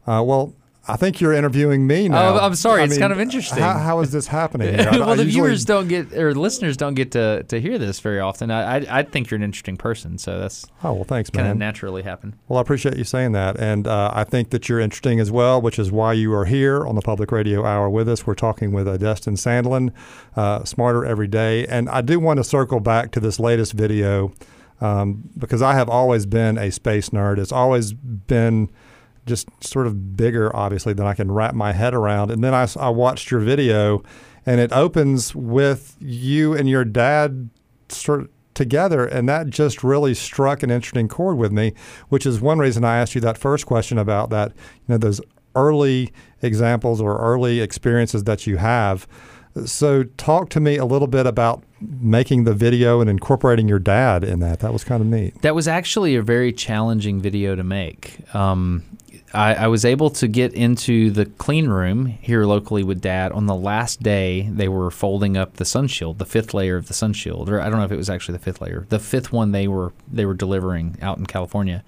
uh, 0.06 0.22
well, 0.24 0.54
I 0.88 0.96
think 0.96 1.20
you're 1.20 1.34
interviewing 1.34 1.86
me 1.86 2.08
now. 2.08 2.36
Oh, 2.36 2.38
I'm 2.38 2.54
sorry. 2.54 2.80
I 2.80 2.84
It's 2.84 2.92
mean, 2.92 3.00
kind 3.00 3.12
of 3.12 3.20
interesting. 3.20 3.58
How, 3.62 3.76
how 3.78 4.00
is 4.00 4.12
this 4.12 4.26
happening? 4.28 4.72
here? 4.74 4.88
I- 4.92 4.96
well, 4.98 5.08
the 5.14 5.24
usually- 5.24 5.30
viewers 5.30 5.64
don't 5.66 5.88
get 5.88 6.14
or 6.14 6.34
listeners 6.34 6.74
don't 6.78 6.94
get 6.94 7.10
to, 7.12 7.42
to 7.48 7.60
hear 7.60 7.76
this 7.78 8.00
very 8.00 8.18
often. 8.18 8.50
I, 8.50 8.78
I 8.78 8.98
I 9.00 9.02
think 9.02 9.30
you're 9.30 9.36
an 9.36 9.42
interesting 9.42 9.76
person, 9.76 10.16
so 10.16 10.38
that's 10.40 10.66
Oh 10.82 10.94
well, 10.94 11.04
thanks, 11.04 11.28
kind 11.28 11.48
of 11.48 11.58
naturally 11.58 12.02
happen. 12.02 12.34
Well, 12.48 12.58
I 12.58 12.62
appreciate 12.62 12.96
you 12.96 13.04
saying 13.04 13.32
that. 13.32 13.60
And 13.60 13.86
uh, 13.86 14.10
I 14.14 14.24
think 14.24 14.50
that 14.50 14.70
you're 14.70 14.80
interesting 14.80 15.20
as 15.20 15.30
well, 15.30 15.60
which 15.60 15.78
is 15.78 15.92
why 15.92 16.14
you 16.14 16.32
are 16.34 16.46
here 16.46 16.86
on 16.86 16.94
the 16.94 17.02
Public 17.02 17.30
Radio 17.30 17.62
Hour 17.66 17.90
with 17.90 18.08
us. 18.08 18.26
We're 18.26 18.34
talking 18.34 18.72
with 18.72 18.88
uh, 18.88 18.96
Destin 18.96 19.34
Sandlin, 19.34 19.92
uh, 20.34 20.64
Smarter 20.64 21.04
Every 21.04 21.28
Day. 21.28 21.66
And 21.66 21.90
I 21.90 22.00
do 22.00 22.18
want 22.18 22.38
to 22.38 22.44
circle 22.44 22.80
back 22.80 23.10
to 23.12 23.20
this 23.20 23.38
latest 23.38 23.74
video 23.74 24.32
um, 24.80 25.28
because 25.36 25.62
I 25.62 25.74
have 25.74 25.88
always 25.88 26.26
been 26.26 26.58
a 26.58 26.70
space 26.70 27.10
nerd. 27.10 27.38
It's 27.38 27.52
always 27.52 27.92
been 27.92 28.70
just 29.26 29.48
sort 29.62 29.86
of 29.86 30.16
bigger, 30.16 30.54
obviously, 30.54 30.92
than 30.92 31.06
I 31.06 31.14
can 31.14 31.30
wrap 31.30 31.54
my 31.54 31.72
head 31.72 31.94
around. 31.94 32.30
And 32.30 32.42
then 32.42 32.54
I 32.54 32.88
watched 32.88 33.30
your 33.30 33.40
video, 33.40 34.02
and 34.46 34.60
it 34.60 34.72
opens 34.72 35.34
with 35.34 35.96
you 36.00 36.54
and 36.54 36.68
your 36.68 36.84
dad 36.84 37.50
sort 37.88 38.22
of 38.22 38.28
together, 38.54 39.06
and 39.06 39.28
that 39.28 39.48
just 39.48 39.82
really 39.82 40.12
struck 40.12 40.62
an 40.62 40.70
interesting 40.70 41.08
chord 41.08 41.36
with 41.38 41.52
me, 41.52 41.72
which 42.08 42.26
is 42.26 42.40
one 42.40 42.58
reason 42.58 42.84
I 42.84 42.98
asked 42.98 43.14
you 43.14 43.20
that 43.22 43.38
first 43.38 43.64
question 43.64 43.96
about 43.96 44.30
that, 44.30 44.52
you 44.52 44.84
know, 44.88 44.98
those 44.98 45.20
early 45.54 46.12
examples 46.42 47.00
or 47.00 47.18
early 47.18 47.60
experiences 47.60 48.24
that 48.24 48.46
you 48.46 48.56
have. 48.58 49.06
So, 49.64 50.04
talk 50.04 50.48
to 50.50 50.60
me 50.60 50.76
a 50.76 50.84
little 50.84 51.08
bit 51.08 51.26
about 51.26 51.64
making 51.80 52.44
the 52.44 52.54
video 52.54 53.00
and 53.00 53.10
incorporating 53.10 53.68
your 53.68 53.78
dad 53.78 54.22
in 54.22 54.40
that. 54.40 54.60
That 54.60 54.72
was 54.72 54.84
kind 54.84 55.00
of 55.00 55.08
neat. 55.08 55.42
That 55.42 55.54
was 55.54 55.66
actually 55.66 56.14
a 56.14 56.22
very 56.22 56.52
challenging 56.52 57.20
video 57.20 57.56
to 57.56 57.64
make. 57.64 58.18
Um, 58.34 58.84
I, 59.32 59.54
I 59.54 59.66
was 59.68 59.84
able 59.84 60.10
to 60.10 60.28
get 60.28 60.52
into 60.54 61.10
the 61.10 61.26
clean 61.26 61.68
room 61.68 62.06
here 62.06 62.44
locally 62.44 62.82
with 62.82 63.00
Dad 63.00 63.32
on 63.32 63.46
the 63.46 63.54
last 63.54 64.02
day 64.02 64.48
they 64.50 64.68
were 64.68 64.90
folding 64.90 65.36
up 65.36 65.56
the 65.56 65.64
sun 65.64 65.86
shield, 65.86 66.18
the 66.18 66.26
fifth 66.26 66.52
layer 66.52 66.76
of 66.76 66.88
the 66.88 66.94
sun 66.94 67.12
shield, 67.12 67.48
or 67.48 67.60
I 67.60 67.68
don't 67.68 67.78
know 67.78 67.84
if 67.84 67.92
it 67.92 67.96
was 67.96 68.10
actually 68.10 68.38
the 68.38 68.44
fifth 68.44 68.60
layer, 68.60 68.86
the 68.88 68.98
fifth 68.98 69.32
one 69.32 69.52
they 69.52 69.68
were 69.68 69.92
they 70.10 70.26
were 70.26 70.34
delivering 70.34 70.96
out 71.00 71.18
in 71.18 71.26
California, 71.26 71.84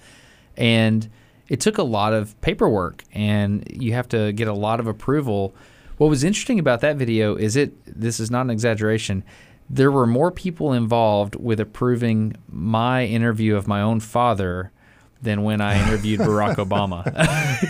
and 0.57 1.09
it 1.49 1.61
took 1.61 1.79
a 1.79 1.83
lot 1.83 2.13
of 2.13 2.41
paperwork, 2.41 3.03
and 3.13 3.67
you 3.71 3.93
have 3.95 4.09
to 4.11 4.33
get 4.33 4.49
a 4.49 4.55
lot 4.55 4.79
of 4.79 4.87
approval. 4.87 5.55
What 6.03 6.11
was 6.11 6.25
interesting 6.25 6.59
about 6.59 6.81
that 6.81 6.97
video 6.97 7.37
is 7.37 7.55
it. 7.57 7.73
This 7.87 8.19
is 8.19 8.31
not 8.31 8.43
an 8.43 8.51
exaggeration 8.51 9.23
there 9.73 9.91
were 9.91 10.07
more 10.07 10.31
people 10.31 10.73
involved 10.75 11.35
with 11.37 11.59
approving 11.59 12.37
my 12.49 13.07
interview 13.07 13.57
of 13.57 13.67
my 13.67 13.81
own 13.81 14.01
father 14.01 14.71
than 15.23 15.45
when 15.45 15.61
I 15.61 15.81
interviewed 15.87 16.21
Barack 16.29 16.57
Obama. 16.57 17.05
I, 17.17 17.65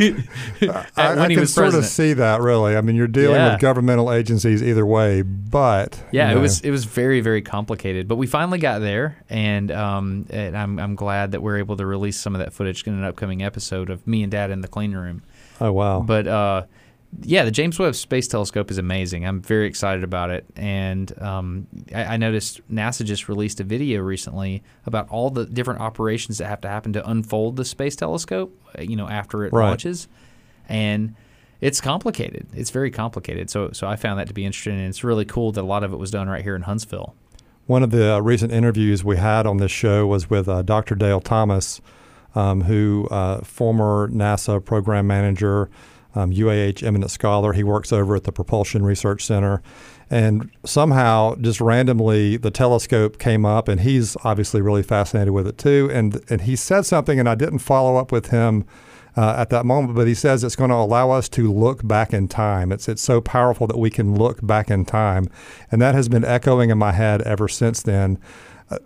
when 1.14 1.18
I 1.18 1.28
he 1.28 1.34
can 1.34 1.40
was 1.42 1.52
sort 1.54 1.74
of 1.74 1.84
see 1.84 2.14
that, 2.14 2.40
really. 2.40 2.76
I 2.76 2.80
mean, 2.80 2.96
you're 2.96 3.06
dealing 3.06 3.36
Yeah. 3.36 3.52
with 3.52 3.60
governmental 3.60 4.10
agencies 4.10 4.62
either 4.62 4.84
way, 4.86 5.22
but 5.22 6.02
Yeah, 6.10 6.30
you 6.32 6.38
it 6.38 6.40
was 6.40 6.60
it 6.62 6.70
was 6.70 6.86
very 6.86 7.20
very 7.20 7.42
complicated, 7.42 8.08
but 8.08 8.16
we 8.16 8.26
finally 8.26 8.58
got 8.58 8.80
there, 8.80 9.22
and 9.28 9.70
um, 9.70 10.26
and 10.30 10.56
I'm 10.56 10.78
I'm 10.78 10.94
glad 10.96 11.32
that 11.32 11.42
we're 11.42 11.58
able 11.58 11.76
to 11.76 11.86
release 11.86 12.18
some 12.18 12.34
of 12.34 12.38
that 12.38 12.52
footage 12.54 12.84
in 12.86 12.94
an 12.94 13.04
upcoming 13.04 13.42
episode 13.42 13.90
of 13.90 14.06
me 14.06 14.22
and 14.22 14.32
Dad 14.32 14.50
in 14.50 14.62
the 14.62 14.68
clean 14.68 14.92
room. 14.92 15.22
Oh 15.60 15.72
wow! 15.72 16.00
But 16.00 16.26
uh, 16.26 16.62
yeah, 17.20 17.44
the 17.44 17.50
James 17.50 17.78
Webb 17.78 17.94
Space 17.94 18.26
Telescope 18.26 18.70
is 18.70 18.78
amazing. 18.78 19.26
I'm 19.26 19.42
very 19.42 19.66
excited 19.66 20.02
about 20.02 20.30
it, 20.30 20.46
and 20.56 21.12
um, 21.22 21.66
I, 21.94 22.04
I 22.04 22.16
noticed 22.16 22.60
NASA 22.72 23.04
just 23.04 23.28
released 23.28 23.60
a 23.60 23.64
video 23.64 24.00
recently 24.00 24.62
about 24.86 25.08
all 25.10 25.30
the 25.30 25.44
different 25.44 25.80
operations 25.80 26.38
that 26.38 26.46
have 26.46 26.60
to 26.62 26.68
happen 26.68 26.92
to 26.94 27.08
unfold 27.08 27.56
the 27.56 27.64
space 27.64 27.96
telescope. 27.96 28.58
uh, 28.78 28.82
You 28.82 28.96
know, 28.96 29.08
after 29.08 29.44
it 29.44 29.52
Right. 29.52 29.68
launches, 29.68 30.08
and 30.68 31.14
it's 31.60 31.80
complicated. 31.80 32.46
It's 32.54 32.70
very 32.70 32.90
complicated. 32.90 33.50
So, 33.50 33.70
so 33.72 33.86
I 33.86 33.96
found 33.96 34.18
that 34.18 34.26
to 34.28 34.34
be 34.34 34.44
interesting, 34.44 34.78
and 34.78 34.88
it's 34.88 35.04
really 35.04 35.24
cool 35.24 35.52
that 35.52 35.60
a 35.60 35.66
lot 35.66 35.84
of 35.84 35.92
it 35.92 35.96
was 35.98 36.10
done 36.10 36.28
right 36.28 36.42
here 36.42 36.56
in 36.56 36.62
Huntsville. 36.62 37.14
One 37.66 37.82
of 37.84 37.90
the 37.92 38.14
uh, 38.14 38.18
recent 38.20 38.52
interviews 38.52 39.04
we 39.04 39.16
had 39.18 39.46
on 39.46 39.58
this 39.58 39.70
show 39.70 40.06
was 40.06 40.28
with 40.28 40.48
uh, 40.48 40.62
Dr. 40.62 40.94
Dale 40.96 41.20
Thomas, 41.20 41.80
um, 42.34 42.62
who 42.62 43.06
uh, 43.10 43.42
former 43.42 44.08
NASA 44.08 44.64
program 44.64 45.06
manager, 45.06 45.70
um, 46.14 46.32
UAH 46.32 46.82
eminent 46.82 47.10
scholar. 47.10 47.52
He 47.52 47.64
works 47.64 47.92
over 47.92 48.16
at 48.16 48.24
the 48.24 48.32
Propulsion 48.32 48.84
Research 48.84 49.24
Center, 49.24 49.62
and 50.10 50.50
somehow, 50.64 51.36
just 51.36 51.58
randomly, 51.60 52.36
the 52.36 52.50
telescope 52.50 53.18
came 53.18 53.46
up, 53.46 53.66
and 53.66 53.80
he's 53.80 54.14
obviously 54.24 54.60
really 54.60 54.82
fascinated 54.82 55.32
with 55.32 55.46
it 55.46 55.56
too. 55.56 55.90
And 55.92 56.22
and 56.28 56.42
he 56.42 56.54
said 56.54 56.82
something, 56.82 57.18
and 57.18 57.28
I 57.28 57.34
didn't 57.34 57.60
follow 57.60 57.96
up 57.96 58.12
with 58.12 58.28
him. 58.28 58.66
Uh, 59.14 59.34
at 59.36 59.50
that 59.50 59.66
moment, 59.66 59.94
but 59.94 60.06
he 60.06 60.14
says 60.14 60.42
it's 60.42 60.56
going 60.56 60.70
to 60.70 60.74
allow 60.74 61.10
us 61.10 61.28
to 61.28 61.52
look 61.52 61.86
back 61.86 62.14
in 62.14 62.26
time. 62.26 62.72
It's 62.72 62.88
it's 62.88 63.02
so 63.02 63.20
powerful 63.20 63.66
that 63.66 63.76
we 63.76 63.90
can 63.90 64.14
look 64.14 64.38
back 64.40 64.70
in 64.70 64.86
time, 64.86 65.28
and 65.70 65.82
that 65.82 65.94
has 65.94 66.08
been 66.08 66.24
echoing 66.24 66.70
in 66.70 66.78
my 66.78 66.92
head 66.92 67.20
ever 67.20 67.46
since 67.46 67.82
then. 67.82 68.18
Uh, 68.70 68.78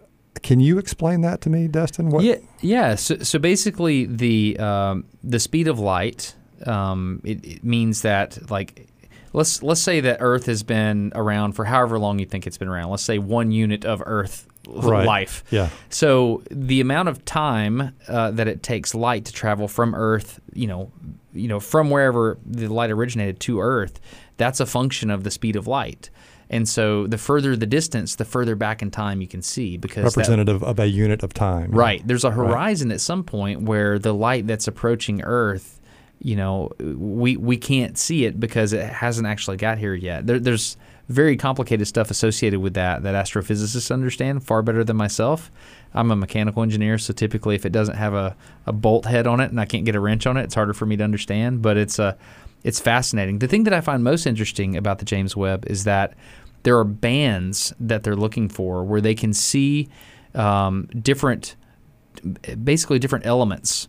can 0.42 0.58
you 0.58 0.78
explain 0.78 1.20
that 1.20 1.40
to 1.42 1.50
me, 1.50 1.68
Destin? 1.68 2.10
What? 2.10 2.24
Yeah, 2.24 2.38
yeah. 2.60 2.96
So, 2.96 3.18
so 3.18 3.38
basically, 3.38 4.06
the 4.06 4.58
um, 4.58 5.04
the 5.22 5.38
speed 5.38 5.68
of 5.68 5.78
light 5.78 6.34
um, 6.66 7.20
it, 7.24 7.44
it 7.44 7.64
means 7.64 8.02
that 8.02 8.50
like 8.50 8.88
let's 9.32 9.62
let's 9.62 9.80
say 9.82 10.00
that 10.00 10.18
Earth 10.20 10.46
has 10.46 10.62
been 10.62 11.12
around 11.14 11.52
for 11.52 11.64
however 11.64 11.98
long 11.98 12.18
you 12.18 12.26
think 12.26 12.46
it's 12.46 12.58
been 12.58 12.68
around. 12.68 12.90
Let's 12.90 13.02
say 13.02 13.18
one 13.18 13.50
unit 13.52 13.84
of 13.84 14.02
Earth 14.06 14.46
Right. 14.68 15.06
life. 15.06 15.44
Yeah. 15.52 15.68
So 15.90 16.42
the 16.50 16.80
amount 16.80 17.08
of 17.08 17.24
time 17.24 17.94
uh, 18.08 18.32
that 18.32 18.48
it 18.48 18.64
takes 18.64 18.96
light 18.96 19.24
to 19.26 19.32
travel 19.32 19.68
from 19.68 19.94
Earth, 19.94 20.40
you 20.54 20.66
know, 20.66 20.90
you 21.32 21.46
know, 21.46 21.60
from 21.60 21.88
wherever 21.88 22.36
the 22.44 22.66
light 22.66 22.90
originated 22.90 23.38
to 23.40 23.60
Earth, 23.60 24.00
that's 24.38 24.58
a 24.58 24.66
function 24.66 25.08
of 25.08 25.22
the 25.22 25.30
speed 25.30 25.54
of 25.54 25.68
light. 25.68 26.10
And 26.50 26.68
so 26.68 27.06
the 27.06 27.16
further 27.18 27.54
the 27.54 27.66
distance, 27.66 28.16
the 28.16 28.24
further 28.24 28.56
back 28.56 28.82
in 28.82 28.90
time 28.90 29.20
you 29.20 29.28
can 29.28 29.40
see 29.40 29.76
because 29.76 30.02
that- 30.02 30.16
representative 30.20 30.64
of 30.64 30.80
a 30.80 30.86
unit 30.86 31.22
of 31.22 31.32
time. 31.32 31.70
Right. 31.70 32.02
There's 32.04 32.24
a 32.24 32.32
horizon 32.32 32.90
at 32.90 33.00
some 33.00 33.22
point 33.22 33.62
where 33.62 34.00
the 34.00 34.12
light 34.14 34.48
that's 34.48 34.66
approaching 34.66 35.22
Earth, 35.22 35.75
you 36.18 36.36
know, 36.36 36.70
we 36.78 37.36
we 37.36 37.56
can't 37.56 37.98
see 37.98 38.24
it 38.24 38.40
because 38.40 38.72
it 38.72 38.88
hasn't 38.88 39.26
actually 39.26 39.56
got 39.56 39.78
here 39.78 39.94
yet. 39.94 40.26
There, 40.26 40.38
there's 40.38 40.76
very 41.08 41.36
complicated 41.36 41.86
stuff 41.86 42.10
associated 42.10 42.60
with 42.60 42.74
that 42.74 43.02
that 43.02 43.14
astrophysicists 43.14 43.90
understand 43.90 44.42
far 44.44 44.62
better 44.62 44.82
than 44.82 44.96
myself. 44.96 45.50
I'm 45.94 46.10
a 46.10 46.16
mechanical 46.16 46.62
engineer, 46.62 46.98
so 46.98 47.12
typically 47.12 47.54
if 47.54 47.64
it 47.64 47.70
doesn't 47.70 47.96
have 47.96 48.14
a, 48.14 48.36
a 48.66 48.72
bolt 48.72 49.06
head 49.06 49.26
on 49.26 49.40
it 49.40 49.50
and 49.50 49.60
I 49.60 49.66
can't 49.66 49.84
get 49.84 49.94
a 49.94 50.00
wrench 50.00 50.26
on 50.26 50.36
it, 50.36 50.44
it's 50.44 50.54
harder 50.54 50.74
for 50.74 50.86
me 50.86 50.96
to 50.96 51.04
understand. 51.04 51.62
But 51.62 51.76
it's 51.76 51.98
a 51.98 52.16
it's 52.64 52.80
fascinating. 52.80 53.38
The 53.38 53.48
thing 53.48 53.64
that 53.64 53.72
I 53.72 53.80
find 53.80 54.02
most 54.02 54.26
interesting 54.26 54.76
about 54.76 54.98
the 54.98 55.04
James 55.04 55.36
Webb 55.36 55.64
is 55.68 55.84
that 55.84 56.14
there 56.64 56.76
are 56.78 56.84
bands 56.84 57.72
that 57.78 58.02
they're 58.02 58.16
looking 58.16 58.48
for 58.48 58.84
where 58.84 59.00
they 59.00 59.14
can 59.14 59.32
see 59.32 59.88
um, 60.34 60.88
different 61.00 61.54
basically 62.64 62.98
different 62.98 63.26
elements. 63.26 63.88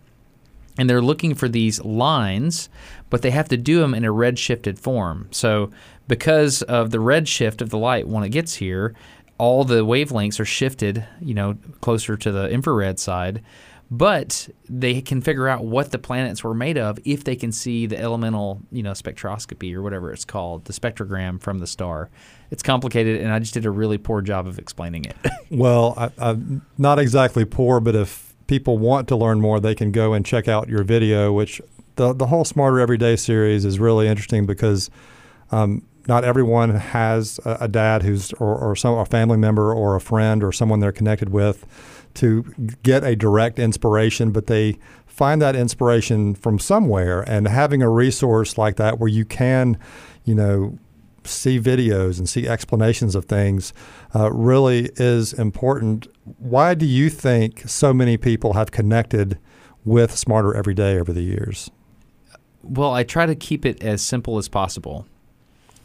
And 0.78 0.90
they're 0.90 1.02
looking 1.02 1.34
for 1.34 1.50
these 1.50 1.84
lines, 1.84 2.70
but 3.10 3.22
they 3.22 3.32
have 3.32 3.50
to 3.50 3.58
do 3.58 3.80
them 3.80 3.94
in 3.94 4.06
a 4.06 4.12
red-shifted 4.12 4.80
form. 4.80 5.28
So, 5.32 5.72
because 6.08 6.62
of 6.62 6.92
the 6.92 7.00
red 7.00 7.28
shift 7.28 7.62
of 7.62 7.70
the 7.70 7.78
light 7.78 8.08
when 8.08 8.24
it 8.24 8.30
gets 8.30 8.56
here, 8.56 8.94
all 9.38 9.64
the 9.64 9.86
wavelengths 9.86 10.40
are 10.40 10.46
shifted, 10.46 11.06
you 11.22 11.34
know, 11.34 11.58
closer 11.82 12.18
to 12.18 12.32
the 12.32 12.50
infrared 12.50 13.00
side. 13.00 13.44
But 13.90 14.50
they 14.68 15.02
can 15.02 15.22
figure 15.22 15.48
out 15.48 15.64
what 15.64 15.92
the 15.92 15.98
planets 15.98 16.44
were 16.44 16.54
made 16.54 16.78
of 16.78 17.00
if 17.06 17.24
they 17.24 17.38
can 17.38 17.54
see 17.54 17.86
the 17.86 17.98
elemental, 17.98 18.62
you 18.70 18.84
know, 18.84 18.92
spectroscopy 18.92 19.74
or 19.74 19.82
whatever 19.82 20.12
it's 20.12 20.26
called, 20.26 20.66
the 20.66 20.74
spectrogram 20.74 21.42
from 21.42 21.60
the 21.60 21.68
star. 21.68 22.10
It's 22.52 22.64
complicated, 22.64 23.22
and 23.22 23.32
I 23.32 23.40
just 23.40 23.54
did 23.54 23.66
a 23.66 23.72
really 23.72 23.98
poor 23.98 24.22
job 24.22 24.46
of 24.46 24.60
explaining 24.60 25.06
it. 25.06 25.16
Well, 25.50 26.12
I, 26.18 26.38
not 26.78 27.00
exactly 27.00 27.46
poor, 27.46 27.80
but 27.80 27.96
if 27.96 28.27
people 28.48 28.78
want 28.78 29.08
to 29.10 29.16
learn 29.16 29.40
more, 29.40 29.60
they 29.60 29.76
can 29.76 29.92
go 29.92 30.14
and 30.14 30.26
check 30.26 30.48
out 30.48 30.70
your 30.70 30.84
video, 30.84 31.32
which 31.34 31.62
the, 31.96 32.14
the 32.14 32.28
whole 32.28 32.46
Smarter 32.46 32.80
Every 32.80 32.98
Day 32.98 33.16
series 33.16 33.66
is 33.66 33.80
really 33.80 34.08
interesting 34.08 34.46
because 34.46 34.90
um, 35.52 35.86
not 36.08 36.24
everyone 36.24 36.70
has 36.72 37.40
a, 37.46 37.58
a 37.62 37.68
dad 37.68 38.04
who's 38.04 38.34
or, 38.34 38.58
or 38.58 38.76
some 38.76 38.98
a 38.98 39.06
family 39.06 39.38
member 39.38 39.74
or 39.74 39.96
a 39.96 40.02
friend 40.02 40.44
or 40.44 40.52
someone 40.52 40.80
they're 40.80 40.92
connected 40.92 41.30
with 41.30 41.66
to 42.16 42.44
get 42.84 43.04
a 43.04 43.16
direct 43.16 43.60
inspiration, 43.60 44.32
but 44.32 44.48
they 44.48 44.78
find 45.06 45.42
that 45.42 45.56
inspiration 45.56 46.36
from 46.36 46.60
somewhere, 46.60 47.22
and 47.22 47.48
having 47.48 47.82
a 47.82 47.90
resource 47.90 48.58
like 48.58 48.76
that 48.76 49.00
where 49.00 49.10
you 49.10 49.26
can, 49.26 49.78
you 50.26 50.36
know, 50.36 50.78
see 51.28 51.60
videos 51.60 52.18
and 52.18 52.28
see 52.28 52.48
explanations 52.48 53.16
of 53.16 53.26
things 53.26 53.74
uh, 54.16 54.32
really 54.32 54.90
is 54.96 55.34
important. 55.34 56.08
Why 56.40 56.74
do 56.74 56.86
you 56.86 57.10
think 57.10 57.68
so 57.68 57.94
many 57.94 58.18
people 58.18 58.54
have 58.54 58.72
connected 58.72 59.38
with 59.86 60.16
Smarter 60.18 60.54
Every 60.56 60.74
Day 60.74 61.00
over 61.00 61.14
the 61.14 61.22
years? 61.22 61.72
Well, 62.64 62.94
I 62.94 63.04
try 63.04 63.26
to 63.26 63.36
keep 63.36 63.66
it 63.66 63.84
as 63.84 64.02
simple 64.02 64.38
as 64.38 64.50
possible. 64.50 65.06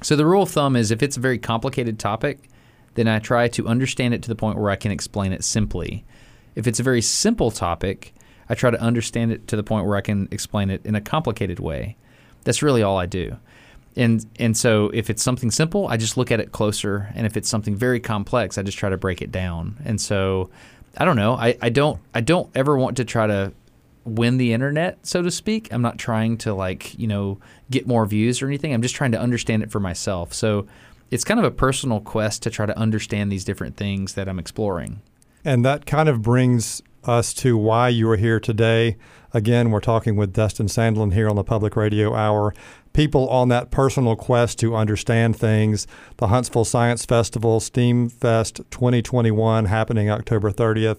So 0.03 0.17
the 0.17 0.27
rule 0.27 0.43
of 0.43 0.51
thumb 0.51 0.75
is 0.75 0.91
if 0.91 1.03
it's 1.03 1.17
a 1.17 1.21
very 1.21 1.39
complicated 1.39 1.99
topic, 1.99 2.49
then 2.95 3.07
I 3.07 3.21
try 3.21 3.49
to 3.49 3.69
understand 3.69 4.15
it 4.15 4.23
to 4.23 4.29
the 4.29 4.35
point 4.35 4.59
where 4.59 4.71
I 4.71 4.77
can 4.77 4.91
explain 4.91 5.33
it 5.33 5.45
simply. 5.45 6.05
If 6.55 6.67
it's 6.67 6.81
a 6.81 6.83
very 6.83 7.01
simple 7.01 7.51
topic, 7.51 8.15
I 8.49 8.55
try 8.55 8.71
to 8.71 8.81
understand 8.81 9.33
it 9.33 9.47
to 9.49 9.57
the 9.57 9.63
point 9.63 9.87
where 9.87 9.97
I 9.97 10.01
can 10.01 10.29
explain 10.31 10.71
it 10.71 10.85
in 10.85 10.95
a 10.95 11.01
complicated 11.01 11.61
way. 11.61 11.97
That's 12.45 12.63
really 12.63 12.83
all 12.83 12.99
I 12.99 13.07
do. 13.07 13.37
And 13.97 14.25
and 14.39 14.57
so 14.57 14.91
if 14.95 15.11
it's 15.11 15.23
something 15.23 15.51
simple, 15.51 15.87
I 15.89 15.97
just 15.97 16.17
look 16.17 16.31
at 16.31 16.41
it 16.41 16.53
closer, 16.53 17.13
and 17.15 17.27
if 17.27 17.37
it's 17.37 17.49
something 17.49 17.77
very 17.77 18.01
complex, 18.01 18.57
I 18.57 18.63
just 18.63 18.79
try 18.79 18.89
to 18.89 18.97
break 18.97 19.21
it 19.21 19.31
down. 19.31 19.77
And 19.85 20.01
so 20.01 20.51
I 20.97 21.05
don't 21.05 21.17
know. 21.17 21.35
I, 21.35 21.57
I 21.61 21.69
don't 21.69 22.01
I 22.15 22.21
don't 22.21 22.51
ever 22.55 22.77
want 22.77 22.97
to 22.99 23.05
try 23.05 23.27
to 23.27 23.53
win 24.05 24.37
the 24.37 24.53
internet, 24.53 25.07
so 25.07 25.23
to 25.23 25.31
speak. 25.31 25.73
I'm 25.73 25.83
not 25.83 25.99
trying 25.99 26.37
to 26.39 26.55
like, 26.55 26.99
you 26.99 27.07
know, 27.07 27.39
get 27.71 27.87
more 27.87 28.05
views 28.07 28.43
or 28.43 28.47
anything. 28.47 28.75
I'm 28.75 28.83
just 28.83 28.95
trying 28.95 29.13
to 29.13 29.21
understand 29.21 29.63
it 29.63 29.71
for 29.71 29.81
myself. 29.81 30.33
So 30.33 30.67
it's 31.11 31.25
kind 31.25 31.39
of 31.39 31.45
a 31.45 31.51
personal 31.51 32.01
quest 32.01 32.43
to 32.43 32.51
try 32.51 32.67
to 32.67 32.77
understand 32.79 33.31
these 33.31 33.45
different 33.45 33.77
things 33.77 34.15
that 34.15 34.29
I'm 34.29 34.39
exploring. 34.39 35.03
And 35.45 35.65
that 35.65 35.87
kind 35.87 36.09
of 36.09 36.23
brings 36.23 36.83
us 37.05 37.35
to 37.35 37.57
why 37.57 37.89
you 37.89 38.09
are 38.11 38.17
here 38.17 38.41
today. 38.41 38.97
Again, 39.35 39.71
we're 39.71 39.81
talking 39.81 40.17
with 40.17 40.33
Destin 40.33 40.67
Sandlin 40.67 41.13
here 41.13 41.29
on 41.29 41.37
the 41.37 41.45
Public 41.45 41.75
Radio 41.75 42.15
Hour. 42.15 42.55
People 42.93 43.29
on 43.29 43.49
that 43.49 43.71
personal 43.71 44.17
quest 44.17 44.59
to 44.61 44.77
understand 44.77 45.37
things. 45.37 45.87
The 46.19 46.29
Huntsville 46.29 46.65
Science 46.65 47.05
Festival, 47.05 47.61
STEAM 47.61 48.09
Fest 48.09 48.57
2021, 48.71 49.67
happening 49.67 50.11
October 50.11 50.51
30th. 50.51 50.99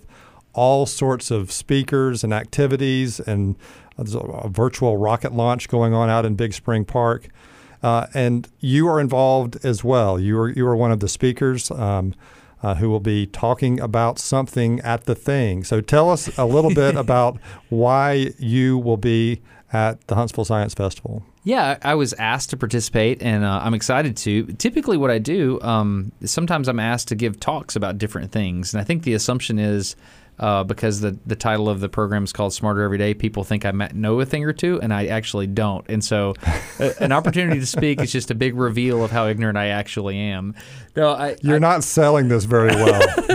All 0.54 0.86
sorts 0.86 1.32
of 1.32 1.52
speakers 1.52 2.24
and 2.24 2.34
activities, 2.34 3.20
and 3.20 3.56
a 3.98 4.50
virtual 4.50 4.98
rocket 4.98 5.34
launch 5.34 5.68
going 5.68 5.94
on 5.94 6.10
out 6.10 6.26
in 6.26 6.36
Big 6.36 6.54
Spring 6.54 6.86
Park. 6.86 7.28
Uh, 7.82 8.08
and 8.14 8.48
you 8.60 8.88
are 8.88 9.00
involved 9.00 9.64
as 9.64 9.84
well. 9.84 10.20
You 10.20 10.40
are 10.40 10.50
you 10.50 10.66
are 10.68 10.76
one 10.76 10.92
of 10.92 11.00
the 11.00 11.10
speakers. 11.10 11.70
Um, 11.70 12.14
uh, 12.64 12.76
who 12.76 12.90
will 12.90 13.02
be 13.02 13.28
talking 13.28 13.80
about 13.80 14.18
something 14.18 14.80
at 14.80 15.04
the 15.04 15.14
thing. 15.14 15.66
So 15.66 15.82
tell 15.82 16.10
us 16.10 16.36
a 16.38 16.46
little 16.46 16.74
bit 16.74 16.96
about 16.96 17.38
why 17.70 18.32
you 18.40 18.78
will 18.78 18.98
be 18.98 19.42
at 19.74 20.06
the 20.08 20.16
Huntsville 20.16 20.46
Science 20.46 20.74
Festival. 20.74 21.24
Yeah, 21.44 21.78
I 21.82 21.96
was 21.96 22.14
asked 22.14 22.52
to 22.52 22.58
participate, 22.58 23.22
and 23.22 23.44
uh, 23.44 23.60
I'm 23.64 23.74
excited 23.74 24.16
to. 24.18 24.46
Typically, 24.54 24.96
what 24.96 25.12
I 25.12 25.18
do, 25.18 25.60
um, 25.62 26.12
sometimes 26.24 26.70
I'm 26.70 26.80
asked 26.80 27.10
to 27.10 27.16
give 27.16 27.40
talks 27.40 27.76
about 27.76 27.98
different 27.98 28.32
things, 28.32 28.74
and 28.74 28.80
I 28.80 28.84
think 28.84 29.04
the 29.04 29.14
assumption 29.14 29.60
is 29.60 29.96
uh, 30.40 30.64
because 30.64 31.02
the 31.02 31.18
the 31.26 31.36
title 31.36 31.70
of 31.70 31.80
the 31.80 31.90
program 31.90 32.24
is 32.24 32.34
called 32.34 32.54
Smarter 32.54 32.82
Every 32.82 32.98
Day. 32.98 33.14
People 33.14 33.44
think 33.44 33.66
I 33.66 33.72
know 33.94 34.20
a 34.20 34.26
thing 34.26 34.44
or 34.44 34.54
two, 34.54 34.82
and 34.82 34.94
I 34.94 35.08
actually 35.08 35.48
don't. 35.48 35.86
And 35.90 36.04
so, 36.04 36.34
an 37.00 37.12
opportunity 37.12 37.60
to 37.60 37.66
speak 37.66 38.02
is 38.02 38.12
just 38.12 38.32
a 38.32 38.36
big 38.36 38.56
reveal 38.56 39.04
of 39.04 39.12
how 39.12 39.28
ignorant 39.28 39.58
I 39.58 39.68
actually 39.68 40.18
am. 40.18 40.56
No, 40.96 41.10
I, 41.12 41.36
you're 41.42 41.56
I, 41.56 41.60
not 41.60 41.84
selling 41.84 42.28
this 42.28 42.46
very 42.46 42.76
well. 42.76 43.02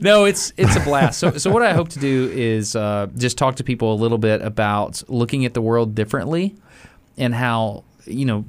no, 0.00 0.24
it's 0.24 0.52
it's 0.56 0.76
a 0.76 0.80
blast. 0.80 1.18
So, 1.20 1.32
so 1.32 1.50
what 1.50 1.62
I 1.62 1.72
hope 1.72 1.88
to 1.90 1.98
do 1.98 2.30
is 2.32 2.74
uh, 2.74 3.08
just 3.16 3.38
talk 3.38 3.56
to 3.56 3.64
people 3.64 3.92
a 3.92 3.96
little 3.96 4.18
bit 4.18 4.42
about 4.42 5.02
looking 5.08 5.44
at 5.44 5.54
the 5.54 5.62
world 5.62 5.94
differently, 5.94 6.56
and 7.16 7.34
how 7.34 7.84
you 8.10 8.24
know 8.24 8.44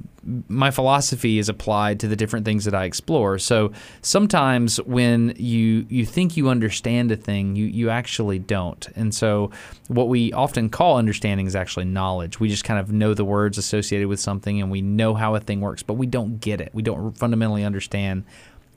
my 0.48 0.70
philosophy 0.70 1.40
is 1.40 1.50
applied 1.50 2.00
to 2.00 2.08
the 2.08 2.16
different 2.16 2.46
things 2.46 2.66
that 2.66 2.76
I 2.76 2.86
explore. 2.86 3.40
So 3.40 3.72
sometimes 4.02 4.78
when 4.82 5.34
you 5.38 5.86
you 5.90 6.06
think 6.06 6.38
you 6.38 6.50
understand 6.50 7.12
a 7.12 7.16
thing, 7.16 7.56
you 7.56 7.66
you 7.66 7.90
actually 7.90 8.40
don't. 8.40 8.88
And 8.96 9.14
so 9.14 9.52
what 9.88 10.10
we 10.10 10.32
often 10.34 10.70
call 10.70 10.98
understanding 10.98 11.48
is 11.48 11.56
actually 11.56 11.86
knowledge. 11.86 12.40
We 12.40 12.50
just 12.50 12.64
kind 12.64 12.80
of 12.80 12.92
know 12.92 13.14
the 13.14 13.26
words 13.26 13.58
associated 13.58 14.08
with 14.08 14.20
something 14.20 14.62
and 14.62 14.70
we 14.70 14.82
know 14.82 15.14
how 15.14 15.36
a 15.36 15.40
thing 15.40 15.62
works, 15.62 15.84
but 15.84 15.96
we 15.96 16.06
don't 16.06 16.40
get 16.40 16.62
it. 16.62 16.70
We 16.74 16.84
don't 16.84 17.18
fundamentally 17.18 17.64
understand. 17.64 18.24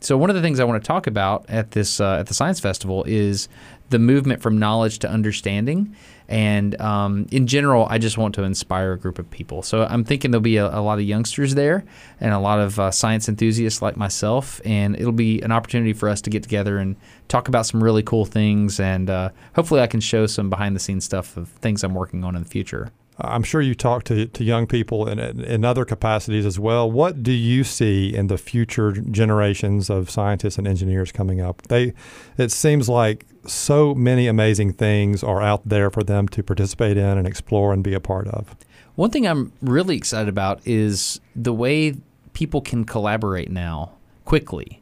So 0.04 0.16
one 0.16 0.30
of 0.30 0.36
the 0.36 0.42
things 0.42 0.60
I 0.60 0.64
want 0.64 0.82
to 0.82 0.86
talk 0.86 1.06
about 1.06 1.46
at 1.48 1.72
this 1.72 2.00
uh, 2.00 2.16
at 2.20 2.26
the 2.26 2.34
science 2.34 2.60
festival 2.60 3.04
is 3.04 3.48
the 3.90 3.98
movement 3.98 4.42
from 4.42 4.58
knowledge 4.58 4.98
to 5.00 5.10
understanding 5.10 5.94
and 6.28 6.80
um, 6.80 7.26
in 7.30 7.46
general, 7.46 7.86
I 7.90 7.98
just 7.98 8.16
want 8.16 8.34
to 8.36 8.44
inspire 8.44 8.92
a 8.92 8.98
group 8.98 9.18
of 9.18 9.30
people. 9.30 9.62
So 9.62 9.84
I'm 9.84 10.04
thinking 10.04 10.30
there'll 10.30 10.42
be 10.42 10.56
a, 10.56 10.66
a 10.66 10.80
lot 10.80 10.98
of 10.98 11.04
youngsters 11.04 11.54
there 11.54 11.84
and 12.20 12.32
a 12.32 12.38
lot 12.38 12.60
of 12.60 12.80
uh, 12.80 12.90
science 12.90 13.28
enthusiasts 13.28 13.82
like 13.82 13.96
myself. 13.96 14.60
And 14.64 14.96
it'll 14.96 15.12
be 15.12 15.42
an 15.42 15.52
opportunity 15.52 15.92
for 15.92 16.08
us 16.08 16.22
to 16.22 16.30
get 16.30 16.42
together 16.42 16.78
and 16.78 16.96
talk 17.28 17.48
about 17.48 17.66
some 17.66 17.82
really 17.82 18.02
cool 18.02 18.24
things. 18.24 18.80
And 18.80 19.10
uh, 19.10 19.30
hopefully, 19.54 19.82
I 19.82 19.86
can 19.86 20.00
show 20.00 20.26
some 20.26 20.48
behind 20.48 20.74
the 20.74 20.80
scenes 20.80 21.04
stuff 21.04 21.36
of 21.36 21.48
things 21.48 21.84
I'm 21.84 21.94
working 21.94 22.24
on 22.24 22.36
in 22.36 22.42
the 22.42 22.48
future. 22.48 22.90
I'm 23.18 23.44
sure 23.44 23.60
you 23.60 23.74
talk 23.74 24.04
to, 24.04 24.26
to 24.26 24.44
young 24.44 24.66
people 24.66 25.08
in, 25.08 25.18
in 25.18 25.64
other 25.64 25.84
capacities 25.84 26.44
as 26.44 26.58
well. 26.58 26.90
What 26.90 27.22
do 27.22 27.30
you 27.30 27.62
see 27.62 28.14
in 28.14 28.26
the 28.26 28.36
future 28.36 28.92
generations 28.92 29.88
of 29.88 30.10
scientists 30.10 30.58
and 30.58 30.66
engineers 30.66 31.12
coming 31.12 31.40
up? 31.40 31.62
They, 31.68 31.92
it 32.36 32.50
seems 32.50 32.88
like 32.88 33.26
so 33.46 33.94
many 33.94 34.26
amazing 34.26 34.72
things 34.72 35.22
are 35.22 35.40
out 35.40 35.68
there 35.68 35.90
for 35.90 36.02
them 36.02 36.26
to 36.28 36.42
participate 36.42 36.96
in 36.96 37.18
and 37.18 37.26
explore 37.26 37.72
and 37.72 37.84
be 37.84 37.94
a 37.94 38.00
part 38.00 38.26
of. 38.28 38.56
One 38.96 39.10
thing 39.10 39.26
I'm 39.26 39.52
really 39.62 39.96
excited 39.96 40.28
about 40.28 40.60
is 40.66 41.20
the 41.36 41.52
way 41.52 41.96
people 42.32 42.60
can 42.60 42.84
collaborate 42.84 43.50
now 43.50 43.92
quickly. 44.24 44.80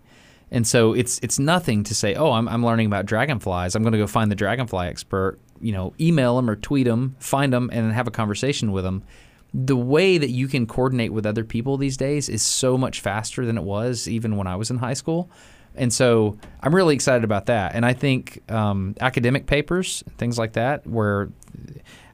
And 0.51 0.67
so 0.67 0.93
it's 0.93 1.19
it's 1.23 1.39
nothing 1.39 1.83
to 1.85 1.95
say, 1.95 2.15
oh, 2.15 2.33
I'm, 2.33 2.47
I'm 2.47 2.65
learning 2.65 2.87
about 2.87 3.07
dragonflies. 3.07 3.75
I'm 3.75 3.83
going 3.83 3.93
to 3.93 3.99
go 3.99 4.07
find 4.07 4.31
the 4.31 4.35
dragonfly 4.37 4.87
expert 4.87 5.39
you 5.63 5.73
know, 5.73 5.95
email 6.01 6.37
them 6.37 6.51
or 6.51 6.57
tweet 6.57 6.87
them, 6.87 7.17
find 7.19 7.53
them, 7.53 7.71
and 7.73 7.93
have 7.93 8.07
a 8.07 8.11
conversation 8.11 8.73
with 8.73 8.85
them. 8.85 9.03
The 9.55 9.77
way 9.77 10.19
that 10.19 10.31
you 10.31 10.49
can 10.49 10.67
coordinate 10.67 11.13
with 11.13 11.27
other 11.27 11.45
people 11.45 11.77
these 11.77 11.97
days 11.97 12.29
is 12.29 12.43
so 12.43 12.77
much 12.77 13.01
faster 13.01 13.47
than 13.47 13.57
it 13.57 13.65
was 13.65 14.09
even 14.09 14.37
when 14.37 14.47
I 14.47 14.57
was 14.57 14.71
in 14.71 14.79
high 14.79 14.95
school. 14.95 15.31
And 15.75 15.93
so 15.93 16.37
I'm 16.61 16.75
really 16.75 16.95
excited 16.95 17.25
about 17.25 17.47
that. 17.47 17.75
And 17.75 17.85
I 17.85 17.93
think 17.93 18.43
um, 18.51 18.95
academic 19.01 19.47
papers, 19.47 20.03
things 20.19 20.39
like 20.39 20.55
that, 20.55 20.87
where 20.87 21.31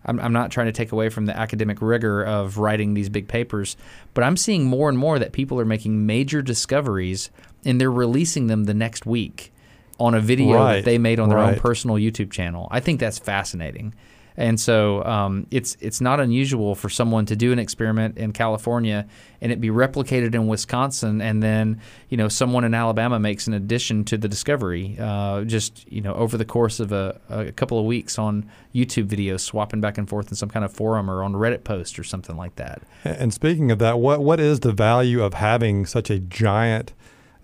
I'm, 0.04 0.20
I'm, 0.20 0.32
not 0.32 0.50
trying 0.50 0.66
to 0.66 0.72
take 0.72 0.92
away 0.92 1.08
from 1.08 1.26
the 1.26 1.36
academic 1.36 1.82
rigor 1.82 2.24
of 2.24 2.58
writing 2.58 2.94
these 2.94 3.08
big 3.08 3.28
papers, 3.28 3.76
but 4.14 4.22
I'm 4.24 4.36
seeing 4.36 4.64
more 4.64 4.88
and 4.88 4.96
more 4.96 5.18
that 5.18 5.32
people 5.32 5.58
are 5.60 5.64
making 5.64 6.06
major 6.06 6.40
discoveries 6.40 7.30
and 7.64 7.80
they're 7.80 7.90
releasing 7.90 8.46
them 8.46 8.64
the 8.64 8.74
next 8.74 9.06
week 9.06 9.52
on 9.98 10.14
a 10.14 10.20
video 10.20 10.54
right. 10.54 10.76
that 10.76 10.84
they 10.84 10.98
made 10.98 11.18
on 11.18 11.28
their 11.28 11.38
right. 11.38 11.54
own 11.54 11.60
personal 11.60 11.96
YouTube 11.96 12.30
channel. 12.30 12.68
I 12.70 12.80
think 12.80 13.00
that's 13.00 13.18
fascinating. 13.18 13.94
And 14.38 14.58
so 14.60 15.04
um, 15.04 15.48
it's 15.50 15.76
it's 15.80 16.00
not 16.00 16.20
unusual 16.20 16.76
for 16.76 16.88
someone 16.88 17.26
to 17.26 17.34
do 17.34 17.50
an 17.50 17.58
experiment 17.58 18.18
in 18.18 18.32
California 18.32 19.04
and 19.40 19.50
it 19.50 19.60
be 19.60 19.68
replicated 19.68 20.32
in 20.32 20.46
Wisconsin, 20.46 21.20
and 21.20 21.42
then 21.42 21.80
you 22.08 22.16
know 22.16 22.28
someone 22.28 22.62
in 22.62 22.72
Alabama 22.72 23.18
makes 23.18 23.48
an 23.48 23.54
addition 23.54 24.04
to 24.04 24.16
the 24.16 24.28
discovery, 24.28 24.96
uh, 25.00 25.42
just 25.42 25.90
you 25.90 26.00
know 26.00 26.14
over 26.14 26.36
the 26.36 26.44
course 26.44 26.78
of 26.78 26.92
a, 26.92 27.20
a, 27.28 27.50
couple 27.50 27.80
of 27.80 27.84
weeks 27.84 28.16
on 28.16 28.48
YouTube 28.72 29.08
videos, 29.08 29.40
swapping 29.40 29.80
back 29.80 29.98
and 29.98 30.08
forth 30.08 30.28
in 30.28 30.36
some 30.36 30.48
kind 30.48 30.64
of 30.64 30.72
forum 30.72 31.10
or 31.10 31.24
on 31.24 31.32
Reddit 31.32 31.64
post 31.64 31.98
or 31.98 32.04
something 32.04 32.36
like 32.36 32.54
that. 32.56 32.82
And 33.04 33.34
speaking 33.34 33.72
of 33.72 33.80
that, 33.80 33.98
what 33.98 34.20
what 34.20 34.38
is 34.38 34.60
the 34.60 34.72
value 34.72 35.20
of 35.20 35.34
having 35.34 35.84
such 35.84 36.10
a 36.10 36.20
giant 36.20 36.92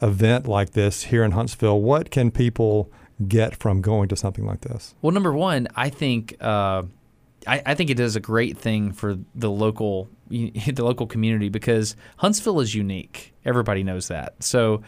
event 0.04 0.46
like 0.46 0.70
this 0.70 1.04
here 1.04 1.24
in 1.24 1.32
Huntsville, 1.32 1.80
what 1.80 2.10
can 2.10 2.30
people 2.30 2.92
get 3.26 3.56
from 3.56 3.80
going 3.80 4.08
to 4.08 4.16
something 4.16 4.46
like 4.46 4.60
this? 4.60 4.94
Well, 5.02 5.12
number 5.12 5.32
one, 5.32 5.68
I 5.74 5.88
think 5.88 6.36
uh, 6.40 6.82
I, 7.46 7.62
I, 7.64 7.74
think 7.74 7.90
it 7.90 7.96
does 7.96 8.16
a 8.16 8.20
great 8.20 8.58
thing 8.58 8.92
for 8.92 9.16
the 9.34 9.50
local 9.50 10.08
the 10.28 10.84
local 10.84 11.06
community 11.06 11.48
because 11.48 11.96
Huntsville 12.18 12.60
is 12.60 12.74
unique. 12.74 13.34
Everybody 13.44 13.82
knows 13.82 14.08
that. 14.08 14.42
So 14.42 14.82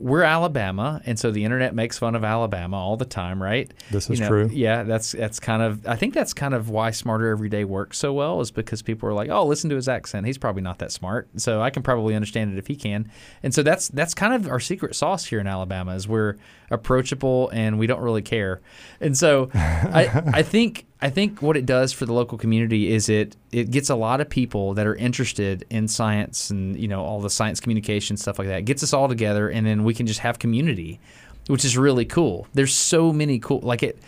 we're 0.00 0.22
Alabama, 0.22 1.00
and 1.04 1.18
so 1.18 1.30
the 1.30 1.44
internet 1.44 1.74
makes 1.74 1.98
fun 1.98 2.14
of 2.14 2.24
Alabama 2.24 2.76
all 2.76 2.96
the 2.96 3.04
time, 3.04 3.42
right? 3.42 3.72
This 3.90 4.08
is 4.08 4.18
you 4.18 4.24
know, 4.24 4.28
true. 4.28 4.50
Yeah, 4.52 4.82
that's 4.82 5.12
that's 5.12 5.38
kind 5.38 5.62
of 5.62 5.86
I 5.86 5.96
think 5.96 6.14
that's 6.14 6.32
kind 6.32 6.54
of 6.54 6.70
why 6.70 6.90
Smarter 6.90 7.28
Every 7.28 7.48
Day 7.48 7.64
works 7.64 7.98
so 7.98 8.12
well 8.12 8.40
is 8.40 8.50
because 8.50 8.82
people 8.82 9.08
are 9.08 9.12
like, 9.12 9.28
oh, 9.30 9.44
listen 9.44 9.70
to 9.70 9.76
his 9.76 9.88
accent. 9.88 10.26
He's 10.26 10.38
probably 10.38 10.62
not 10.62 10.78
that 10.78 10.90
smart, 10.90 11.28
so 11.36 11.60
I 11.60 11.70
can 11.70 11.82
probably 11.82 12.14
understand 12.14 12.52
it 12.52 12.58
if 12.58 12.66
he 12.66 12.76
can. 12.76 13.10
And 13.42 13.54
so 13.54 13.62
that's 13.62 13.88
that's 13.88 14.14
kind 14.14 14.34
of 14.34 14.48
our 14.48 14.60
secret 14.60 14.96
sauce 14.96 15.26
here 15.26 15.38
in 15.38 15.46
Alabama 15.46 15.94
is 15.94 16.08
we're 16.08 16.36
approachable 16.70 17.50
and 17.50 17.78
we 17.78 17.86
don't 17.86 18.00
really 18.00 18.22
care. 18.22 18.60
And 19.00 19.16
so 19.16 19.50
I 19.54 20.22
I 20.32 20.42
think 20.42 20.86
I 21.02 21.08
think 21.10 21.40
what 21.40 21.56
it 21.56 21.64
does 21.64 21.92
for 21.92 22.04
the 22.04 22.12
local 22.12 22.36
community 22.36 22.92
is 22.92 23.08
it 23.08 23.36
it 23.52 23.70
gets 23.70 23.88
a 23.90 23.94
lot 23.94 24.20
of 24.20 24.28
people 24.28 24.74
that 24.74 24.86
are 24.86 24.94
interested 24.94 25.64
in 25.70 25.88
science 25.88 26.50
and 26.50 26.78
you 26.78 26.88
know 26.88 27.02
all 27.02 27.20
the 27.20 27.30
science 27.30 27.58
communication 27.60 28.16
stuff 28.16 28.38
like 28.38 28.48
that. 28.48 28.58
It 28.58 28.64
gets 28.66 28.82
us 28.82 28.92
all 28.92 29.08
together, 29.08 29.48
and 29.48 29.66
then 29.66 29.84
we 29.84 29.94
can 29.94 30.06
just 30.06 30.20
have 30.20 30.38
community. 30.38 31.00
which 31.46 31.64
is 31.64 31.76
really 31.76 32.04
cool. 32.04 32.46
There's 32.54 32.72
so 32.74 33.12
many 33.12 33.38
cool, 33.40 33.58
like 33.60 33.82
it 33.82 33.98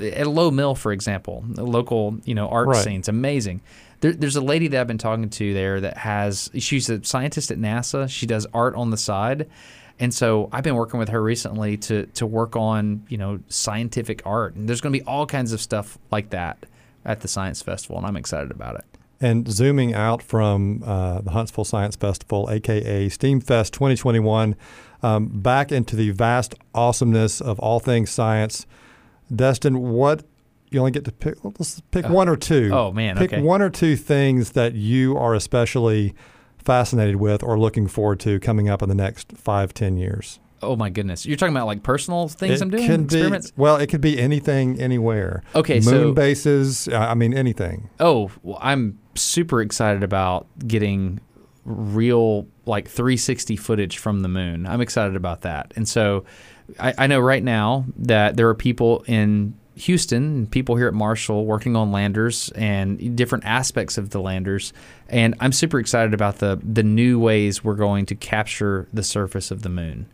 at 0.00 0.26
Lowe 0.26 0.50
Mill, 0.50 0.74
for 0.74 0.92
example, 0.92 1.44
local 1.48 2.16
you 2.24 2.34
know 2.34 2.48
art 2.48 2.68
Right. 2.68 2.84
scene. 2.84 3.00
It's 3.00 3.08
amazing. 3.08 3.60
There, 4.00 4.12
there's 4.12 4.36
a 4.36 4.40
lady 4.40 4.68
that 4.68 4.80
I've 4.80 4.86
been 4.86 4.96
talking 4.98 5.28
to 5.28 5.52
there 5.52 5.80
that 5.80 5.96
has. 5.98 6.48
She's 6.58 6.88
a 6.88 7.02
scientist 7.04 7.50
at 7.50 7.58
NASA. 7.58 8.08
She 8.08 8.24
does 8.26 8.46
art 8.54 8.74
on 8.76 8.90
the 8.90 8.96
side, 8.96 9.46
and 9.98 10.12
so 10.12 10.48
I've 10.52 10.64
been 10.64 10.74
working 10.74 10.98
with 10.98 11.08
her 11.08 11.22
recently 11.22 11.76
to 11.78 12.06
to 12.06 12.26
work 12.26 12.56
on 12.56 13.04
you 13.08 13.18
know 13.18 13.40
scientific 13.48 14.22
art. 14.26 14.54
And 14.54 14.68
there's 14.68 14.80
going 14.80 14.92
to 14.92 14.98
be 14.98 15.04
all 15.04 15.26
kinds 15.26 15.52
of 15.52 15.60
stuff 15.60 15.98
like 16.10 16.30
that 16.30 16.58
at 17.04 17.20
the 17.20 17.28
science 17.28 17.62
festival, 17.62 17.96
and 17.96 18.06
I'm 18.06 18.16
excited 18.16 18.50
about 18.50 18.76
it. 18.76 18.84
And 19.20 19.50
zooming 19.50 19.94
out 19.94 20.22
from 20.22 20.82
uh, 20.84 21.22
the 21.22 21.30
Huntsville 21.30 21.64
Science 21.64 21.96
Festival, 21.96 22.50
aka 22.50 23.08
SteamFest 23.08 23.70
2021, 23.70 24.54
um, 25.02 25.28
back 25.28 25.72
into 25.72 25.96
the 25.96 26.10
vast 26.10 26.54
awesomeness 26.74 27.40
of 27.40 27.58
all 27.60 27.80
things 27.80 28.10
science. 28.10 28.66
Destin, 29.34 29.80
what 29.80 30.24
you 30.70 30.80
only 30.80 30.90
get 30.90 31.04
to 31.06 31.12
pick? 31.12 31.42
Let's 31.42 31.80
pick 31.90 32.08
one 32.08 32.28
or 32.28 32.36
two. 32.36 32.70
oh, 32.72 32.92
man, 32.92 33.16
pick 33.16 33.32
okay. 33.32 33.42
one 33.42 33.62
or 33.62 33.70
two 33.70 33.96
things 33.96 34.52
that 34.52 34.74
you 34.74 35.16
are 35.16 35.34
especially 35.34 36.14
fascinated 36.66 37.16
with 37.16 37.42
or 37.42 37.58
looking 37.58 37.86
forward 37.86 38.20
to 38.20 38.38
coming 38.40 38.68
up 38.68 38.82
in 38.82 38.90
the 38.90 38.94
next 38.94 39.32
five, 39.32 39.72
ten 39.72 39.96
years. 39.96 40.38
Oh 40.62 40.74
my 40.74 40.90
goodness, 40.90 41.24
you're 41.26 41.36
talking 41.36 41.54
about 41.54 41.66
like 41.66 41.82
personal 41.82 42.28
things 42.28 42.60
it 42.60 42.64
I'm 42.64 42.70
doing, 42.70 42.86
can 42.86 43.04
experiments. 43.04 43.50
be 43.52 43.60
well. 43.60 43.76
It 43.76 43.86
could 43.88 44.00
be 44.00 44.18
anything, 44.18 44.80
anywhere. 44.80 45.42
Okay, 45.54 45.74
moon 45.74 45.82
so- 45.84 46.12
bases. 46.12 46.88
uh, 46.88 46.96
I 46.98 47.14
mean, 47.14 47.32
anything. 47.32 47.88
Oh, 48.00 48.30
well, 48.42 48.58
I'm 48.60 48.98
super 49.14 49.60
excited 49.62 50.02
about 50.02 50.46
getting 50.66 51.20
real 51.64 52.46
like 52.64 52.88
360 52.88 53.56
footage 53.56 53.98
from 53.98 54.20
the 54.20 54.28
moon. 54.28 54.66
I'm 54.66 54.80
excited 54.80 55.16
about 55.16 55.42
that. 55.42 55.72
And 55.76 55.88
so 55.88 56.24
I, 56.78 56.94
I 56.98 57.06
know 57.06 57.20
right 57.20 57.42
now 57.42 57.84
that 57.96 58.36
there 58.36 58.48
are 58.48 58.54
people 58.54 59.04
in 59.06 59.54
Houston 59.76 60.22
and 60.22 60.50
people 60.50 60.76
here 60.76 60.88
at 60.88 60.94
Marshall 60.94 61.44
working 61.44 61.76
on 61.76 61.92
landers 61.92 62.50
and 62.54 63.14
different 63.14 63.44
aspects 63.44 63.98
of 63.98 64.10
the 64.10 64.20
landers. 64.20 64.72
And 65.08 65.34
I'm 65.38 65.52
super 65.52 65.78
excited 65.78 66.14
about 66.14 66.38
the 66.38 66.58
the 66.62 66.82
new 66.82 67.18
ways 67.18 67.62
we're 67.62 67.74
going 67.74 68.06
to 68.06 68.14
capture 68.14 68.88
the 68.92 69.02
surface 69.02 69.50
of 69.50 69.62
the 69.62 69.68
moon. 69.68 70.06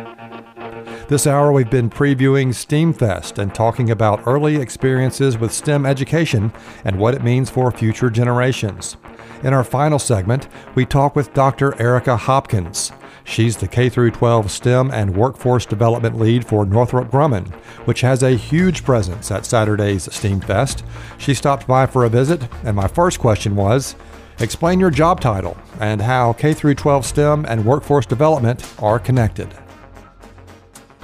This 1.13 1.27
hour, 1.27 1.51
we've 1.51 1.69
been 1.69 1.91
previewing 1.91 2.47
STEAMFest 2.47 3.37
and 3.37 3.53
talking 3.53 3.91
about 3.91 4.25
early 4.25 4.55
experiences 4.55 5.37
with 5.37 5.53
STEM 5.53 5.85
education 5.85 6.51
and 6.83 6.97
what 6.97 7.13
it 7.13 7.23
means 7.23 7.51
for 7.51 7.71
future 7.71 8.09
generations. 8.09 8.97
In 9.43 9.53
our 9.53 9.63
final 9.63 9.99
segment, 9.99 10.47
we 10.73 10.87
talk 10.87 11.15
with 11.15 11.31
Dr. 11.35 11.79
Erica 11.79 12.17
Hopkins. 12.17 12.91
She's 13.25 13.57
the 13.57 13.67
K 13.67 13.91
12 13.91 14.49
STEM 14.49 14.89
and 14.89 15.15
Workforce 15.15 15.67
Development 15.67 16.17
Lead 16.17 16.47
for 16.47 16.65
Northrop 16.65 17.11
Grumman, 17.11 17.53
which 17.85 18.01
has 18.01 18.23
a 18.23 18.31
huge 18.31 18.83
presence 18.83 19.29
at 19.29 19.45
Saturday's 19.45 20.07
STEAMFest. 20.07 20.81
She 21.19 21.35
stopped 21.35 21.67
by 21.67 21.85
for 21.85 22.05
a 22.05 22.09
visit, 22.09 22.41
and 22.63 22.75
my 22.75 22.87
first 22.87 23.19
question 23.19 23.55
was 23.55 23.95
Explain 24.39 24.79
your 24.79 24.89
job 24.89 25.19
title 25.19 25.55
and 25.79 26.01
how 26.01 26.33
K 26.33 26.55
12 26.55 27.05
STEM 27.05 27.45
and 27.45 27.63
workforce 27.63 28.07
development 28.07 28.67
are 28.79 28.97
connected. 28.97 29.53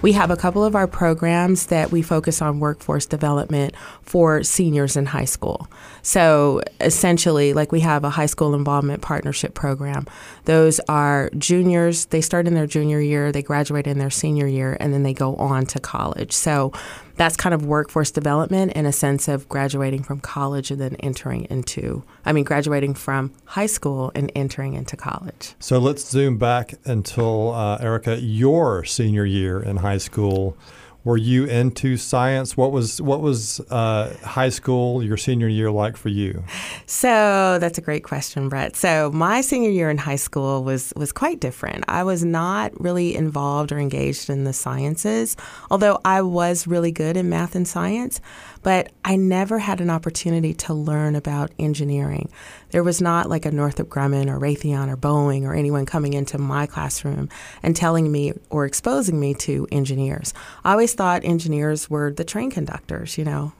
We 0.01 0.13
have 0.13 0.31
a 0.31 0.37
couple 0.37 0.63
of 0.63 0.75
our 0.75 0.87
programs 0.87 1.65
that 1.65 1.91
we 1.91 2.01
focus 2.01 2.41
on 2.41 2.59
workforce 2.59 3.05
development 3.05 3.75
for 4.01 4.43
seniors 4.43 4.95
in 4.95 5.07
high 5.07 5.25
school. 5.25 5.67
So 6.09 6.63
essentially, 6.81 7.53
like 7.53 7.71
we 7.71 7.81
have 7.81 8.03
a 8.03 8.09
high 8.09 8.25
school 8.25 8.55
involvement 8.55 9.03
partnership 9.03 9.53
program. 9.53 10.07
Those 10.45 10.79
are 10.89 11.29
juniors, 11.37 12.05
they 12.05 12.19
start 12.19 12.47
in 12.47 12.55
their 12.55 12.65
junior 12.65 12.99
year, 12.99 13.31
they 13.31 13.43
graduate 13.43 13.85
in 13.85 13.99
their 13.99 14.09
senior 14.09 14.47
year, 14.47 14.75
and 14.79 14.91
then 14.91 15.03
they 15.03 15.13
go 15.13 15.35
on 15.35 15.67
to 15.67 15.79
college. 15.79 16.31
So 16.31 16.73
that's 17.15 17.37
kind 17.37 17.53
of 17.53 17.63
workforce 17.63 18.09
development 18.09 18.73
in 18.73 18.87
a 18.87 18.91
sense 18.91 19.27
of 19.27 19.47
graduating 19.49 20.01
from 20.01 20.19
college 20.19 20.71
and 20.71 20.81
then 20.81 20.95
entering 20.95 21.45
into, 21.51 22.03
I 22.25 22.31
mean, 22.31 22.43
graduating 22.43 22.95
from 22.95 23.31
high 23.45 23.67
school 23.67 24.11
and 24.15 24.31
entering 24.33 24.73
into 24.73 24.97
college. 24.97 25.53
So 25.59 25.77
let's 25.77 26.09
zoom 26.09 26.39
back 26.39 26.73
until 26.85 27.53
uh, 27.53 27.77
Erica, 27.77 28.19
your 28.19 28.83
senior 28.83 29.25
year 29.25 29.61
in 29.61 29.77
high 29.77 29.99
school. 29.99 30.57
Were 31.05 31.17
you 31.17 31.45
into 31.45 31.95
science? 31.95 32.57
What 32.57 32.71
was 32.71 33.01
what 33.01 33.21
was 33.21 33.61
uh, 33.69 34.15
high 34.23 34.49
school, 34.49 35.01
your 35.01 35.15
senior 35.15 35.47
year, 35.47 35.71
like 35.71 35.95
for 35.95 36.09
you? 36.09 36.43
So 36.85 37.57
that's 37.59 37.77
a 37.77 37.81
great 37.81 38.03
question, 38.03 38.49
Brett. 38.49 38.75
So 38.75 39.09
my 39.11 39.39
senior 39.39 39.69
year 39.69 39.89
in 39.89 39.97
high 39.97 40.17
school 40.17 40.63
was 40.63 40.91
was 40.97 41.11
quite 41.11 41.39
different. 41.39 41.85
I 41.87 42.03
was 42.03 42.25
not 42.25 42.79
really 42.79 43.15
involved 43.15 43.71
or 43.71 43.79
engaged 43.79 44.29
in 44.29 44.43
the 44.43 44.53
sciences, 44.53 45.37
although 45.71 45.99
I 46.03 46.21
was 46.21 46.67
really 46.67 46.91
good 46.91 47.15
in 47.15 47.29
math 47.29 47.55
and 47.55 47.67
science, 47.67 48.19
but 48.61 48.91
I 49.05 49.15
never 49.15 49.59
had 49.59 49.81
an 49.81 49.89
opportunity 49.89 50.53
to 50.55 50.73
learn 50.73 51.15
about 51.15 51.51
engineering. 51.59 52.29
There 52.71 52.83
was 52.83 53.01
not 53.01 53.29
like 53.29 53.45
a 53.45 53.51
Northrop 53.51 53.89
Grumman 53.89 54.27
or 54.27 54.39
Raytheon 54.39 54.89
or 54.89 54.97
Boeing 54.97 55.43
or 55.43 55.53
anyone 55.53 55.85
coming 55.85 56.13
into 56.13 56.37
my 56.37 56.65
classroom 56.65 57.29
and 57.63 57.75
telling 57.75 58.11
me 58.11 58.33
or 58.49 58.65
exposing 58.65 59.19
me 59.19 59.33
to 59.35 59.67
engineers. 59.71 60.33
I 60.63 60.71
always 60.71 60.93
thought 60.93 61.23
engineers 61.23 61.89
were 61.89 62.11
the 62.11 62.23
train 62.23 62.51
conductors, 62.51 63.17
you 63.17 63.25
know! 63.25 63.53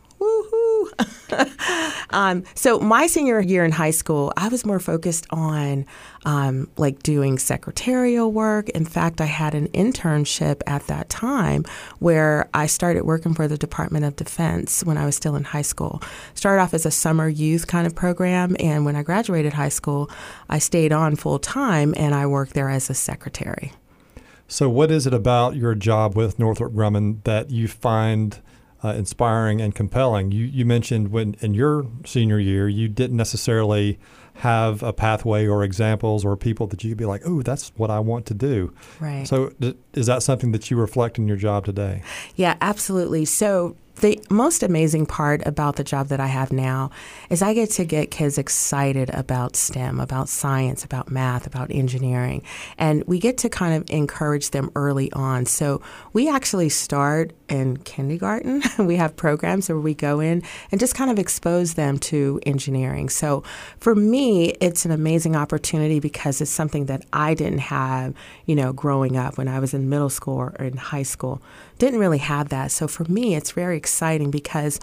um, 2.10 2.44
so 2.56 2.80
my 2.80 3.08
senior 3.08 3.40
year 3.40 3.64
in 3.66 3.72
high 3.72 3.92
school, 3.92 4.34
I 4.38 4.48
was 4.50 4.66
more 4.66 4.80
focused 4.80 5.26
on 5.30 5.86
um, 6.26 6.70
like 6.78 7.04
doing 7.04 7.38
secretarial 7.38 8.32
work. 8.32 8.70
In 8.70 8.86
fact, 8.86 9.22
I 9.22 9.26
had 9.26 9.56
an 9.56 9.68
internship 9.70 10.62
at 10.68 10.88
that 10.88 11.10
time 11.10 11.66
where 12.00 12.50
I 12.54 12.66
started 12.66 13.04
working 13.04 13.34
for 13.34 13.48
the 13.48 13.58
Department 13.58 14.06
of 14.06 14.16
Defense 14.16 14.84
when 14.84 14.98
I 14.98 15.06
was 15.06 15.16
still 15.16 15.36
in 15.36 15.44
high 15.44 15.62
school. 15.62 16.02
Started 16.34 16.62
off 16.62 16.74
as 16.74 16.86
a 16.86 16.92
summer 16.92 17.28
youth 17.28 17.68
kind 17.68 17.88
of 17.88 17.96
program, 17.96 18.56
and 18.60 18.86
when 18.86 18.96
I 18.96 19.04
graduated 19.04 19.54
high 19.54 19.70
school, 19.70 20.10
I 20.50 20.60
stayed 20.60 20.92
on 20.92 21.16
full 21.16 21.40
time 21.40 21.94
and 21.98 22.14
I 22.14 22.26
worked 22.26 22.54
there 22.54 22.70
as 22.70 22.90
a 22.90 22.94
secretary. 22.94 23.74
So, 24.48 24.68
what 24.68 24.90
is 24.90 25.06
it 25.06 25.14
about 25.14 25.56
your 25.56 25.76
job 25.76 26.16
with 26.16 26.40
Northrop 26.40 26.74
Grumman 26.74 27.24
that 27.24 27.52
you 27.52 27.68
find 27.68 28.40
uh, 28.84 28.90
inspiring 28.90 29.62
and 29.62 29.76
compelling. 29.76 30.32
You, 30.32 30.46
you 30.46 30.66
mentioned 30.66 31.10
when 31.12 31.36
in 31.42 31.54
your 31.54 31.86
senior 32.06 32.40
year, 32.40 32.68
you 32.68 32.88
didn't 32.88 33.18
necessarily 33.18 34.00
have 34.36 34.82
a 34.84 34.94
pathway 34.94 35.46
or 35.46 35.64
examples 35.64 36.24
or 36.24 36.38
people 36.38 36.66
that 36.68 36.84
you 36.84 36.92
could 36.92 36.98
be 36.98 37.06
like, 37.06 37.22
oh, 37.26 37.42
that's 37.42 37.72
what 37.76 37.90
I 37.90 38.00
want 38.00 38.26
to 38.28 38.34
do. 38.34 38.74
Right. 39.00 39.28
So, 39.28 39.54
d- 39.60 39.76
is 39.94 40.06
that 40.06 40.24
something 40.24 40.54
that 40.54 40.72
you 40.72 40.78
reflect 40.78 41.18
in 41.18 41.28
your 41.28 41.36
job 41.36 41.66
today? 41.66 42.04
Yeah, 42.36 42.56
absolutely. 42.62 43.26
So, 43.26 43.76
the 44.00 44.24
most 44.30 44.64
amazing 44.64 45.08
part 45.08 45.46
about 45.46 45.76
the 45.76 45.84
job 45.84 46.08
that 46.08 46.22
I 46.22 46.28
have 46.28 46.54
now 46.54 46.90
is 47.30 47.42
I 47.42 47.54
get 47.54 47.72
to 47.72 47.84
get 47.84 48.12
kids 48.12 48.38
excited 48.38 49.10
about 49.10 49.58
STEM, 49.58 50.00
about 50.00 50.30
science, 50.30 50.86
about 50.86 51.12
math, 51.12 51.46
about 51.46 51.70
engineering. 51.70 52.44
And 52.78 53.04
we 53.08 53.20
get 53.20 53.38
to 53.40 53.50
kind 53.50 53.74
of 53.74 53.90
encourage 53.90 54.52
them 54.52 54.72
early 54.74 55.12
on. 55.12 55.46
So 55.46 55.82
we 56.14 56.30
actually 56.30 56.70
start 56.70 57.34
in 57.50 57.78
kindergarten. 57.78 58.62
we 58.80 58.96
have 58.96 59.16
programs 59.16 59.70
where 59.70 59.80
we 59.80 59.94
go 59.94 60.20
in 60.20 60.44
and 60.72 60.80
just 60.80 60.96
kind 60.96 61.12
of 61.12 61.20
expose 61.20 61.74
them 61.74 61.98
to 62.00 62.40
engineering. 62.46 63.10
So 63.10 63.44
for 63.80 63.96
me, 63.96 64.50
it's 64.62 64.86
an 64.86 64.92
amazing 64.92 65.36
opportunity 65.36 66.00
because 66.00 66.42
it's 66.42 66.52
something 66.52 66.86
that 66.86 67.06
I 67.12 67.34
didn't 67.34 67.60
have, 67.60 68.14
you 68.46 68.56
know, 68.56 68.74
growing 68.74 69.18
up 69.18 69.38
when 69.38 69.48
I 69.48 69.60
was 69.60 69.74
in 69.74 69.90
middle 69.90 70.10
school 70.10 70.38
or 70.38 70.56
in 70.60 70.78
high 70.78 71.04
school. 71.04 71.42
Didn't 71.78 72.00
really 72.00 72.18
have 72.20 72.50
that. 72.50 72.72
So 72.72 72.88
for 72.88 73.06
me, 73.06 73.36
it's 73.36 73.52
very 73.52 73.78
exciting 73.78 74.32
because 74.32 74.80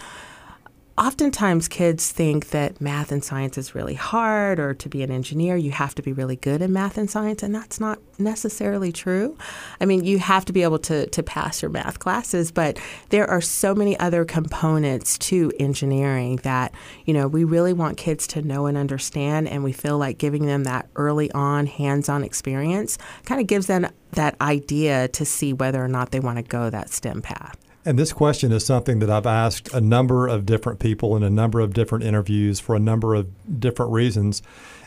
oftentimes 0.97 1.67
kids 1.67 2.11
think 2.11 2.49
that 2.49 2.81
math 2.81 3.11
and 3.11 3.23
science 3.23 3.55
is 3.57 3.75
really 3.75 3.93
hard 3.93 4.59
or 4.59 4.73
to 4.73 4.89
be 4.89 5.03
an 5.03 5.11
engineer 5.11 5.55
you 5.55 5.69
have 5.69 5.93
to 5.93 6.01
be 6.01 6.11
really 6.11 6.35
good 6.35 6.59
in 6.59 6.73
math 6.73 6.97
and 6.97 7.09
science 7.09 7.43
and 7.43 7.53
that's 7.53 7.79
not 7.79 7.99
necessarily 8.17 8.91
true. 8.91 9.37
I 9.79 9.85
mean 9.85 10.03
you 10.03 10.17
have 10.17 10.43
to 10.45 10.53
be 10.53 10.63
able 10.63 10.79
to, 10.79 11.05
to 11.07 11.21
pass 11.21 11.61
your 11.61 11.69
math 11.69 11.99
classes 11.99 12.51
but 12.51 12.79
there 13.09 13.29
are 13.29 13.41
so 13.41 13.75
many 13.75 13.97
other 13.99 14.25
components 14.25 15.19
to 15.19 15.51
engineering 15.59 16.37
that 16.37 16.73
you 17.05 17.13
know 17.13 17.27
we 17.27 17.43
really 17.43 17.73
want 17.73 17.97
kids 17.97 18.25
to 18.27 18.41
know 18.41 18.65
and 18.65 18.77
understand 18.77 19.47
and 19.47 19.63
we 19.63 19.73
feel 19.73 19.99
like 19.99 20.17
giving 20.17 20.47
them 20.47 20.63
that 20.63 20.89
early 20.95 21.31
on 21.33 21.67
hands-on 21.67 22.23
experience 22.23 22.97
kind 23.25 23.39
of 23.39 23.45
gives 23.45 23.67
them 23.67 23.87
that 24.13 24.35
idea 24.41 25.07
to 25.09 25.25
see 25.25 25.53
whether 25.53 25.83
or 25.83 25.87
not 25.87 26.09
they 26.09 26.19
want 26.19 26.37
to 26.37 26.43
go 26.43 26.71
that 26.71 26.89
stem 26.89 27.21
path 27.21 27.66
and 27.87 27.97
this 27.97 28.11
question 28.11 28.51
is 28.51 28.65
something 28.65 28.99
that 28.99 29.09
I've 29.09 29.25
asked 29.25 29.73
a 29.73 29.79
number 29.79 30.27
of 30.27 30.45
different 30.45 30.79
people 30.79 31.15
in 31.15 31.23
a 31.23 31.29
number 31.29 31.61
of 31.61 31.73
different 31.73 32.03
interviews 32.03 32.59
for 32.59 32.75
a 32.75 32.79
number 32.79 33.15
of 33.15 33.29
different 33.61 33.93
reasons. 33.93 34.41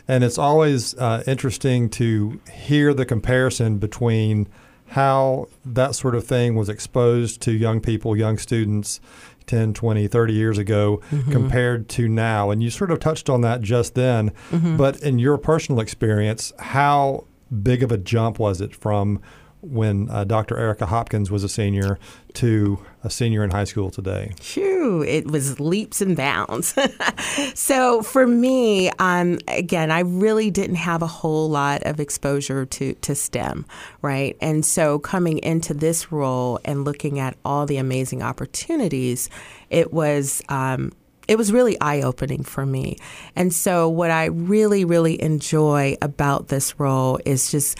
And 0.07 0.23
it's 0.23 0.37
always 0.37 0.95
uh, 0.99 1.23
interesting 1.25 1.89
to 1.91 2.39
hear 2.53 2.93
the 2.93 3.03
comparison 3.03 3.79
between 3.79 4.47
how 4.89 5.47
that 5.65 5.95
sort 5.95 6.13
of 6.13 6.27
thing 6.27 6.53
was 6.53 6.69
exposed 6.69 7.41
to 7.41 7.51
young 7.51 7.81
people, 7.81 8.15
young 8.15 8.37
students 8.37 9.01
10, 9.47 9.73
20, 9.73 10.07
30 10.07 10.33
years 10.33 10.59
ago 10.59 11.01
mm-hmm. 11.09 11.31
compared 11.31 11.89
to 11.89 12.07
now. 12.07 12.51
And 12.51 12.61
you 12.61 12.69
sort 12.69 12.91
of 12.91 12.99
touched 12.99 13.31
on 13.31 13.41
that 13.41 13.61
just 13.61 13.95
then. 13.95 14.29
Mm-hmm. 14.51 14.77
But 14.77 15.01
in 15.01 15.17
your 15.17 15.39
personal 15.39 15.81
experience, 15.81 16.53
how 16.59 17.25
big 17.63 17.81
of 17.81 17.91
a 17.91 17.97
jump 17.97 18.37
was 18.37 18.61
it 18.61 18.75
from 18.75 19.19
when 19.61 20.09
uh, 20.09 20.23
Dr. 20.23 20.57
Erica 20.57 20.87
Hopkins 20.87 21.29
was 21.29 21.43
a 21.43 21.49
senior 21.49 21.99
to 22.33 22.79
a 23.03 23.09
senior 23.09 23.43
in 23.43 23.51
high 23.51 23.63
school 23.63 23.89
today? 23.89 24.33
Phew, 24.39 25.03
it 25.03 25.29
was 25.29 25.59
leaps 25.59 26.01
and 26.01 26.15
bounds. 26.15 26.75
so 27.53 28.01
for 28.01 28.25
me, 28.25 28.89
um, 28.99 29.39
again, 29.47 29.91
I 29.91 29.99
really 29.99 30.51
didn't 30.51 30.75
have 30.75 31.01
a 31.01 31.07
whole 31.07 31.49
lot 31.49 31.83
of 31.83 31.99
exposure 31.99 32.65
to, 32.65 32.93
to 32.93 33.15
STEM, 33.15 33.65
right? 34.01 34.35
And 34.41 34.65
so 34.65 34.99
coming 34.99 35.37
into 35.39 35.73
this 35.73 36.11
role 36.11 36.59
and 36.65 36.83
looking 36.83 37.19
at 37.19 37.37
all 37.45 37.65
the 37.65 37.77
amazing 37.77 38.23
opportunities, 38.23 39.29
it 39.69 39.93
was 39.93 40.41
um, 40.49 40.91
it 41.27 41.37
was 41.37 41.53
really 41.53 41.79
eye 41.79 42.01
opening 42.01 42.43
for 42.43 42.65
me. 42.65 42.97
And 43.37 43.53
so, 43.53 43.87
what 43.87 44.11
I 44.11 44.25
really, 44.25 44.83
really 44.83 45.21
enjoy 45.21 45.95
about 46.01 46.49
this 46.49 46.77
role 46.77 47.19
is 47.25 47.51
just 47.51 47.77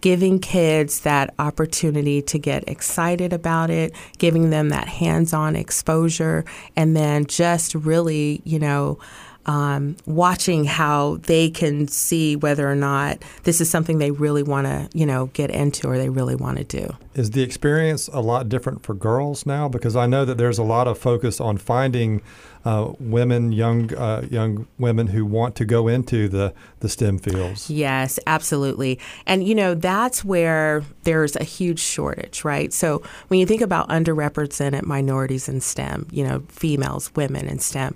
giving 0.00 0.38
kids 0.38 1.00
that 1.00 1.34
opportunity 1.38 2.22
to 2.22 2.38
get 2.38 2.68
excited 2.68 3.32
about 3.32 3.70
it, 3.70 3.94
giving 4.18 4.50
them 4.50 4.68
that 4.68 4.88
hands 4.88 5.32
on 5.32 5.56
exposure, 5.56 6.44
and 6.76 6.96
then 6.96 7.26
just 7.26 7.74
really, 7.74 8.40
you 8.44 8.58
know, 8.58 8.98
um, 9.48 9.96
watching 10.04 10.64
how 10.64 11.16
they 11.22 11.48
can 11.48 11.88
see 11.88 12.36
whether 12.36 12.70
or 12.70 12.74
not 12.74 13.18
this 13.44 13.62
is 13.62 13.70
something 13.70 13.96
they 13.96 14.10
really 14.10 14.42
want 14.42 14.66
to, 14.66 14.90
you 14.92 15.06
know, 15.06 15.26
get 15.32 15.50
into 15.50 15.88
or 15.88 15.96
they 15.96 16.10
really 16.10 16.36
want 16.36 16.58
to 16.58 16.64
do. 16.64 16.94
Is 17.14 17.30
the 17.30 17.42
experience 17.42 18.08
a 18.12 18.20
lot 18.20 18.50
different 18.50 18.84
for 18.84 18.94
girls 18.94 19.46
now? 19.46 19.66
Because 19.66 19.96
I 19.96 20.06
know 20.06 20.26
that 20.26 20.36
there's 20.36 20.58
a 20.58 20.62
lot 20.62 20.86
of 20.86 20.98
focus 20.98 21.40
on 21.40 21.56
finding 21.56 22.20
uh, 22.66 22.92
women, 23.00 23.50
young 23.52 23.94
uh, 23.94 24.26
young 24.30 24.66
women 24.78 25.06
who 25.06 25.24
want 25.24 25.54
to 25.56 25.64
go 25.64 25.88
into 25.88 26.28
the 26.28 26.52
the 26.80 26.88
STEM 26.88 27.18
fields. 27.18 27.70
Yes, 27.70 28.18
absolutely. 28.26 28.98
And 29.26 29.48
you 29.48 29.54
know 29.54 29.74
that's 29.74 30.22
where 30.22 30.84
there's 31.04 31.36
a 31.36 31.44
huge 31.44 31.80
shortage, 31.80 32.44
right? 32.44 32.70
So 32.72 33.02
when 33.28 33.40
you 33.40 33.46
think 33.46 33.62
about 33.62 33.88
underrepresented 33.88 34.84
minorities 34.84 35.48
in 35.48 35.62
STEM, 35.62 36.08
you 36.10 36.22
know, 36.22 36.42
females, 36.48 37.10
women 37.16 37.48
in 37.48 37.58
STEM 37.58 37.94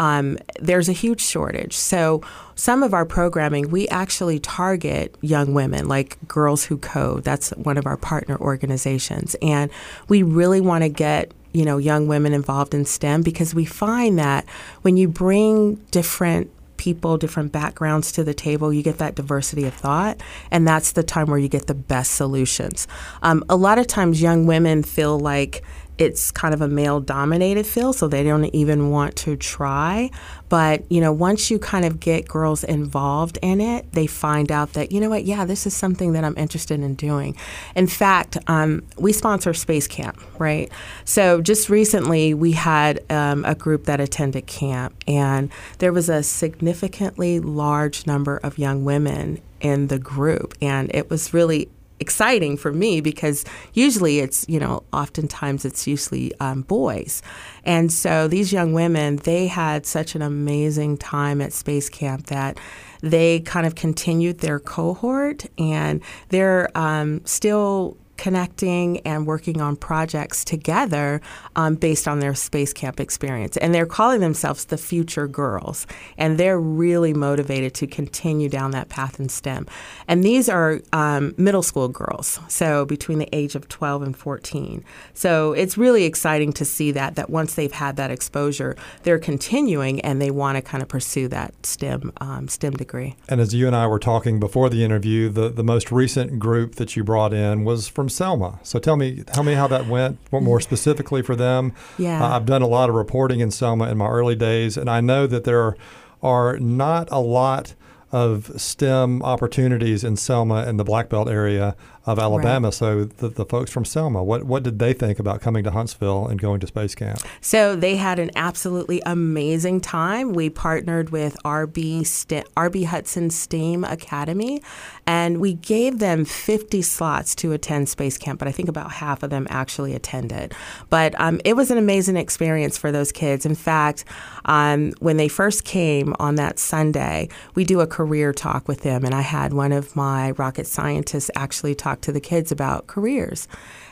um, 0.00 0.38
there's 0.58 0.88
a 0.88 0.92
huge 0.92 1.20
shortage. 1.20 1.76
So 1.76 2.22
some 2.54 2.82
of 2.82 2.94
our 2.94 3.04
programming, 3.04 3.68
we 3.68 3.86
actually 3.88 4.40
target 4.40 5.14
young 5.20 5.52
women, 5.52 5.88
like 5.88 6.16
Girls 6.26 6.64
Who 6.64 6.78
Code. 6.78 7.22
That's 7.22 7.50
one 7.50 7.76
of 7.76 7.86
our 7.86 7.98
partner 7.98 8.38
organizations, 8.38 9.36
and 9.42 9.70
we 10.08 10.22
really 10.22 10.60
want 10.60 10.82
to 10.84 10.88
get 10.88 11.32
you 11.52 11.66
know 11.66 11.76
young 11.76 12.08
women 12.08 12.32
involved 12.32 12.72
in 12.72 12.86
STEM 12.86 13.22
because 13.22 13.54
we 13.54 13.66
find 13.66 14.18
that 14.18 14.48
when 14.80 14.96
you 14.96 15.06
bring 15.06 15.74
different 15.90 16.50
people, 16.78 17.18
different 17.18 17.52
backgrounds 17.52 18.10
to 18.12 18.24
the 18.24 18.32
table, 18.32 18.72
you 18.72 18.82
get 18.82 18.96
that 18.96 19.14
diversity 19.14 19.66
of 19.66 19.74
thought, 19.74 20.18
and 20.50 20.66
that's 20.66 20.92
the 20.92 21.02
time 21.02 21.26
where 21.26 21.38
you 21.38 21.48
get 21.48 21.66
the 21.66 21.74
best 21.74 22.12
solutions. 22.12 22.88
Um, 23.20 23.44
a 23.50 23.56
lot 23.56 23.78
of 23.78 23.86
times, 23.86 24.22
young 24.22 24.46
women 24.46 24.82
feel 24.82 25.20
like 25.20 25.62
it's 26.00 26.30
kind 26.30 26.54
of 26.54 26.62
a 26.62 26.68
male 26.68 26.98
dominated 26.98 27.66
field, 27.66 27.94
so 27.94 28.08
they 28.08 28.24
don't 28.24 28.46
even 28.46 28.90
want 28.90 29.16
to 29.16 29.36
try. 29.36 30.10
But, 30.48 30.90
you 30.90 31.00
know, 31.00 31.12
once 31.12 31.50
you 31.50 31.58
kind 31.58 31.84
of 31.84 32.00
get 32.00 32.26
girls 32.26 32.64
involved 32.64 33.38
in 33.42 33.60
it, 33.60 33.92
they 33.92 34.06
find 34.06 34.50
out 34.50 34.72
that, 34.72 34.90
you 34.90 34.98
know 34.98 35.10
what, 35.10 35.24
yeah, 35.24 35.44
this 35.44 35.66
is 35.66 35.76
something 35.76 36.14
that 36.14 36.24
I'm 36.24 36.36
interested 36.38 36.80
in 36.80 36.94
doing. 36.94 37.36
In 37.76 37.86
fact, 37.86 38.38
um, 38.46 38.82
we 38.96 39.12
sponsor 39.12 39.52
Space 39.52 39.86
Camp, 39.86 40.18
right? 40.40 40.72
So 41.04 41.42
just 41.42 41.68
recently 41.68 42.32
we 42.32 42.52
had 42.52 43.04
um, 43.10 43.44
a 43.44 43.54
group 43.54 43.84
that 43.84 44.00
attended 44.00 44.46
camp, 44.46 44.94
and 45.06 45.50
there 45.78 45.92
was 45.92 46.08
a 46.08 46.22
significantly 46.22 47.40
large 47.40 48.06
number 48.06 48.38
of 48.38 48.56
young 48.56 48.84
women 48.84 49.40
in 49.60 49.88
the 49.88 49.98
group, 49.98 50.54
and 50.62 50.90
it 50.94 51.10
was 51.10 51.34
really 51.34 51.68
exciting 52.00 52.56
for 52.56 52.72
me 52.72 53.00
because 53.00 53.44
usually 53.74 54.18
it's 54.18 54.44
you 54.48 54.58
know 54.58 54.82
oftentimes 54.92 55.64
it's 55.64 55.86
usually 55.86 56.32
um, 56.40 56.62
boys. 56.62 57.22
And 57.64 57.92
so 57.92 58.26
these 58.26 58.52
young 58.52 58.72
women 58.72 59.16
they 59.16 59.46
had 59.46 59.86
such 59.86 60.14
an 60.14 60.22
amazing 60.22 60.96
time 60.96 61.40
at 61.40 61.52
space 61.52 61.88
camp 61.88 62.26
that 62.26 62.58
they 63.02 63.40
kind 63.40 63.66
of 63.66 63.74
continued 63.74 64.38
their 64.38 64.58
cohort 64.58 65.46
and 65.58 66.02
they're 66.28 66.76
um, 66.76 67.24
still 67.24 67.96
connecting 68.20 68.98
and 68.98 69.26
working 69.26 69.62
on 69.62 69.74
projects 69.74 70.44
together 70.44 71.22
um, 71.56 71.74
based 71.74 72.06
on 72.06 72.20
their 72.20 72.34
space 72.34 72.70
camp 72.70 73.00
experience. 73.00 73.56
And 73.56 73.74
they're 73.74 73.86
calling 73.86 74.20
themselves 74.20 74.66
the 74.66 74.76
future 74.76 75.26
girls. 75.26 75.86
And 76.18 76.36
they're 76.36 76.60
really 76.60 77.14
motivated 77.14 77.72
to 77.76 77.86
continue 77.86 78.50
down 78.50 78.72
that 78.72 78.90
path 78.90 79.18
in 79.18 79.30
STEM. 79.30 79.66
And 80.06 80.22
these 80.22 80.50
are 80.50 80.80
um, 80.92 81.34
middle 81.38 81.62
school 81.62 81.88
girls, 81.88 82.38
so 82.48 82.84
between 82.84 83.18
the 83.18 83.28
age 83.34 83.54
of 83.54 83.68
12 83.68 84.02
and 84.02 84.14
14. 84.14 84.84
So 85.14 85.54
it's 85.54 85.78
really 85.78 86.04
exciting 86.04 86.52
to 86.54 86.64
see 86.66 86.90
that, 86.92 87.14
that 87.14 87.30
once 87.30 87.54
they've 87.54 87.72
had 87.72 87.96
that 87.96 88.10
exposure, 88.10 88.76
they're 89.02 89.18
continuing 89.18 89.98
and 90.02 90.20
they 90.20 90.30
want 90.30 90.56
to 90.56 90.62
kind 90.62 90.82
of 90.82 90.88
pursue 90.90 91.26
that 91.28 91.54
STEM, 91.64 92.12
um, 92.20 92.48
STEM 92.48 92.74
degree. 92.74 93.16
And 93.30 93.40
as 93.40 93.54
you 93.54 93.66
and 93.66 93.74
I 93.74 93.86
were 93.86 93.98
talking 93.98 94.38
before 94.38 94.68
the 94.68 94.84
interview, 94.84 95.30
the, 95.30 95.48
the 95.48 95.64
most 95.64 95.90
recent 95.90 96.38
group 96.38 96.74
that 96.74 96.96
you 96.96 97.02
brought 97.02 97.32
in 97.32 97.64
was 97.64 97.88
from 97.88 98.09
Selma. 98.10 98.60
So 98.62 98.78
tell 98.78 98.96
me, 98.96 99.22
tell 99.22 99.44
me 99.44 99.54
how 99.54 99.66
that 99.68 99.86
went. 99.86 100.18
What 100.30 100.42
more 100.42 100.60
specifically 100.60 101.22
for 101.22 101.34
them? 101.36 101.72
Yeah, 101.98 102.22
uh, 102.22 102.36
I've 102.36 102.46
done 102.46 102.62
a 102.62 102.66
lot 102.66 102.88
of 102.88 102.94
reporting 102.94 103.40
in 103.40 103.50
Selma 103.50 103.88
in 103.90 103.98
my 103.98 104.08
early 104.08 104.36
days, 104.36 104.76
and 104.76 104.90
I 104.90 105.00
know 105.00 105.26
that 105.26 105.44
there 105.44 105.60
are, 105.62 105.76
are 106.22 106.58
not 106.58 107.08
a 107.10 107.20
lot 107.20 107.74
of 108.12 108.50
STEM 108.60 109.22
opportunities 109.22 110.02
in 110.02 110.16
Selma 110.16 110.64
and 110.66 110.78
the 110.78 110.84
Black 110.84 111.08
Belt 111.08 111.28
area 111.28 111.76
of 112.06 112.18
Alabama. 112.18 112.68
Right. 112.68 112.74
So 112.74 113.04
the, 113.04 113.28
the 113.28 113.44
folks 113.44 113.70
from 113.70 113.84
Selma, 113.84 114.22
what 114.24 114.44
what 114.44 114.62
did 114.62 114.78
they 114.78 114.92
think 114.92 115.18
about 115.18 115.40
coming 115.40 115.64
to 115.64 115.70
Huntsville 115.70 116.26
and 116.26 116.40
going 116.40 116.60
to 116.60 116.66
space 116.66 116.94
camp? 116.94 117.20
So 117.40 117.76
they 117.76 117.96
had 117.96 118.18
an 118.18 118.30
absolutely 118.36 119.02
amazing 119.04 119.80
time. 119.80 120.32
We 120.32 120.48
partnered 120.48 121.10
with 121.10 121.36
RB 121.44 122.06
St- 122.06 122.46
RB 122.54 122.86
Hudson 122.86 123.30
STEAM 123.30 123.84
Academy, 123.84 124.62
and 125.06 125.40
we 125.40 125.54
gave 125.54 125.98
them 125.98 126.24
50 126.24 126.80
slots 126.82 127.34
to 127.36 127.52
attend 127.52 127.88
space 127.88 128.16
camp. 128.16 128.38
But 128.38 128.48
I 128.48 128.52
think 128.52 128.68
about 128.68 128.92
half 128.92 129.22
of 129.22 129.30
them 129.30 129.46
actually 129.50 129.94
attended. 129.94 130.54
But 130.88 131.18
um, 131.20 131.40
it 131.44 131.54
was 131.54 131.70
an 131.70 131.78
amazing 131.78 132.16
experience 132.16 132.78
for 132.78 132.90
those 132.90 133.12
kids. 133.12 133.44
In 133.44 133.54
fact, 133.54 134.04
um, 134.46 134.92
when 135.00 135.18
they 135.18 135.28
first 135.28 135.64
came 135.64 136.14
on 136.18 136.36
that 136.36 136.58
Sunday, 136.58 137.28
we 137.54 137.64
do 137.64 137.80
a 137.80 137.86
career 137.86 138.32
talk 138.32 138.66
with 138.68 138.80
them, 138.80 139.04
and 139.04 139.14
I 139.14 139.20
had 139.20 139.52
one 139.52 139.72
of 139.72 139.94
my 139.94 140.30
rocket 140.32 140.66
scientists 140.66 141.30
actually 141.36 141.74
talk 141.74 141.89
talk 141.90 142.00
to 142.02 142.12
the 142.12 142.20
kids 142.20 142.52
about 142.52 142.86
careers. 142.86 143.48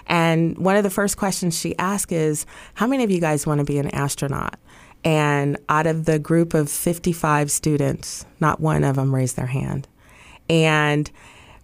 And 0.06 0.56
one 0.58 0.76
of 0.76 0.84
the 0.84 0.90
first 0.90 1.16
questions 1.16 1.58
she 1.58 1.76
asked 1.78 2.12
is, 2.12 2.46
How 2.74 2.86
many 2.86 3.04
of 3.04 3.10
you 3.10 3.20
guys 3.20 3.46
want 3.46 3.58
to 3.58 3.64
be 3.64 3.78
an 3.78 3.88
astronaut? 3.94 4.58
And 5.04 5.58
out 5.68 5.86
of 5.86 6.06
the 6.06 6.18
group 6.18 6.54
of 6.54 6.70
55 6.70 7.50
students, 7.50 8.24
not 8.40 8.60
one 8.60 8.84
of 8.84 8.96
them 8.96 9.14
raised 9.14 9.36
their 9.36 9.46
hand. 9.46 9.86
And 10.50 11.10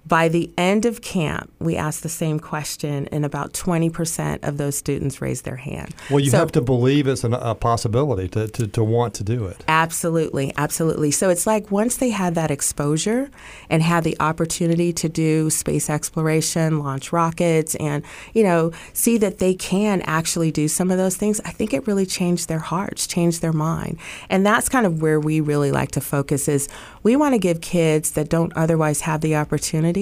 by 0.06 0.28
the 0.28 0.50
end 0.58 0.84
of 0.84 1.00
camp, 1.00 1.50
we 1.58 1.76
asked 1.76 2.02
the 2.02 2.08
same 2.08 2.38
question, 2.38 3.08
and 3.10 3.24
about 3.24 3.54
20% 3.54 4.46
of 4.46 4.58
those 4.58 4.76
students 4.76 5.22
raised 5.22 5.44
their 5.44 5.56
hand. 5.56 5.94
Well, 6.10 6.20
you 6.20 6.30
so, 6.30 6.38
have 6.38 6.52
to 6.52 6.60
believe 6.60 7.06
it's 7.06 7.24
an, 7.24 7.32
a 7.32 7.54
possibility 7.54 8.28
to, 8.28 8.48
to, 8.48 8.66
to 8.66 8.84
want 8.84 9.14
to 9.14 9.24
do 9.24 9.46
it. 9.46 9.64
Absolutely, 9.66 10.52
absolutely. 10.56 11.10
So 11.10 11.30
it's 11.30 11.46
like 11.46 11.70
once 11.70 11.96
they 11.96 12.10
had 12.10 12.34
that 12.34 12.50
exposure 12.50 13.30
and 13.70 13.82
had 13.82 14.04
the 14.04 14.16
opportunity 14.20 14.92
to 14.92 15.08
do 15.08 15.48
space 15.48 15.88
exploration, 15.88 16.80
launch 16.80 17.10
rockets, 17.10 17.74
and, 17.76 18.04
you 18.34 18.42
know, 18.42 18.72
see 18.92 19.16
that 19.18 19.38
they 19.38 19.54
can 19.54 20.02
actually 20.02 20.50
do 20.50 20.68
some 20.68 20.90
of 20.90 20.98
those 20.98 21.16
things, 21.16 21.40
I 21.46 21.50
think 21.50 21.72
it 21.72 21.86
really 21.86 22.06
changed 22.06 22.48
their 22.48 22.58
hearts, 22.58 23.06
changed 23.06 23.40
their 23.40 23.54
mind. 23.54 23.98
And 24.28 24.44
that's 24.44 24.68
kind 24.68 24.84
of 24.84 25.00
where 25.00 25.18
we 25.18 25.40
really 25.40 25.72
like 25.72 25.92
to 25.92 26.00
focus 26.02 26.46
is 26.46 26.68
we 27.02 27.16
want 27.16 27.34
to 27.34 27.38
give 27.38 27.62
kids 27.62 28.12
that 28.12 28.28
don't 28.28 28.52
otherwise 28.54 29.02
have 29.02 29.22
the 29.22 29.36
opportunity. 29.36 29.93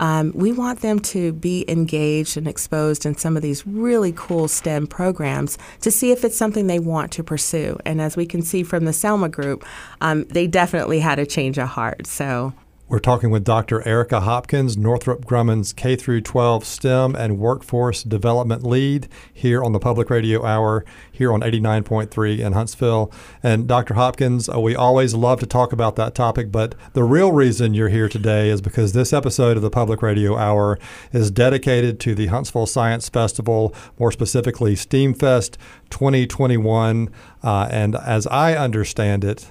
Um, 0.00 0.32
we 0.34 0.50
want 0.50 0.80
them 0.80 0.98
to 0.98 1.32
be 1.32 1.64
engaged 1.68 2.36
and 2.36 2.48
exposed 2.48 3.06
in 3.06 3.16
some 3.16 3.36
of 3.36 3.42
these 3.42 3.64
really 3.66 4.12
cool 4.16 4.48
STEM 4.48 4.88
programs 4.88 5.58
to 5.80 5.90
see 5.90 6.10
if 6.10 6.24
it's 6.24 6.36
something 6.36 6.66
they 6.66 6.80
want 6.80 7.12
to 7.12 7.22
pursue. 7.22 7.78
And 7.84 8.00
as 8.00 8.16
we 8.16 8.26
can 8.26 8.42
see 8.42 8.64
from 8.64 8.84
the 8.84 8.92
Selma 8.92 9.28
group, 9.28 9.64
um, 10.00 10.24
they 10.24 10.48
definitely 10.48 10.98
had 10.98 11.20
a 11.20 11.26
change 11.26 11.56
of 11.56 11.68
heart. 11.68 12.06
So 12.06 12.52
we're 12.92 12.98
talking 12.98 13.30
with 13.30 13.42
Dr. 13.42 13.80
Erica 13.88 14.20
Hopkins, 14.20 14.76
Northrop 14.76 15.24
Grumman's 15.24 15.72
K 15.72 15.96
through 15.96 16.20
12 16.20 16.66
STEM 16.66 17.16
and 17.16 17.38
Workforce 17.38 18.02
Development 18.02 18.62
Lead 18.62 19.08
here 19.32 19.64
on 19.64 19.72
the 19.72 19.78
Public 19.78 20.10
Radio 20.10 20.44
Hour 20.44 20.84
here 21.10 21.32
on 21.32 21.40
89.3 21.40 22.38
in 22.38 22.52
Huntsville. 22.52 23.10
And 23.42 23.66
Dr. 23.66 23.94
Hopkins, 23.94 24.46
uh, 24.46 24.60
we 24.60 24.76
always 24.76 25.14
love 25.14 25.40
to 25.40 25.46
talk 25.46 25.72
about 25.72 25.96
that 25.96 26.14
topic, 26.14 26.52
but 26.52 26.74
the 26.92 27.02
real 27.02 27.32
reason 27.32 27.72
you're 27.72 27.88
here 27.88 28.10
today 28.10 28.50
is 28.50 28.60
because 28.60 28.92
this 28.92 29.14
episode 29.14 29.56
of 29.56 29.62
the 29.62 29.70
Public 29.70 30.02
Radio 30.02 30.36
Hour 30.36 30.78
is 31.12 31.30
dedicated 31.30 31.98
to 32.00 32.14
the 32.14 32.26
Huntsville 32.26 32.66
Science 32.66 33.08
Festival, 33.08 33.74
more 33.98 34.12
specifically 34.12 34.74
STEAMfest 34.74 35.56
2021. 35.88 37.08
Uh, 37.42 37.68
and 37.70 37.96
as 37.96 38.26
I 38.26 38.54
understand 38.54 39.24
it, 39.24 39.50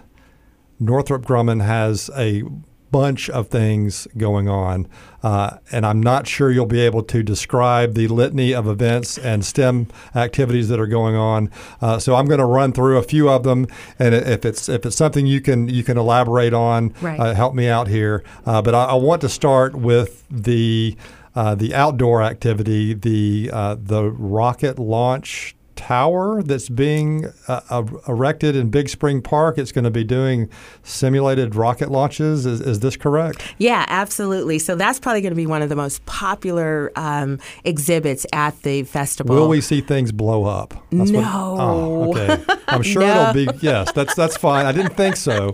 Northrop 0.79 1.25
Grumman 1.25 1.65
has 1.65 2.11
a 2.15 2.43
bunch 2.91 3.29
of 3.29 3.47
things 3.47 4.07
going 4.17 4.49
on. 4.49 4.87
Uh, 5.23 5.57
and 5.71 5.85
I'm 5.85 6.01
not 6.01 6.27
sure 6.27 6.51
you'll 6.51 6.65
be 6.65 6.81
able 6.81 7.03
to 7.03 7.23
describe 7.23 7.93
the 7.93 8.07
litany 8.07 8.53
of 8.53 8.67
events 8.67 9.17
and 9.17 9.45
STEM 9.45 9.87
activities 10.15 10.67
that 10.69 10.79
are 10.79 10.87
going 10.87 11.15
on. 11.15 11.49
Uh, 11.79 11.99
so 11.99 12.15
I'm 12.15 12.25
going 12.25 12.39
to 12.39 12.45
run 12.45 12.73
through 12.73 12.97
a 12.97 13.03
few 13.03 13.29
of 13.29 13.43
them, 13.43 13.67
and 13.99 14.15
if 14.15 14.45
it's 14.45 14.67
if 14.67 14.85
it's 14.85 14.95
something 14.95 15.25
you 15.25 15.41
can 15.41 15.67
you 15.67 15.83
can 15.83 15.97
elaborate 15.97 16.53
on, 16.53 16.93
right. 17.01 17.19
uh, 17.19 17.33
help 17.33 17.53
me 17.53 17.67
out 17.67 17.87
here. 17.87 18.23
Uh, 18.45 18.61
but 18.61 18.73
I, 18.73 18.85
I, 18.85 18.95
want 18.95 19.21
to 19.21 19.29
start 19.29 19.75
with 19.75 20.25
the 20.29 20.95
uh, 21.35 21.55
the 21.55 21.73
outdoor 21.75 22.23
activity, 22.23 22.93
the 22.93 23.49
uh, 23.53 23.75
the 23.79 24.09
rocket 24.09 24.79
launch 24.79 25.55
tower 25.81 26.43
that's 26.43 26.69
being 26.69 27.25
uh, 27.47 27.61
uh, 27.71 27.83
erected 28.07 28.55
in 28.55 28.69
Big 28.69 28.87
Spring 28.87 29.19
Park. 29.19 29.57
It's 29.57 29.71
going 29.71 29.83
to 29.83 29.91
be 29.91 30.03
doing 30.03 30.47
simulated 30.83 31.55
rocket 31.55 31.89
launches. 31.89 32.45
Is, 32.45 32.61
is, 32.61 32.81
this 32.81 32.95
correct? 32.95 33.55
Yeah, 33.57 33.85
absolutely. 33.87 34.59
So 34.59 34.75
that's 34.75 34.99
probably 34.99 35.21
going 35.21 35.31
to 35.31 35.35
be 35.35 35.47
one 35.47 35.63
of 35.63 35.69
the 35.69 35.75
most 35.75 36.05
popular 36.05 36.91
um, 36.95 37.39
exhibits 37.63 38.27
at 38.31 38.61
the 38.61 38.83
festival. 38.83 39.35
Will 39.35 39.49
we 39.49 39.59
see 39.59 39.81
things 39.81 40.11
blow 40.11 40.45
up? 40.45 40.75
That's 40.91 41.09
no. 41.09 41.19
What, 41.19 41.59
oh, 41.59 42.11
okay. 42.11 42.43
I'm 42.67 42.83
sure 42.83 43.01
no. 43.01 43.31
it'll 43.31 43.33
be. 43.33 43.59
Yes, 43.61 43.91
that's 43.91 44.13
that's 44.13 44.37
fine. 44.37 44.67
I 44.67 44.71
didn't 44.71 44.95
think 44.95 45.15
so. 45.15 45.51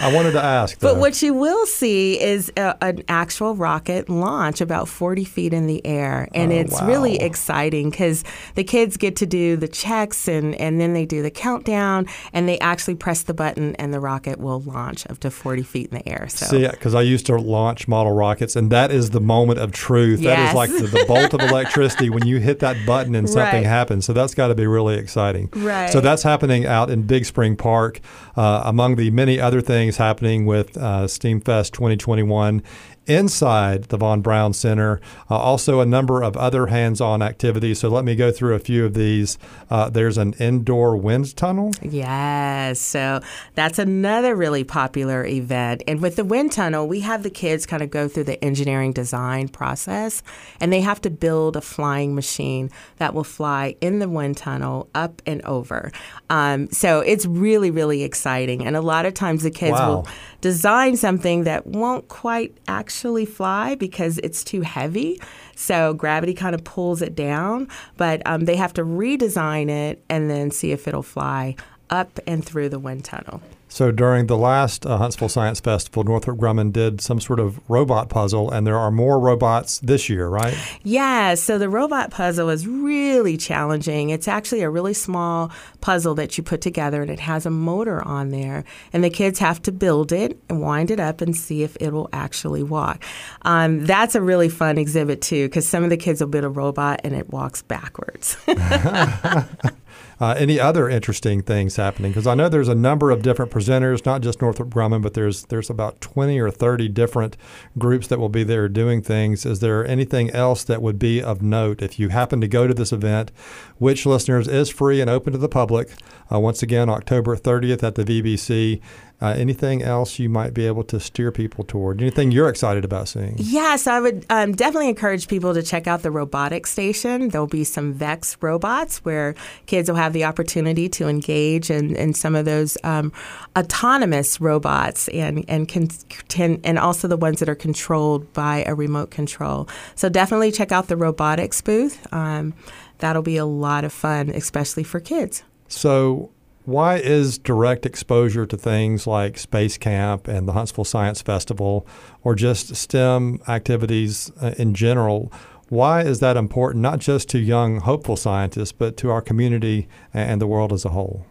I 0.00 0.12
wanted 0.12 0.32
to 0.32 0.42
ask. 0.42 0.78
Though. 0.78 0.94
But 0.94 1.00
what 1.00 1.20
you 1.20 1.34
will 1.34 1.66
see 1.66 2.20
is 2.20 2.50
a, 2.56 2.76
an 2.82 3.02
actual 3.08 3.54
rocket 3.54 4.08
launch 4.08 4.60
about 4.60 4.88
40 4.88 5.24
feet 5.24 5.52
in 5.52 5.66
the 5.66 5.84
air. 5.86 6.28
And 6.34 6.52
oh, 6.52 6.56
it's 6.56 6.80
wow. 6.80 6.86
really 6.86 7.20
exciting 7.20 7.90
because 7.90 8.24
the 8.54 8.64
kids 8.64 8.96
get 8.96 9.16
to 9.16 9.26
do 9.26 9.56
the 9.56 9.68
checks 9.68 10.26
and, 10.26 10.54
and 10.54 10.80
then 10.80 10.94
they 10.94 11.04
do 11.04 11.22
the 11.22 11.30
countdown 11.30 12.06
and 12.32 12.48
they 12.48 12.58
actually 12.60 12.94
press 12.94 13.22
the 13.24 13.34
button 13.34 13.74
and 13.76 13.92
the 13.92 14.00
rocket 14.00 14.38
will 14.38 14.60
launch 14.60 15.08
up 15.10 15.18
to 15.20 15.30
40 15.30 15.62
feet 15.62 15.90
in 15.92 15.98
the 15.98 16.08
air. 16.08 16.28
So. 16.28 16.46
See, 16.46 16.66
because 16.66 16.94
I 16.94 17.02
used 17.02 17.26
to 17.26 17.36
launch 17.36 17.86
model 17.86 18.12
rockets 18.12 18.56
and 18.56 18.70
that 18.72 18.90
is 18.90 19.10
the 19.10 19.20
moment 19.20 19.58
of 19.58 19.72
truth. 19.72 20.20
Yes. 20.20 20.36
That 20.36 20.48
is 20.48 20.54
like 20.54 20.70
the, 20.70 20.98
the 20.98 21.04
bolt 21.06 21.34
of 21.34 21.40
electricity 21.40 22.08
when 22.08 22.26
you 22.26 22.38
hit 22.38 22.60
that 22.60 22.86
button 22.86 23.14
and 23.14 23.28
something 23.28 23.62
right. 23.62 23.66
happens. 23.66 24.06
So 24.06 24.14
that's 24.14 24.34
got 24.34 24.48
to 24.48 24.54
be 24.54 24.66
really 24.66 24.96
exciting. 24.96 25.50
Right. 25.52 25.90
So 25.90 26.00
that's 26.00 26.22
happening 26.22 26.64
out 26.64 26.90
in 26.90 27.02
Big 27.02 27.26
Spring 27.26 27.56
Park. 27.56 28.00
Uh, 28.36 28.62
among 28.64 28.96
the 28.96 29.10
many 29.10 29.38
other 29.38 29.60
things 29.60 29.89
happening 29.96 30.46
with 30.46 30.76
uh, 30.76 31.04
STEAMfest 31.06 31.72
2021 31.72 32.62
inside 33.10 33.84
the 33.84 33.96
Von 33.96 34.22
Braun 34.22 34.52
Center. 34.52 35.00
Uh, 35.28 35.36
also, 35.36 35.80
a 35.80 35.86
number 35.86 36.22
of 36.22 36.36
other 36.36 36.68
hands 36.68 37.00
on 37.00 37.22
activities. 37.22 37.80
So, 37.80 37.88
let 37.88 38.04
me 38.04 38.14
go 38.14 38.30
through 38.30 38.54
a 38.54 38.60
few 38.60 38.84
of 38.84 38.94
these. 38.94 39.36
Uh, 39.68 39.90
there's 39.90 40.16
an 40.16 40.34
indoor 40.34 40.96
wind 40.96 41.36
tunnel. 41.36 41.72
Yes. 41.82 42.80
So, 42.80 43.20
that's 43.56 43.80
another 43.80 44.36
really 44.36 44.62
popular 44.62 45.26
event. 45.26 45.82
And 45.88 46.00
with 46.00 46.14
the 46.14 46.24
wind 46.24 46.52
tunnel, 46.52 46.86
we 46.86 47.00
have 47.00 47.24
the 47.24 47.30
kids 47.30 47.66
kind 47.66 47.82
of 47.82 47.90
go 47.90 48.06
through 48.06 48.24
the 48.24 48.42
engineering 48.44 48.92
design 48.92 49.48
process, 49.48 50.22
and 50.60 50.72
they 50.72 50.80
have 50.80 51.00
to 51.00 51.10
build 51.10 51.56
a 51.56 51.60
flying 51.60 52.14
machine 52.14 52.70
that 52.98 53.12
will 53.12 53.24
fly 53.24 53.74
in 53.80 53.98
the 53.98 54.08
wind 54.08 54.36
tunnel 54.36 54.88
up 54.94 55.20
and 55.26 55.42
over. 55.42 55.90
Um, 56.30 56.70
so, 56.70 57.00
it's 57.00 57.26
really, 57.26 57.72
really 57.72 58.04
exciting. 58.04 58.64
And 58.64 58.76
a 58.76 58.80
lot 58.80 59.04
of 59.04 59.14
times 59.14 59.42
the 59.42 59.50
kids 59.50 59.72
wow. 59.72 59.88
will 59.88 60.08
design 60.40 60.96
something 60.96 61.42
that 61.44 61.66
won't 61.66 62.06
quite 62.06 62.56
actually 62.68 62.99
fly 63.24 63.74
because 63.74 64.18
it's 64.18 64.44
too 64.44 64.60
heavy. 64.62 65.20
So 65.54 65.94
gravity 65.94 66.34
kind 66.34 66.54
of 66.54 66.64
pulls 66.64 67.02
it 67.02 67.14
down, 67.14 67.68
but 67.96 68.22
um, 68.26 68.44
they 68.44 68.56
have 68.56 68.72
to 68.74 68.82
redesign 68.82 69.68
it 69.68 70.02
and 70.08 70.30
then 70.30 70.50
see 70.50 70.72
if 70.72 70.86
it'll 70.88 71.02
fly 71.02 71.56
up 71.90 72.18
and 72.26 72.44
through 72.44 72.68
the 72.68 72.78
wind 72.78 73.04
tunnel. 73.04 73.42
So 73.70 73.92
during 73.92 74.26
the 74.26 74.36
last 74.36 74.84
uh, 74.84 74.98
Huntsville 74.98 75.28
Science 75.28 75.60
Festival, 75.60 76.02
Northrop 76.02 76.38
Grumman 76.38 76.72
did 76.72 77.00
some 77.00 77.20
sort 77.20 77.38
of 77.38 77.60
robot 77.70 78.08
puzzle, 78.08 78.50
and 78.50 78.66
there 78.66 78.76
are 78.76 78.90
more 78.90 79.18
robots 79.20 79.78
this 79.78 80.08
year, 80.08 80.28
right? 80.28 80.56
Yeah. 80.82 81.34
So 81.36 81.56
the 81.56 81.68
robot 81.68 82.10
puzzle 82.10 82.48
is 82.50 82.66
really 82.66 83.36
challenging. 83.36 84.10
It's 84.10 84.26
actually 84.26 84.62
a 84.62 84.68
really 84.68 84.92
small 84.92 85.52
puzzle 85.80 86.16
that 86.16 86.36
you 86.36 86.42
put 86.42 86.60
together, 86.60 87.00
and 87.00 87.10
it 87.10 87.20
has 87.20 87.46
a 87.46 87.50
motor 87.50 88.02
on 88.02 88.30
there, 88.30 88.64
and 88.92 89.04
the 89.04 89.10
kids 89.10 89.38
have 89.38 89.62
to 89.62 89.72
build 89.72 90.10
it 90.10 90.36
and 90.48 90.60
wind 90.60 90.90
it 90.90 90.98
up 90.98 91.20
and 91.20 91.36
see 91.36 91.62
if 91.62 91.76
it 91.80 91.92
will 91.92 92.10
actually 92.12 92.64
walk. 92.64 93.04
Um, 93.42 93.86
that's 93.86 94.16
a 94.16 94.20
really 94.20 94.48
fun 94.48 94.78
exhibit 94.78 95.22
too, 95.22 95.46
because 95.46 95.66
some 95.66 95.84
of 95.84 95.90
the 95.90 95.96
kids 95.96 96.20
will 96.20 96.28
build 96.28 96.44
a 96.44 96.48
robot 96.48 97.02
and 97.04 97.14
it 97.14 97.30
walks 97.30 97.62
backwards. 97.62 98.36
Uh, 100.20 100.34
any 100.36 100.60
other 100.60 100.88
interesting 100.88 101.40
things 101.42 101.76
happening? 101.76 102.10
Because 102.10 102.26
I 102.26 102.34
know 102.34 102.48
there's 102.48 102.68
a 102.68 102.74
number 102.74 103.10
of 103.10 103.22
different 103.22 103.50
presenters, 103.50 104.04
not 104.04 104.20
just 104.20 104.42
Northrop 104.42 104.68
Grumman, 104.68 105.00
but 105.00 105.14
there's 105.14 105.44
there's 105.44 105.70
about 105.70 106.00
20 106.02 106.38
or 106.38 106.50
30 106.50 106.88
different 106.88 107.36
groups 107.78 108.06
that 108.08 108.18
will 108.18 108.28
be 108.28 108.44
there 108.44 108.68
doing 108.68 109.00
things. 109.00 109.46
Is 109.46 109.60
there 109.60 109.86
anything 109.86 110.30
else 110.30 110.62
that 110.64 110.82
would 110.82 110.98
be 110.98 111.22
of 111.22 111.40
note 111.40 111.80
if 111.80 111.98
you 111.98 112.10
happen 112.10 112.40
to 112.42 112.48
go 112.48 112.66
to 112.66 112.74
this 112.74 112.92
event, 112.92 113.32
which 113.78 114.04
listeners 114.04 114.46
is 114.46 114.68
free 114.68 115.00
and 115.00 115.08
open 115.08 115.32
to 115.32 115.38
the 115.38 115.48
public? 115.48 115.90
Uh, 116.30 116.38
once 116.38 116.62
again, 116.62 116.90
October 116.90 117.34
30th 117.36 117.82
at 117.82 117.94
the 117.94 118.04
VBC. 118.04 118.80
Uh, 119.22 119.34
anything 119.36 119.82
else 119.82 120.18
you 120.18 120.28
might 120.28 120.54
be 120.54 120.66
able 120.66 120.82
to 120.84 120.98
steer 120.98 121.30
people 121.30 121.62
toward? 121.62 122.00
Anything 122.00 122.30
you're 122.30 122.48
excited 122.48 122.84
about 122.84 123.08
seeing? 123.08 123.34
Yeah, 123.38 123.76
so 123.76 123.92
I 123.92 124.00
would 124.00 124.24
um, 124.30 124.52
definitely 124.52 124.88
encourage 124.88 125.28
people 125.28 125.52
to 125.52 125.62
check 125.62 125.86
out 125.86 126.02
the 126.02 126.10
robotics 126.10 126.70
station. 126.70 127.28
There'll 127.28 127.46
be 127.46 127.64
some 127.64 127.92
VEX 127.92 128.38
robots 128.40 129.04
where 129.04 129.34
kids 129.66 129.90
will 129.90 129.96
have 129.96 130.14
the 130.14 130.24
opportunity 130.24 130.88
to 130.90 131.06
engage 131.06 131.70
in, 131.70 131.94
in 131.96 132.14
some 132.14 132.34
of 132.34 132.46
those 132.46 132.78
um, 132.82 133.12
autonomous 133.58 134.40
robots 134.40 135.08
and 135.08 135.44
and 135.48 135.68
can, 135.68 135.88
can, 136.28 136.60
and 136.64 136.78
also 136.78 137.08
the 137.08 137.16
ones 137.16 137.40
that 137.40 137.48
are 137.48 137.54
controlled 137.54 138.32
by 138.32 138.64
a 138.66 138.74
remote 138.74 139.10
control. 139.10 139.68
So 139.94 140.08
definitely 140.08 140.52
check 140.52 140.72
out 140.72 140.88
the 140.88 140.96
robotics 140.96 141.60
booth. 141.60 142.06
Um, 142.12 142.54
that'll 142.98 143.22
be 143.22 143.36
a 143.36 143.44
lot 143.44 143.84
of 143.84 143.92
fun, 143.92 144.30
especially 144.30 144.84
for 144.84 145.00
kids. 145.00 145.42
So 145.68 146.30
why 146.70 146.96
is 146.96 147.36
direct 147.38 147.84
exposure 147.84 148.46
to 148.46 148.56
things 148.56 149.06
like 149.06 149.36
Space 149.38 149.76
Camp 149.76 150.28
and 150.28 150.46
the 150.46 150.52
Huntsville 150.52 150.84
Science 150.84 151.20
Festival 151.20 151.86
or 152.22 152.34
just 152.34 152.76
STEM 152.76 153.40
activities 153.48 154.30
uh, 154.40 154.54
in 154.56 154.74
general? 154.74 155.32
Why 155.68 156.02
is 156.02 156.20
that 156.20 156.36
important, 156.36 156.82
not 156.82 156.98
just 156.98 157.28
to 157.30 157.38
young, 157.38 157.80
hopeful 157.80 158.16
scientists, 158.16 158.72
but 158.72 158.96
to 158.98 159.10
our 159.10 159.20
community 159.20 159.88
and 160.12 160.40
the 160.40 160.46
world 160.46 160.72
as 160.72 160.84
a 160.84 160.90
whole? 160.90 161.26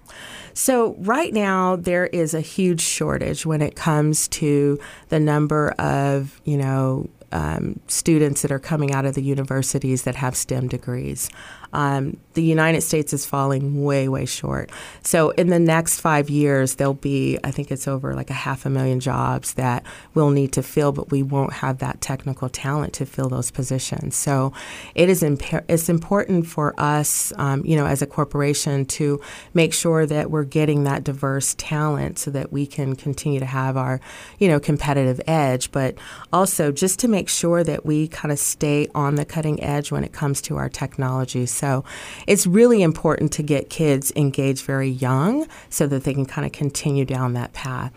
So, 0.53 0.95
right 0.99 1.33
now, 1.33 1.75
there 1.75 2.07
is 2.07 2.33
a 2.33 2.41
huge 2.41 2.81
shortage 2.81 3.45
when 3.45 3.61
it 3.61 3.75
comes 3.75 4.27
to 4.29 4.79
the 5.09 5.19
number 5.19 5.71
of, 5.71 6.41
you 6.43 6.57
know, 6.57 7.09
um, 7.31 7.79
students 7.87 8.41
that 8.41 8.51
are 8.51 8.59
coming 8.59 8.91
out 8.91 9.05
of 9.05 9.15
the 9.15 9.21
universities 9.21 10.03
that 10.03 10.15
have 10.15 10.35
STEM 10.35 10.67
degrees. 10.67 11.29
Um, 11.73 12.17
the 12.33 12.43
United 12.43 12.81
States 12.81 13.11
is 13.11 13.25
falling 13.25 13.83
way, 13.83 14.07
way 14.07 14.25
short. 14.25 14.71
So 15.03 15.31
in 15.31 15.47
the 15.47 15.59
next 15.59 15.99
five 15.99 16.29
years, 16.29 16.75
there'll 16.75 16.93
be, 16.93 17.37
I 17.43 17.51
think 17.51 17.69
it's 17.71 17.87
over 17.87 18.13
like 18.13 18.29
a 18.29 18.33
half 18.33 18.65
a 18.65 18.69
million 18.69 18.99
jobs 18.99 19.55
that 19.55 19.83
we'll 20.13 20.29
need 20.29 20.53
to 20.53 20.63
fill, 20.63 20.91
but 20.91 21.11
we 21.11 21.21
won't 21.21 21.53
have 21.53 21.79
that 21.79 22.01
technical 22.01 22.47
talent 22.47 22.93
to 22.93 23.05
fill 23.05 23.29
those 23.29 23.51
positions. 23.51 24.15
So 24.15 24.53
it 24.95 25.09
is 25.09 25.21
it's 25.23 25.89
important 25.89 26.47
for 26.47 26.73
us, 26.77 27.33
um, 27.37 27.65
you 27.65 27.75
know, 27.75 27.85
as 27.85 28.01
a 28.01 28.07
corporation 28.07 28.85
to 28.85 29.19
make 29.53 29.73
sure 29.73 30.05
that 30.05 30.31
we're 30.31 30.43
getting 30.43 30.85
that 30.85 31.03
diverse 31.03 31.55
talent 31.57 32.19
so 32.19 32.31
that 32.31 32.53
we 32.53 32.65
can 32.65 32.95
continue 32.95 33.39
to 33.39 33.45
have 33.45 33.75
our, 33.75 33.99
you 34.37 34.47
know, 34.47 34.59
competitive 34.59 35.19
edge, 35.27 35.71
but 35.71 35.95
also 36.31 36.71
just 36.71 36.99
to 36.99 37.07
make 37.07 37.27
sure 37.27 37.63
that 37.63 37.85
we 37.85 38.07
kind 38.07 38.31
of 38.31 38.39
stay 38.39 38.87
on 38.95 39.15
the 39.15 39.25
cutting 39.25 39.61
edge 39.61 39.91
when 39.91 40.03
it 40.03 40.13
comes 40.13 40.41
to 40.41 40.55
our 40.57 40.69
technology. 40.69 41.45
So 41.59 41.83
it's 42.25 42.47
really 42.47 42.81
important 42.81 43.33
to 43.33 43.43
get 43.43 43.69
kids 43.69 44.13
engaged 44.15 44.65
very 44.65 44.89
young 44.89 45.47
so 45.69 45.87
that 45.87 46.05
they 46.05 46.13
can 46.13 46.25
kind 46.25 46.45
of 46.45 46.53
continue 46.53 47.05
down 47.05 47.33
that 47.33 47.53
path. 47.53 47.91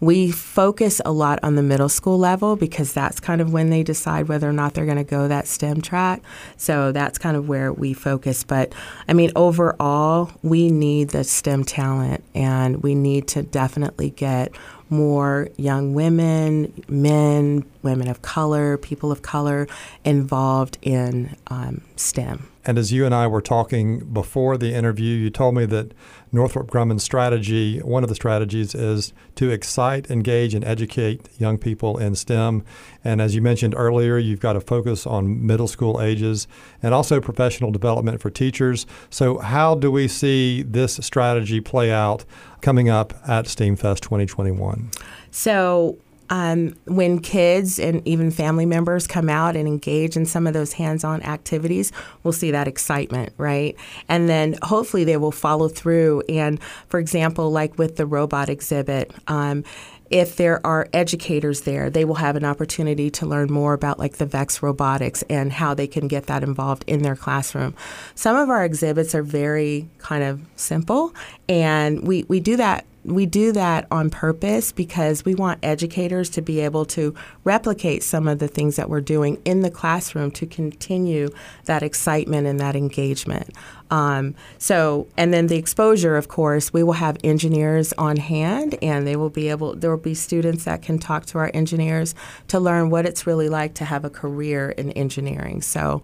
We 0.00 0.30
focus 0.30 1.00
a 1.04 1.10
lot 1.10 1.40
on 1.42 1.56
the 1.56 1.62
middle 1.62 1.88
school 1.88 2.18
level 2.18 2.54
because 2.54 2.92
that's 2.92 3.18
kind 3.18 3.40
of 3.40 3.52
when 3.52 3.70
they 3.70 3.82
decide 3.82 4.28
whether 4.28 4.48
or 4.48 4.52
not 4.52 4.74
they're 4.74 4.84
going 4.86 4.96
to 4.98 5.04
go 5.04 5.26
that 5.26 5.48
STEM 5.48 5.82
track. 5.82 6.22
So 6.56 6.92
that's 6.92 7.18
kind 7.18 7.36
of 7.36 7.48
where 7.48 7.72
we 7.72 7.94
focus. 7.94 8.44
But 8.44 8.72
I 9.08 9.12
mean, 9.12 9.32
overall, 9.34 10.30
we 10.42 10.70
need 10.70 11.10
the 11.10 11.24
STEM 11.24 11.64
talent 11.64 12.22
and 12.32 12.80
we 12.82 12.94
need 12.94 13.26
to 13.28 13.42
definitely 13.42 14.10
get 14.10 14.52
more 14.88 15.48
young 15.56 15.94
women, 15.94 16.72
men, 16.88 17.64
women 17.82 18.08
of 18.08 18.22
color, 18.22 18.78
people 18.78 19.10
of 19.10 19.22
color 19.22 19.66
involved 20.04 20.78
in 20.80 21.36
um, 21.48 21.82
STEM. 21.96 22.48
And 22.68 22.76
as 22.76 22.92
you 22.92 23.06
and 23.06 23.14
I 23.14 23.26
were 23.26 23.40
talking 23.40 24.00
before 24.12 24.58
the 24.58 24.74
interview, 24.74 25.16
you 25.16 25.30
told 25.30 25.54
me 25.54 25.64
that 25.64 25.94
Northrop 26.32 26.70
Grumman's 26.70 27.02
strategy, 27.02 27.78
one 27.78 28.02
of 28.02 28.10
the 28.10 28.14
strategies 28.14 28.74
is 28.74 29.14
to 29.36 29.48
excite, 29.48 30.10
engage, 30.10 30.52
and 30.52 30.62
educate 30.62 31.30
young 31.38 31.56
people 31.56 31.96
in 31.96 32.14
STEM. 32.14 32.62
And 33.02 33.22
as 33.22 33.34
you 33.34 33.40
mentioned 33.40 33.74
earlier, 33.74 34.18
you've 34.18 34.40
got 34.40 34.52
to 34.52 34.60
focus 34.60 35.06
on 35.06 35.46
middle 35.46 35.66
school 35.66 36.02
ages 36.02 36.46
and 36.82 36.92
also 36.92 37.22
professional 37.22 37.70
development 37.70 38.20
for 38.20 38.28
teachers. 38.28 38.84
So, 39.08 39.38
how 39.38 39.74
do 39.74 39.90
we 39.90 40.06
see 40.06 40.60
this 40.60 40.96
strategy 40.96 41.62
play 41.62 41.90
out 41.90 42.26
coming 42.60 42.90
up 42.90 43.14
at 43.26 43.46
STEAMFest 43.46 44.00
2021? 44.00 44.90
So, 45.30 45.96
um, 46.30 46.74
when 46.86 47.20
kids 47.20 47.78
and 47.78 48.06
even 48.06 48.30
family 48.30 48.66
members 48.66 49.06
come 49.06 49.28
out 49.28 49.56
and 49.56 49.66
engage 49.66 50.16
in 50.16 50.26
some 50.26 50.46
of 50.46 50.54
those 50.54 50.74
hands 50.74 51.04
on 51.04 51.22
activities, 51.22 51.92
we'll 52.22 52.32
see 52.32 52.50
that 52.50 52.68
excitement, 52.68 53.32
right? 53.38 53.76
And 54.08 54.28
then 54.28 54.56
hopefully 54.62 55.04
they 55.04 55.16
will 55.16 55.32
follow 55.32 55.68
through. 55.68 56.22
And 56.28 56.60
for 56.88 57.00
example, 57.00 57.50
like 57.50 57.78
with 57.78 57.96
the 57.96 58.06
robot 58.06 58.48
exhibit, 58.48 59.12
um, 59.26 59.64
if 60.10 60.36
there 60.36 60.64
are 60.66 60.88
educators 60.92 61.62
there, 61.62 61.90
they 61.90 62.04
will 62.04 62.14
have 62.14 62.36
an 62.36 62.44
opportunity 62.44 63.10
to 63.10 63.26
learn 63.26 63.52
more 63.52 63.74
about 63.74 63.98
like 63.98 64.16
the 64.16 64.26
VEX 64.26 64.62
robotics 64.62 65.22
and 65.28 65.52
how 65.52 65.74
they 65.74 65.86
can 65.86 66.08
get 66.08 66.26
that 66.26 66.42
involved 66.42 66.84
in 66.86 67.02
their 67.02 67.16
classroom. 67.16 67.74
Some 68.14 68.36
of 68.36 68.48
our 68.48 68.64
exhibits 68.64 69.14
are 69.14 69.22
very 69.22 69.88
kind 69.98 70.24
of 70.24 70.40
simple, 70.56 71.14
and 71.48 72.06
we, 72.06 72.24
we 72.24 72.40
do 72.40 72.56
that 72.56 72.86
we 73.08 73.26
do 73.26 73.52
that 73.52 73.86
on 73.90 74.10
purpose 74.10 74.72
because 74.72 75.24
we 75.24 75.34
want 75.34 75.58
educators 75.62 76.30
to 76.30 76.42
be 76.42 76.60
able 76.60 76.84
to 76.86 77.14
replicate 77.44 78.02
some 78.02 78.28
of 78.28 78.38
the 78.38 78.48
things 78.48 78.76
that 78.76 78.88
we're 78.88 79.00
doing 79.00 79.40
in 79.44 79.60
the 79.60 79.70
classroom 79.70 80.30
to 80.32 80.46
continue 80.46 81.30
that 81.64 81.82
excitement 81.82 82.46
and 82.46 82.60
that 82.60 82.76
engagement. 82.76 83.50
Um, 83.90 84.34
so, 84.58 85.06
and 85.16 85.32
then 85.32 85.46
the 85.46 85.56
exposure, 85.56 86.16
of 86.16 86.28
course, 86.28 86.72
we 86.72 86.82
will 86.82 86.92
have 86.94 87.16
engineers 87.24 87.92
on 87.94 88.16
hand, 88.16 88.76
and 88.82 89.06
they 89.06 89.16
will 89.16 89.30
be 89.30 89.48
able. 89.48 89.74
There 89.74 89.90
will 89.90 89.96
be 89.96 90.14
students 90.14 90.64
that 90.64 90.82
can 90.82 90.98
talk 90.98 91.26
to 91.26 91.38
our 91.38 91.50
engineers 91.54 92.14
to 92.48 92.60
learn 92.60 92.90
what 92.90 93.06
it's 93.06 93.26
really 93.26 93.48
like 93.48 93.74
to 93.74 93.84
have 93.84 94.04
a 94.04 94.10
career 94.10 94.70
in 94.70 94.92
engineering. 94.92 95.62
So, 95.62 96.02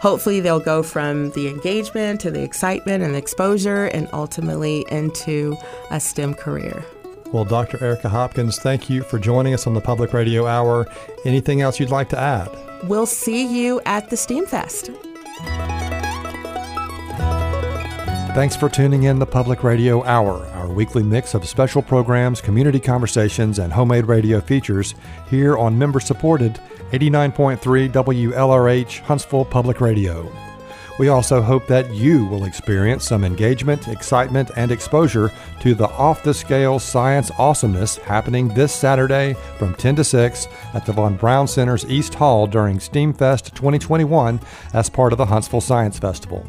hopefully 0.00 0.40
they'll 0.40 0.60
go 0.60 0.82
from 0.82 1.30
the 1.30 1.48
engagement 1.48 2.20
to 2.22 2.30
the 2.30 2.42
excitement 2.42 3.02
and 3.04 3.14
the 3.14 3.18
exposure 3.18 3.86
and 3.86 4.08
ultimately 4.12 4.84
into 4.90 5.56
a 5.90 6.00
STEM 6.00 6.34
career. 6.34 6.84
Well, 7.32 7.44
Dr. 7.44 7.82
Erica 7.82 8.08
Hopkins, 8.08 8.58
thank 8.58 8.90
you 8.90 9.04
for 9.04 9.18
joining 9.18 9.54
us 9.54 9.66
on 9.66 9.74
the 9.74 9.80
Public 9.80 10.12
Radio 10.12 10.46
Hour. 10.46 10.88
Anything 11.24 11.60
else 11.60 11.78
you'd 11.78 11.90
like 11.90 12.08
to 12.08 12.18
add? 12.18 12.50
We'll 12.84 13.06
see 13.06 13.46
you 13.46 13.80
at 13.86 14.10
the 14.10 14.16
STEAMFest. 14.16 15.69
Thanks 18.32 18.54
for 18.54 18.68
tuning 18.68 19.02
in 19.02 19.18
the 19.18 19.26
Public 19.26 19.64
Radio 19.64 20.04
Hour, 20.04 20.46
our 20.54 20.68
weekly 20.68 21.02
mix 21.02 21.34
of 21.34 21.46
special 21.48 21.82
programs, 21.82 22.40
community 22.40 22.78
conversations, 22.78 23.58
and 23.58 23.72
homemade 23.72 24.06
radio 24.06 24.40
features 24.40 24.94
here 25.28 25.58
on 25.58 25.76
member 25.76 25.98
supported 25.98 26.60
89.3 26.92 27.90
WLRH 27.90 29.00
Huntsville 29.00 29.44
Public 29.44 29.80
Radio. 29.80 30.30
We 31.00 31.08
also 31.08 31.42
hope 31.42 31.66
that 31.66 31.92
you 31.92 32.24
will 32.26 32.44
experience 32.44 33.04
some 33.04 33.24
engagement, 33.24 33.88
excitement, 33.88 34.50
and 34.56 34.70
exposure 34.70 35.32
to 35.60 35.74
the 35.74 35.88
off 35.88 36.22
the 36.22 36.32
scale 36.32 36.78
science 36.78 37.30
awesomeness 37.36 37.96
happening 37.96 38.48
this 38.48 38.72
Saturday 38.72 39.34
from 39.58 39.74
10 39.74 39.96
to 39.96 40.04
6 40.04 40.46
at 40.72 40.86
the 40.86 40.92
Von 40.92 41.16
Braun 41.16 41.48
Center's 41.48 41.84
East 41.86 42.14
Hall 42.14 42.46
during 42.46 42.78
STEAMFest 42.78 43.54
2021 43.54 44.40
as 44.72 44.88
part 44.88 45.12
of 45.12 45.18
the 45.18 45.26
Huntsville 45.26 45.60
Science 45.60 45.98
Festival. 45.98 46.46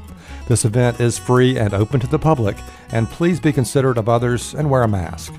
This 0.51 0.65
event 0.65 0.99
is 0.99 1.17
free 1.17 1.57
and 1.57 1.73
open 1.73 2.01
to 2.01 2.07
the 2.07 2.19
public, 2.19 2.57
and 2.91 3.09
please 3.09 3.39
be 3.39 3.53
considerate 3.53 3.97
of 3.97 4.09
others 4.09 4.53
and 4.53 4.69
wear 4.69 4.83
a 4.83 4.87
mask. 4.87 5.33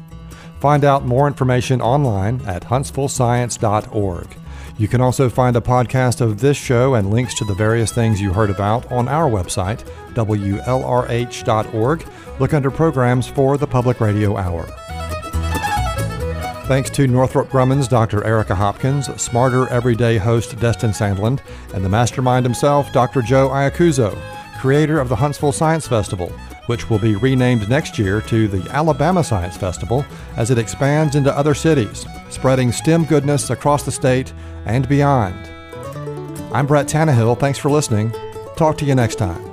Find 0.58 0.86
out 0.86 1.04
more 1.04 1.26
information 1.26 1.82
online 1.82 2.40
at 2.46 2.62
huntsvillescience.org. 2.62 4.26
You 4.78 4.88
can 4.88 5.02
also 5.02 5.28
find 5.28 5.54
a 5.54 5.60
podcast 5.60 6.22
of 6.22 6.40
this 6.40 6.56
show 6.56 6.94
and 6.94 7.10
links 7.10 7.34
to 7.34 7.44
the 7.44 7.52
various 7.52 7.92
things 7.92 8.22
you 8.22 8.32
heard 8.32 8.48
about 8.48 8.90
on 8.90 9.06
our 9.06 9.28
website, 9.30 9.84
WLRH.org. 10.14 12.06
Look 12.40 12.54
under 12.54 12.70
programs 12.70 13.28
for 13.28 13.58
the 13.58 13.66
Public 13.66 14.00
Radio 14.00 14.38
Hour. 14.38 14.64
Thanks 16.68 16.88
to 16.88 17.06
Northrop 17.06 17.50
Grumman's 17.50 17.86
Dr. 17.86 18.24
Erica 18.24 18.54
Hopkins, 18.54 19.08
Smarter 19.20 19.68
Everyday 19.68 20.16
host 20.16 20.58
Destin 20.58 20.92
Sandlin, 20.92 21.38
and 21.74 21.84
the 21.84 21.90
mastermind 21.90 22.46
himself, 22.46 22.90
Dr. 22.94 23.20
Joe 23.20 23.50
Iacuzzo 23.50 24.18
creator 24.62 25.00
of 25.00 25.08
the 25.08 25.16
Huntsville 25.16 25.50
Science 25.50 25.88
Festival, 25.88 26.28
which 26.66 26.88
will 26.88 27.00
be 27.00 27.16
renamed 27.16 27.68
next 27.68 27.98
year 27.98 28.20
to 28.20 28.46
the 28.46 28.70
Alabama 28.70 29.24
Science 29.24 29.56
Festival 29.56 30.06
as 30.36 30.52
it 30.52 30.58
expands 30.58 31.16
into 31.16 31.36
other 31.36 31.52
cities, 31.52 32.06
spreading 32.30 32.70
STEM 32.70 33.04
goodness 33.06 33.50
across 33.50 33.82
the 33.82 33.90
state 33.90 34.32
and 34.64 34.88
beyond. 34.88 35.34
I'm 36.54 36.68
Brett 36.68 36.86
Tannehill. 36.86 37.40
Thanks 37.40 37.58
for 37.58 37.72
listening. 37.72 38.14
Talk 38.54 38.78
to 38.78 38.84
you 38.84 38.94
next 38.94 39.16
time. 39.16 39.51